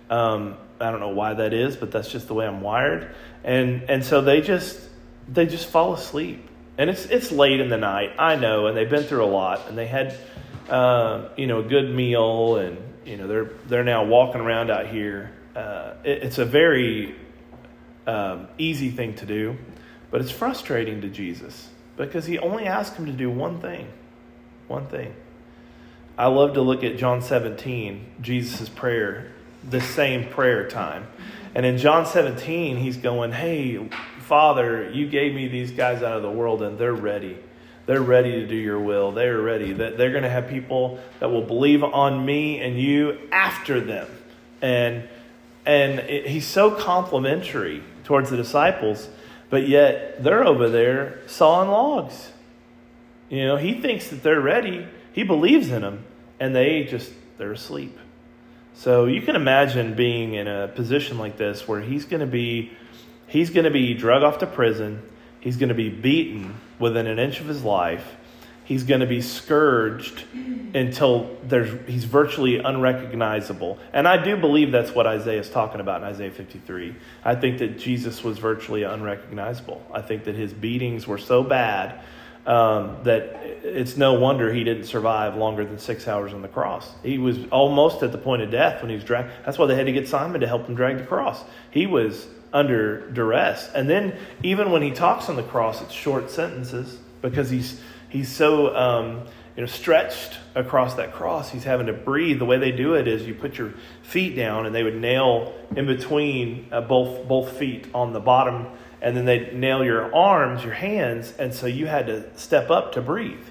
Um, 0.09 0.57
I 0.81 0.91
don't 0.91 1.01
know 1.01 1.11
why 1.11 1.35
that 1.35 1.53
is, 1.53 1.77
but 1.77 1.91
that's 1.91 2.11
just 2.11 2.27
the 2.27 2.35
way 2.35 2.47
I'm 2.47 2.63
wired. 2.63 3.15
And, 3.45 3.83
and 3.91 4.03
so 4.03 4.23
they 4.23 4.41
just, 4.41 4.81
they 5.29 5.45
just 5.45 5.67
fall 5.69 5.93
asleep. 5.93 6.49
And 6.79 6.89
it's, 6.89 7.05
it's 7.05 7.31
late 7.31 7.61
in 7.61 7.69
the 7.69 7.79
night, 7.79 8.13
I 8.19 8.37
know, 8.37 8.67
and 8.67 8.77
they've 8.77 8.89
been 8.89 9.05
through 9.05 9.25
a 9.25 9.27
lot, 9.27 9.69
and 9.69 9.77
they 9.77 9.87
had, 9.87 10.17
uh, 10.71 11.29
you 11.37 11.47
know, 11.47 11.61
a 11.61 11.63
good 11.63 11.95
meal, 11.95 12.57
and, 12.57 12.79
you 13.07 13.17
know, 13.17 13.27
they're, 13.29 13.51
they're 13.67 13.85
now 13.85 14.05
walking 14.05 14.41
around 14.41 14.71
out 14.71 14.89
here. 14.89 15.33
Uh, 15.55 15.95
it, 16.05 16.25
it's 16.25 16.39
a 16.39 16.45
very 16.45 17.15
um, 18.07 18.49
easy 18.59 18.91
thing 18.91 19.15
to 19.15 19.27
do, 19.27 19.57
but 20.11 20.21
it's 20.21 20.31
frustrating 20.31 21.01
to 21.03 21.09
Jesus 21.09 21.69
because 21.97 22.27
he 22.27 22.39
only 22.39 22.67
asked 22.67 22.97
him 22.97 23.07
to 23.07 23.13
do 23.13 23.31
one 23.31 23.61
thing. 23.61 23.89
One 24.69 24.87
thing. 24.87 25.15
I 26.19 26.27
love 26.27 26.55
to 26.55 26.63
look 26.63 26.83
at 26.83 26.97
John 26.97 27.23
17, 27.23 28.15
Jesus' 28.21 28.69
prayer, 28.69 29.33
the 29.69 29.81
same 29.81 30.29
prayer 30.29 30.69
time. 30.69 31.07
And 31.55 31.65
in 31.65 31.79
John 31.79 32.07
17, 32.07 32.77
he's 32.77 32.97
going, 32.97 33.33
Hey, 33.33 33.89
Father, 34.21 34.91
you 34.91 35.09
gave 35.09 35.35
me 35.35 35.49
these 35.49 35.71
guys 35.71 36.03
out 36.03 36.17
of 36.17 36.23
the 36.23 36.31
world, 36.31 36.63
and 36.63 36.79
they're 36.79 36.93
ready. 36.93 37.39
They're 37.87 38.03
ready 38.03 38.33
to 38.33 38.47
do 38.47 38.57
your 38.57 38.81
will. 38.81 39.13
They're 39.13 39.41
ready. 39.41 39.73
That 39.73 39.97
they're 39.97 40.11
going 40.11 40.25
to 40.25 40.31
have 40.31 40.49
people 40.49 40.99
that 41.21 41.31
will 41.31 41.43
believe 41.43 41.83
on 41.85 42.25
me 42.25 42.61
and 42.61 42.79
you 42.79 43.19
after 43.31 43.81
them. 43.81 44.09
And 44.61 45.09
and 45.65 46.01
it, 46.01 46.27
he's 46.29 46.47
so 46.47 46.71
complimentary 46.71 47.83
towards 48.05 48.31
the 48.31 48.37
disciples, 48.37 49.09
but 49.51 49.67
yet 49.67 50.23
they're 50.23 50.45
over 50.45 50.69
there 50.69 51.21
sawing 51.27 51.69
logs. 51.69 52.33
You 53.29 53.45
know, 53.45 53.57
he 53.57 53.81
thinks 53.81 54.09
that 54.09 54.23
they're 54.23 54.41
ready. 54.41 54.87
He 55.13 55.25
believes 55.25 55.71
in 55.71 55.83
them, 55.83 56.05
and 56.39 56.55
they 56.55 56.85
just 56.85 57.13
they're 57.39 57.53
asleep. 57.53 57.99
So 58.75 59.07
you 59.07 59.23
can 59.23 59.37
imagine 59.37 59.95
being 59.95 60.35
in 60.35 60.47
a 60.47 60.69
position 60.69 61.19
like 61.19 61.37
this 61.37 61.67
where 61.67 61.81
he's 61.81 62.05
going 62.05 62.21
to 62.21 62.27
be 62.27 62.73
he's 63.27 63.51
going 63.51 63.65
to 63.65 63.71
be 63.71 63.95
drug 63.95 64.23
off 64.23 64.39
to 64.39 64.47
prison. 64.47 65.03
He's 65.47 65.59
going 65.59 65.69
to 65.69 65.77
be 65.77 65.91
beaten 65.91 66.57
within 66.81 67.07
an 67.07 67.21
inch 67.21 67.39
of 67.39 67.47
his 67.47 67.63
life. 67.63 68.17
He's 68.65 68.83
going 68.83 68.99
to 68.99 69.07
be 69.07 69.23
scourged 69.23 70.25
until 70.75 71.39
there's 71.45 71.89
he's 71.89 72.03
virtually 72.03 72.59
unrecognizable. 72.59 73.79
And 73.93 74.09
I 74.09 74.21
do 74.21 74.37
believe 74.37 74.73
that's 74.73 74.93
what 74.93 75.07
Isaiah 75.07 75.39
is 75.39 75.49
talking 75.49 75.81
about 75.81 76.03
in 76.03 76.09
Isaiah 76.09 76.33
53. 76.33 76.97
I 77.25 77.37
think 77.37 77.59
that 77.59 77.79
Jesus 77.79 78.25
was 78.25 78.39
virtually 78.39 78.83
unrecognizable. 78.83 79.87
I 79.95 80.03
think 80.03 80.25
that 80.25 80.35
his 80.35 80.53
beatings 80.53 81.07
were 81.07 81.17
so 81.17 81.45
bad 81.45 82.01
um, 82.45 82.97
that 83.05 83.37
it's 83.63 83.97
no 83.97 84.15
wonder 84.15 84.53
he 84.53 84.65
didn't 84.65 84.87
survive 84.87 85.37
longer 85.37 85.65
than 85.65 85.79
six 85.79 86.09
hours 86.09 86.35
on 86.35 86.43
the 86.43 86.49
cross. 86.49 86.91
He 87.05 87.19
was 87.19 87.39
almost 87.53 88.03
at 88.03 88.11
the 88.11 88.19
point 88.19 88.43
of 88.43 88.51
death 88.51 88.83
when 88.83 88.89
he 88.89 88.97
was 88.97 89.05
dragged. 89.05 89.31
That's 89.45 89.59
why 89.59 89.67
they 89.67 89.77
had 89.77 89.87
to 89.87 89.93
get 89.93 90.09
Simon 90.09 90.41
to 90.41 90.49
help 90.49 90.67
him 90.67 90.75
drag 90.75 90.99
the 90.99 91.07
cross. 91.07 91.41
He 91.71 91.87
was 91.87 92.27
under 92.57 93.11
duress. 93.11 93.71
And 93.75 93.89
then 93.89 94.17
even 94.43 94.71
when 94.71 94.83
he 94.83 94.91
talks 94.91 95.29
on 95.29 95.37
the 95.37 95.43
cross, 95.43 95.83
it's 95.83 95.93
short 95.93 96.31
sentences 96.31 96.99
because 97.21 97.51
he's 97.51 97.81
he's 98.09 98.31
so 98.31 98.75
um, 98.75 99.27
you 99.57 99.63
know 99.63 99.67
stretched 99.67 100.39
across 100.55 100.95
that 100.95 101.13
cross. 101.13 101.51
He's 101.51 101.65
having 101.65 101.87
to 101.87 101.93
breathe. 101.93 102.39
The 102.39 102.47
way 102.47 102.59
they 102.59 102.73
do 102.73 102.95
it 102.95 103.07
is 103.07 103.27
you 103.27 103.35
put 103.35 103.59
your 103.59 103.75
feet 104.03 104.35
down, 104.35 104.67
and 104.67 104.75
they 104.75 104.83
would 104.83 104.97
nail 104.97 105.55
in 105.77 105.87
between 105.87 106.69
uh, 106.73 106.81
both 106.81 107.29
both 107.29 107.59
feet 107.59 107.87
on 107.95 108.13
the 108.13 108.21
bottom 108.21 108.67
and 109.03 109.17
then 109.17 109.25
they 109.25 109.53
nail 109.53 109.85
your 109.85 110.15
arms, 110.15 110.65
your 110.65 110.73
hands, 110.73 111.33
and 111.39 111.55
so 111.55 111.67
you 111.67 111.87
had 111.87 112.07
to 112.07 112.37
step 112.39 112.71
up 112.71 112.93
to 112.93 113.03
breathe. 113.03 113.47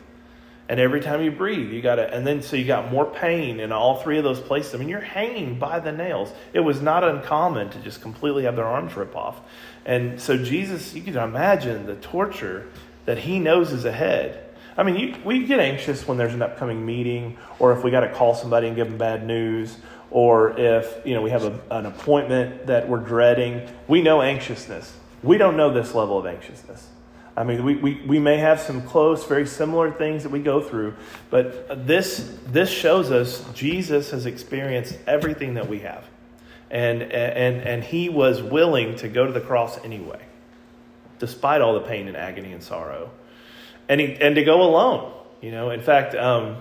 And 0.68 0.80
every 0.80 1.00
time 1.00 1.22
you 1.22 1.30
breathe, 1.30 1.72
you 1.72 1.82
got 1.82 1.96
to, 1.96 2.12
and 2.12 2.26
then 2.26 2.42
so 2.42 2.56
you 2.56 2.66
got 2.66 2.92
more 2.92 3.06
pain 3.06 3.60
in 3.60 3.72
all 3.72 4.02
three 4.02 4.18
of 4.18 4.24
those 4.24 4.40
places. 4.40 4.74
I 4.74 4.78
mean, 4.78 4.90
you're 4.90 5.00
hanging 5.00 5.60
by 5.60 5.80
the 5.80 5.92
nails. 5.92 6.34
It 6.54 6.62
was 6.62 6.82
not 6.82 7.04
uncommon 7.04 7.70
to 7.70 7.80
just 7.80 8.02
completely 8.02 8.44
have 8.44 8.56
their 8.56 8.66
arms 8.66 8.96
rip 8.96 9.16
off. 9.16 9.42
And 9.86 10.20
so 10.20 10.38
Jesus, 10.38 10.96
you 10.96 11.04
can 11.04 11.16
imagine 11.18 11.86
the 11.86 11.96
torture 11.96 12.68
that 13.06 13.20
he 13.20 13.40
knows 13.40 13.72
is 13.72 13.86
ahead. 13.86 14.42
I 14.76 14.84
mean, 14.84 14.96
you, 14.96 15.16
we 15.24 15.46
get 15.46 15.60
anxious 15.60 16.08
when 16.08 16.18
there's 16.18 16.34
an 16.34 16.42
upcoming 16.42 16.84
meeting, 16.86 17.38
or 17.60 17.72
if 17.72 17.84
we 17.84 17.92
got 17.92 18.02
to 18.02 18.12
call 18.12 18.34
somebody 18.34 18.68
and 18.68 18.76
give 18.76 18.90
them 18.90 18.98
bad 18.98 19.26
news, 19.26 19.78
or 20.10 20.60
if 20.60 21.06
you 21.06 21.14
know 21.14 21.22
we 21.22 21.30
have 21.30 21.44
a, 21.44 21.60
an 21.72 21.86
appointment 21.86 22.68
that 22.68 22.90
we're 22.90 23.00
dreading. 23.00 23.68
We 23.88 24.02
know 24.02 24.22
anxiousness. 24.22 24.98
We 25.24 25.38
don't 25.38 25.58
know 25.58 25.74
this 25.74 25.94
level 25.94 26.18
of 26.18 26.26
anxiousness. 26.26 26.88
I 27.38 27.44
mean, 27.44 27.66
we, 27.66 27.76
we, 27.76 28.02
we 28.06 28.20
may 28.20 28.38
have 28.38 28.62
some 28.62 28.82
close, 28.82 29.26
very 29.26 29.46
similar 29.46 29.92
things 29.92 30.24
that 30.24 30.30
we 30.30 30.40
go 30.40 30.62
through, 30.62 30.96
but 31.30 31.86
this, 31.86 32.38
this 32.48 32.70
shows 32.70 33.12
us 33.12 33.44
Jesus 33.54 34.12
has 34.12 34.26
experienced 34.26 34.98
everything 35.06 35.56
that 35.56 35.68
we 35.68 35.80
have. 35.80 36.06
And, 36.72 37.02
and, 37.04 37.62
and 37.62 37.84
he 37.84 38.10
was 38.10 38.42
willing 38.42 38.96
to 38.98 39.10
go 39.10 39.26
to 39.26 39.34
the 39.34 39.42
cross 39.42 39.84
anyway, 39.84 40.22
despite 41.20 41.62
all 41.62 41.74
the 41.74 41.82
pain 41.82 42.08
and 42.08 42.16
agony 42.16 42.54
and 42.54 42.64
sorrow. 42.64 43.12
And, 43.90 44.00
he, 44.00 44.16
and 44.16 44.36
to 44.36 44.44
go 44.44 44.64
alone. 44.64 45.12
You 45.42 45.52
know, 45.52 45.70
in 45.70 45.82
fact, 45.82 46.16
um, 46.16 46.58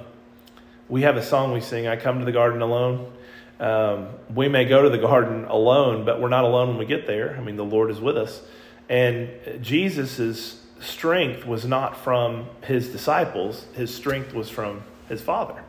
we 0.89 1.03
have 1.03 1.16
a 1.16 1.22
song 1.22 1.53
we 1.53 1.61
sing, 1.61 1.87
I 1.87 1.97
Come 1.97 2.18
to 2.18 2.25
the 2.25 2.33
Garden 2.33 2.61
Alone. 2.61 3.12
Um, 3.61 4.09
we 4.35 4.49
may 4.49 4.64
go 4.64 4.83
to 4.83 4.91
the 4.91 4.99
garden 4.99 5.45
alone, 5.45 6.05
but 6.05 6.20
we're 6.20 6.29
not 6.29 6.45
alone 6.45 6.68
when 6.68 6.79
we 6.79 6.87
get 6.87 7.07
there. 7.07 7.37
I 7.37 7.41
mean, 7.41 7.57
the 7.57 7.64
Lord 7.64 7.91
is 7.91 8.01
with 8.01 8.16
us. 8.16 8.43
And 8.89 9.31
Jesus' 9.62 10.64
strength 10.85 11.47
was 11.47 11.64
not 11.64 11.97
from 11.97 12.49
his 12.62 12.89
disciples, 12.89 13.66
his 13.74 13.95
strength 13.95 14.35
was 14.35 14.51
from 14.51 14.82
his 15.09 15.20
Father. 15.20 15.62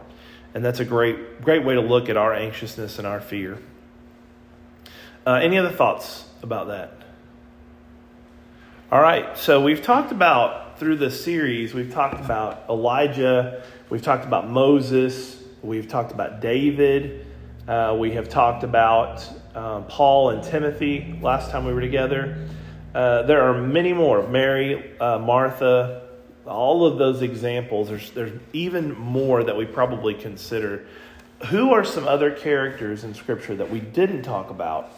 And 0.54 0.64
that's 0.64 0.80
a 0.80 0.86
great, 0.86 1.42
great 1.42 1.66
way 1.66 1.74
to 1.74 1.82
look 1.82 2.10
at 2.10 2.18
our 2.18 2.34
anxiousness 2.34 2.98
and 2.98 3.08
our 3.08 3.20
fear. 3.20 3.58
Uh, 5.28 5.34
any 5.34 5.58
other 5.58 5.72
thoughts 5.72 6.26
about 6.44 6.68
that? 6.68 6.94
All 8.92 9.02
right, 9.02 9.38
so 9.38 9.62
we've 9.62 9.82
talked 9.82 10.12
about 10.12 10.80
through 10.80 10.98
this 10.98 11.24
series, 11.24 11.74
we've 11.74 11.92
talked 11.92 12.24
about 12.24 12.64
Elijah, 12.70 13.64
we've 13.90 14.02
talked 14.02 14.26
about 14.26 14.50
Moses, 14.50 15.42
we've 15.64 15.88
talked 15.88 16.12
about 16.12 16.42
David, 16.42 17.26
uh, 17.68 17.98
we 18.00 18.12
have 18.12 18.30
talked 18.30 18.64
about 18.64 19.28
uh, 19.56 19.82
Paul 19.82 20.30
and 20.30 20.44
Timothy 20.44 21.18
last 21.22 21.50
time 21.50 21.66
we 21.66 21.74
were 21.74 21.82
together. 21.82 22.48
Uh, 22.96 23.24
there 23.24 23.42
are 23.42 23.62
many 23.62 23.92
more 23.92 24.26
Mary, 24.26 24.98
uh, 25.02 25.20
Martha, 25.20 26.08
all 26.48 26.86
of 26.86 26.98
those 26.98 27.22
examples. 27.22 27.90
There's, 27.90 28.12
there's 28.12 28.40
even 28.54 28.98
more 28.98 29.44
that 29.44 29.58
we 29.58 29.66
probably 29.66 30.14
consider. 30.14 30.88
Who 31.48 31.74
are 31.74 31.84
some 31.84 32.08
other 32.08 32.32
characters 32.32 33.04
in 33.04 33.14
Scripture 33.14 33.54
that 33.58 33.70
we 33.70 33.82
didn't 33.82 34.22
talk 34.24 34.50
about 34.50 34.94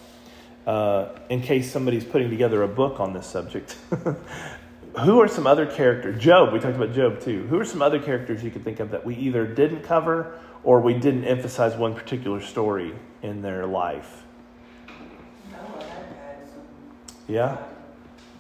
uh, 0.68 1.08
in 1.30 1.42
case 1.42 1.72
somebody's 1.72 2.06
putting 2.06 2.30
together 2.30 2.62
a 2.62 2.68
book 2.68 3.00
on 3.00 3.14
this 3.14 3.26
subject? 3.26 3.76
Who 5.00 5.20
are 5.20 5.28
some 5.28 5.48
other 5.48 5.66
characters? 5.66 6.22
Job, 6.22 6.54
we 6.54 6.60
talked 6.60 6.76
about 6.76 6.94
Job 6.94 7.20
too. 7.20 7.48
Who 7.48 7.60
are 7.60 7.66
some 7.66 7.82
other 7.82 8.00
characters 8.00 8.44
you 8.44 8.52
could 8.52 8.64
think 8.64 8.80
of 8.80 8.92
that 8.92 9.08
we 9.08 9.16
either 9.16 9.48
didn't 9.48 9.82
cover 9.82 10.40
or 10.64 10.82
we 10.82 10.94
didn't 10.94 11.26
emphasize 11.26 11.76
one 11.76 11.96
particular 11.96 12.42
story 12.42 12.94
in 13.24 13.42
their 13.42 13.66
life? 13.66 14.22
Noah 15.52 15.84
had 15.84 15.90
had 15.90 16.48
some. 16.48 16.62
Yeah, 17.28 17.58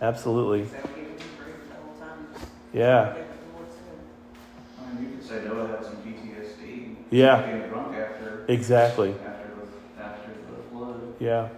absolutely. 0.01 0.67
So 0.67 0.75
he 0.75 0.81
was 0.81 1.21
breathing 1.37 1.61
the 1.69 1.75
whole 1.75 1.95
time. 1.99 2.27
just 2.33 2.45
Yeah, 2.73 3.13
forget 3.13 3.27
what 3.27 3.39
the 3.39 3.57
Lord 3.57 3.71
said. 3.71 4.85
I 4.85 4.93
mean, 4.93 5.11
you 5.11 5.17
could 5.17 5.27
say 5.27 5.45
Noah 5.45 5.67
had 5.67 5.85
some 5.85 5.97
PTSD. 5.97 6.95
Yeah. 7.09 7.41
Being 7.41 7.69
drunk 7.69 7.95
after, 7.95 8.45
exactly. 8.47 9.11
after 9.11 9.49
the, 9.55 10.03
after 10.03 10.31
the 10.31 10.63
flood. 10.69 11.15
Yeah. 11.19 11.49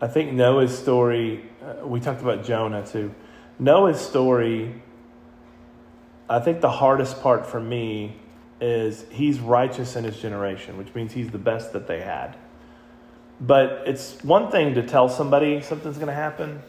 I 0.00 0.08
think 0.08 0.32
Noah's 0.32 0.76
story, 0.76 1.44
uh, 1.62 1.86
we 1.86 2.00
talked 2.00 2.22
about 2.22 2.44
Jonah 2.44 2.86
too. 2.86 3.14
Noah's 3.58 4.00
story, 4.00 4.82
I 6.28 6.38
think 6.38 6.62
the 6.62 6.70
hardest 6.70 7.20
part 7.20 7.46
for 7.46 7.60
me 7.60 8.16
is 8.60 9.04
he's 9.10 9.40
righteous 9.40 9.96
in 9.96 10.04
his 10.04 10.16
generation, 10.16 10.78
which 10.78 10.94
means 10.94 11.12
he's 11.12 11.30
the 11.30 11.38
best 11.38 11.72
that 11.72 11.86
they 11.86 12.00
had. 12.00 12.36
But 13.40 13.82
it's 13.86 14.22
one 14.22 14.50
thing 14.50 14.74
to 14.74 14.82
tell 14.82 15.08
somebody 15.08 15.60
something's 15.62 15.96
going 15.96 16.08
to 16.08 16.14
happen, 16.14 16.62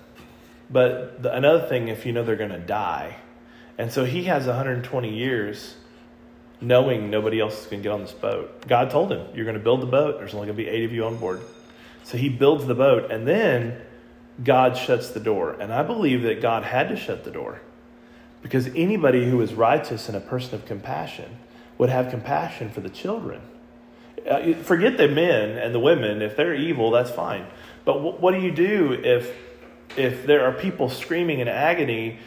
but 0.71 1.21
the, 1.21 1.35
another 1.35 1.67
thing 1.67 1.89
if 1.89 2.05
you 2.05 2.13
know 2.13 2.23
they're 2.23 2.35
going 2.35 2.51
to 2.51 2.59
die. 2.59 3.17
And 3.77 3.91
so 3.91 4.05
he 4.05 4.23
has 4.25 4.45
120 4.45 5.13
years 5.13 5.75
knowing 6.61 7.09
nobody 7.09 7.39
else 7.39 7.61
is 7.61 7.65
going 7.65 7.81
to 7.81 7.89
get 7.89 7.93
on 7.93 8.01
this 8.01 8.11
boat. 8.11 8.67
God 8.67 8.91
told 8.91 9.11
him, 9.11 9.27
You're 9.33 9.45
going 9.45 9.57
to 9.57 9.63
build 9.63 9.81
the 9.81 9.87
boat. 9.87 10.19
There's 10.19 10.33
only 10.33 10.47
going 10.47 10.57
to 10.57 10.63
be 10.63 10.69
eight 10.69 10.85
of 10.85 10.91
you 10.91 11.05
on 11.05 11.17
board. 11.17 11.41
So 12.03 12.17
he 12.17 12.29
builds 12.29 12.65
the 12.65 12.75
boat, 12.75 13.11
and 13.11 13.27
then 13.27 13.81
God 14.43 14.77
shuts 14.77 15.09
the 15.09 15.19
door. 15.19 15.53
And 15.53 15.73
I 15.73 15.83
believe 15.83 16.23
that 16.23 16.41
God 16.41 16.63
had 16.63 16.89
to 16.89 16.95
shut 16.95 17.23
the 17.23 17.31
door 17.31 17.61
because 18.41 18.67
anybody 18.67 19.29
who 19.29 19.41
is 19.41 19.53
righteous 19.53 20.07
and 20.07 20.17
a 20.17 20.21
person 20.21 20.55
of 20.55 20.65
compassion 20.65 21.37
would 21.77 21.89
have 21.89 22.09
compassion 22.09 22.69
for 22.69 22.81
the 22.81 22.89
children. 22.89 23.41
Uh, 24.29 24.53
forget 24.63 24.97
the 24.97 25.07
men 25.07 25.57
and 25.57 25.73
the 25.73 25.79
women. 25.79 26.21
If 26.21 26.35
they're 26.35 26.53
evil, 26.53 26.91
that's 26.91 27.11
fine. 27.11 27.45
But 27.85 27.93
w- 27.93 28.17
what 28.17 28.33
do 28.33 28.39
you 28.39 28.51
do 28.51 28.93
if 28.93 29.35
if 29.97 30.25
there 30.25 30.45
are 30.45 30.51
people 30.51 30.89
screaming 30.89 31.39
in 31.39 31.47
agony, 31.47 32.19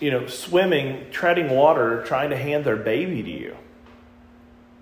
you 0.00 0.10
know, 0.10 0.26
swimming, 0.26 1.06
treading 1.10 1.50
water, 1.50 2.02
trying 2.04 2.30
to 2.30 2.36
hand 2.36 2.64
their 2.64 2.76
baby 2.76 3.22
to 3.22 3.30
you? 3.30 3.56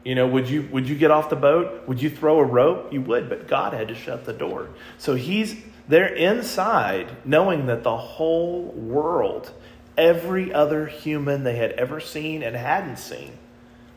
You 0.05 0.15
know, 0.15 0.27
would 0.27 0.49
you 0.49 0.69
would 0.71 0.89
you 0.89 0.97
get 0.97 1.11
off 1.11 1.31
the 1.31 1.37
boat? 1.37 1.89
Would 1.89 2.03
you 2.03 2.11
throw 2.11 2.39
a 2.39 2.45
rope? 2.45 2.93
You 2.93 3.01
would, 3.03 3.29
but 3.29 3.49
God 3.49 3.73
had 3.73 3.89
to 3.89 3.95
shut 3.95 4.27
the 4.27 4.35
door. 4.35 4.69
So 4.99 5.15
he's 5.15 5.57
they're 5.89 6.13
inside 6.15 7.17
knowing 7.25 7.67
that 7.67 7.83
the 7.83 7.97
whole 7.97 8.65
world, 8.65 9.53
every 9.97 10.53
other 10.53 10.87
human 10.87 11.45
they 11.45 11.57
had 11.57 11.73
ever 11.73 12.01
seen 12.01 12.43
and 12.43 12.55
hadn't 12.55 12.99
seen, 12.99 13.33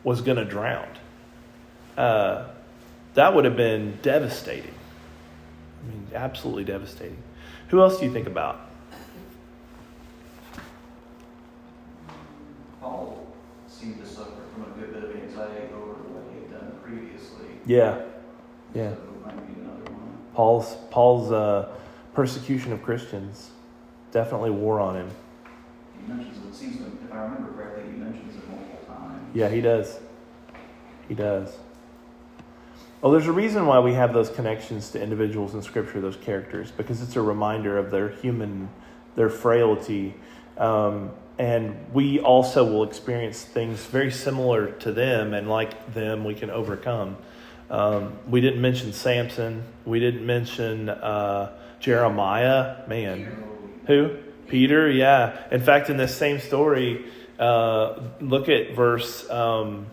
was 0.02 0.22
going 0.22 0.38
to 0.38 0.44
drown. 0.44 0.88
Uh, 1.96 2.46
that 3.14 3.34
would 3.34 3.44
have 3.44 3.56
been 3.56 3.98
devastating. 4.02 4.74
I 5.82 5.90
mean, 5.90 6.06
absolutely 6.14 6.64
devastating. 6.64 7.18
Who 7.68 7.80
else 7.82 7.98
do 7.98 8.06
you 8.06 8.12
think 8.12 8.26
about? 8.26 8.60
Paul 12.80 13.26
seemed 13.66 14.00
to 14.00 14.06
suffer 14.06 14.42
from 14.54 14.62
a 14.62 14.76
good 14.78 14.94
bit 14.94 15.04
of 15.04 15.14
anxiety 15.14 15.72
over 15.74 15.92
what 15.92 16.24
he 16.32 16.40
had 16.40 16.60
done 16.60 16.78
previously. 16.82 17.46
Yeah, 17.66 18.00
yeah. 18.74 18.94
So 18.94 19.00
it 19.02 19.26
might 19.26 19.46
be 19.46 19.60
another 19.60 19.92
one. 19.92 20.18
Paul's 20.34 20.76
Paul's 20.90 21.30
uh, 21.30 21.68
persecution 22.14 22.72
of 22.72 22.82
Christians 22.82 23.50
definitely 24.12 24.50
wore 24.50 24.80
on 24.80 24.96
him. 24.96 25.10
He 26.00 26.10
mentions 26.10 26.38
it, 26.46 26.58
seems 26.58 26.78
to, 26.78 26.84
if 26.86 27.12
I 27.12 27.18
remember 27.18 27.52
correctly, 27.52 27.84
he 27.92 27.98
mentions 27.98 28.34
it 28.34 28.48
multiple 28.48 28.78
times. 28.86 29.30
Yeah, 29.34 29.50
he 29.50 29.60
does. 29.60 30.00
He 31.06 31.14
does. 31.14 31.54
Well, 33.00 33.12
there's 33.12 33.28
a 33.28 33.32
reason 33.32 33.66
why 33.66 33.78
we 33.78 33.94
have 33.94 34.12
those 34.12 34.28
connections 34.28 34.90
to 34.90 35.00
individuals 35.00 35.54
in 35.54 35.62
Scripture, 35.62 36.00
those 36.00 36.16
characters, 36.16 36.72
because 36.72 37.00
it's 37.00 37.14
a 37.14 37.22
reminder 37.22 37.78
of 37.78 37.92
their 37.92 38.08
human, 38.08 38.68
their 39.14 39.28
frailty. 39.28 40.14
Um, 40.56 41.12
and 41.38 41.76
we 41.92 42.18
also 42.18 42.64
will 42.64 42.82
experience 42.82 43.44
things 43.44 43.84
very 43.86 44.10
similar 44.10 44.72
to 44.72 44.90
them, 44.90 45.32
and 45.32 45.48
like 45.48 45.94
them, 45.94 46.24
we 46.24 46.34
can 46.34 46.50
overcome. 46.50 47.16
Um, 47.70 48.18
we 48.28 48.40
didn't 48.40 48.60
mention 48.60 48.92
Samson. 48.92 49.62
We 49.84 50.00
didn't 50.00 50.26
mention 50.26 50.88
uh, 50.88 51.56
Jeremiah. 51.78 52.78
Man, 52.88 53.44
who? 53.86 54.16
Peter, 54.48 54.90
yeah. 54.90 55.44
In 55.52 55.60
fact, 55.60 55.88
in 55.88 55.98
this 55.98 56.16
same 56.16 56.40
story, 56.40 57.04
uh, 57.38 58.00
look 58.20 58.48
at 58.48 58.74
verse 58.74 59.28
um, 59.30 59.86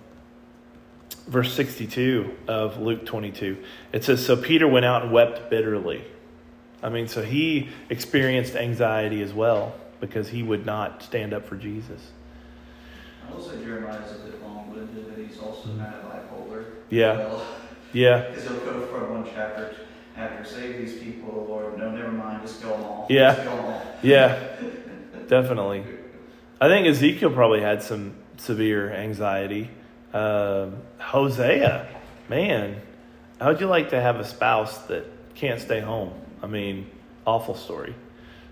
verse 1.27 1.53
62 1.53 2.35
of 2.47 2.79
Luke 2.79 3.05
22. 3.05 3.57
It 3.91 4.03
says, 4.03 4.25
So 4.25 4.35
Peter 4.35 4.67
went 4.67 4.85
out 4.85 5.03
and 5.03 5.11
wept 5.11 5.49
bitterly. 5.49 6.03
I 6.83 6.89
mean, 6.89 7.07
so 7.07 7.23
he 7.23 7.69
experienced 7.89 8.55
anxiety 8.55 9.21
as 9.21 9.33
well 9.33 9.75
because 9.99 10.29
he 10.29 10.43
would 10.43 10.65
not 10.65 11.01
stand 11.01 11.33
up 11.33 11.45
for 11.47 11.55
Jesus. 11.55 12.11
I 13.27 13.33
will 13.33 13.41
say 13.41 13.57
Jeremiah's 13.63 14.11
a 14.11 14.29
bit 14.29 14.43
long-winded, 14.43 15.07
and 15.07 15.27
he's 15.27 15.39
also 15.39 15.69
hmm. 15.69 15.79
kind 15.79 15.95
of 15.95 16.03
bipolar. 16.03 16.65
Yeah. 16.89 17.17
Well, 17.17 17.45
Yeah. 17.93 18.19
Because 18.29 18.43
he'll 18.43 18.59
go 18.59 18.85
from 18.87 19.23
one 19.23 19.25
chapter 19.33 19.75
after 20.17 20.45
save 20.45 20.77
these 20.77 20.97
people, 21.01 21.45
Lord, 21.49 21.77
no, 21.77 21.91
never 21.91 22.11
mind, 22.11 22.41
just 22.41 22.61
them 22.61 22.71
all. 22.71 23.07
Yeah. 23.09 23.35
Just 23.35 23.47
kill. 23.47 23.81
Yeah. 24.03 24.55
Definitely. 25.27 25.83
I 26.61 26.67
think 26.67 26.87
Ezekiel 26.87 27.31
probably 27.31 27.61
had 27.61 27.83
some 27.83 28.15
severe 28.37 28.93
anxiety. 28.93 29.69
Um, 30.15 30.77
Hosea, 30.97 31.89
man, 32.29 32.81
how 33.41 33.47
would 33.47 33.59
you 33.59 33.67
like 33.67 33.89
to 33.89 33.99
have 34.01 34.17
a 34.17 34.23
spouse 34.23 34.77
that 34.85 35.05
can't 35.35 35.59
stay 35.59 35.81
home? 35.81 36.13
I 36.41 36.47
mean, 36.47 36.89
awful 37.27 37.53
story. 37.53 37.93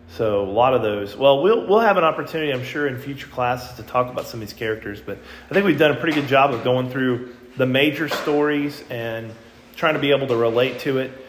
So 0.10 0.44
a 0.44 0.52
lot 0.52 0.74
of 0.74 0.82
those. 0.82 1.16
Well, 1.16 1.42
we'll 1.42 1.66
we'll 1.66 1.80
have 1.80 1.96
an 1.96 2.04
opportunity, 2.04 2.52
I'm 2.52 2.66
sure, 2.66 2.86
in 2.86 3.00
future 3.00 3.28
classes 3.28 3.78
to 3.78 3.84
talk 3.84 4.12
about 4.12 4.28
some 4.28 4.42
of 4.42 4.48
these 4.48 4.58
characters. 4.58 5.00
But 5.00 5.20
I 5.50 5.54
think 5.54 5.66
we've 5.66 5.80
done 5.80 5.92
a 5.92 5.96
pretty 5.96 6.20
good 6.20 6.28
job 6.28 6.54
of 6.54 6.66
going 6.66 6.90
through 6.90 7.34
the 7.56 7.66
major 7.66 8.10
stories 8.10 8.84
and 8.90 9.32
trying 9.78 9.94
to 9.94 10.02
be 10.02 10.12
able 10.12 10.28
to 10.28 10.36
relate 10.36 10.80
to 10.80 10.98
it. 10.98 11.23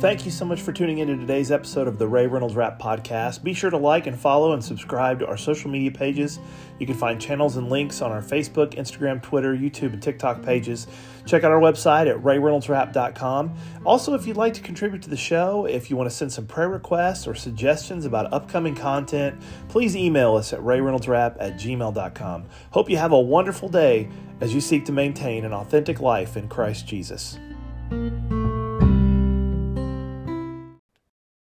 Thank 0.00 0.24
you 0.24 0.30
so 0.30 0.44
much 0.44 0.60
for 0.60 0.72
tuning 0.72 0.98
into 0.98 1.16
today's 1.16 1.50
episode 1.50 1.88
of 1.88 1.98
the 1.98 2.06
Ray 2.06 2.28
Reynolds 2.28 2.54
Rap 2.54 2.80
Podcast. 2.80 3.42
Be 3.42 3.52
sure 3.52 3.68
to 3.68 3.76
like 3.76 4.06
and 4.06 4.16
follow 4.16 4.52
and 4.52 4.62
subscribe 4.62 5.18
to 5.18 5.26
our 5.26 5.36
social 5.36 5.72
media 5.72 5.90
pages. 5.90 6.38
You 6.78 6.86
can 6.86 6.94
find 6.94 7.20
channels 7.20 7.56
and 7.56 7.68
links 7.68 8.00
on 8.00 8.12
our 8.12 8.22
Facebook, 8.22 8.74
Instagram, 8.74 9.20
Twitter, 9.20 9.56
YouTube, 9.56 9.94
and 9.94 10.00
TikTok 10.00 10.40
pages. 10.40 10.86
Check 11.26 11.42
out 11.42 11.50
our 11.50 11.58
website 11.58 12.08
at 12.08 12.16
rayreynoldsrap.com. 12.22 13.56
Also, 13.84 14.14
if 14.14 14.24
you'd 14.24 14.36
like 14.36 14.54
to 14.54 14.60
contribute 14.60 15.02
to 15.02 15.10
the 15.10 15.16
show, 15.16 15.66
if 15.66 15.90
you 15.90 15.96
want 15.96 16.08
to 16.08 16.14
send 16.14 16.32
some 16.32 16.46
prayer 16.46 16.68
requests 16.68 17.26
or 17.26 17.34
suggestions 17.34 18.04
about 18.04 18.32
upcoming 18.32 18.76
content, 18.76 19.36
please 19.68 19.96
email 19.96 20.36
us 20.36 20.52
at 20.52 20.60
rayreynoldsrap 20.60 21.38
at 21.40 21.54
gmail.com. 21.54 22.44
Hope 22.70 22.88
you 22.88 22.98
have 22.98 23.10
a 23.10 23.20
wonderful 23.20 23.68
day 23.68 24.08
as 24.40 24.54
you 24.54 24.60
seek 24.60 24.84
to 24.84 24.92
maintain 24.92 25.44
an 25.44 25.52
authentic 25.52 25.98
life 25.98 26.36
in 26.36 26.46
Christ 26.46 26.86
Jesus. 26.86 27.36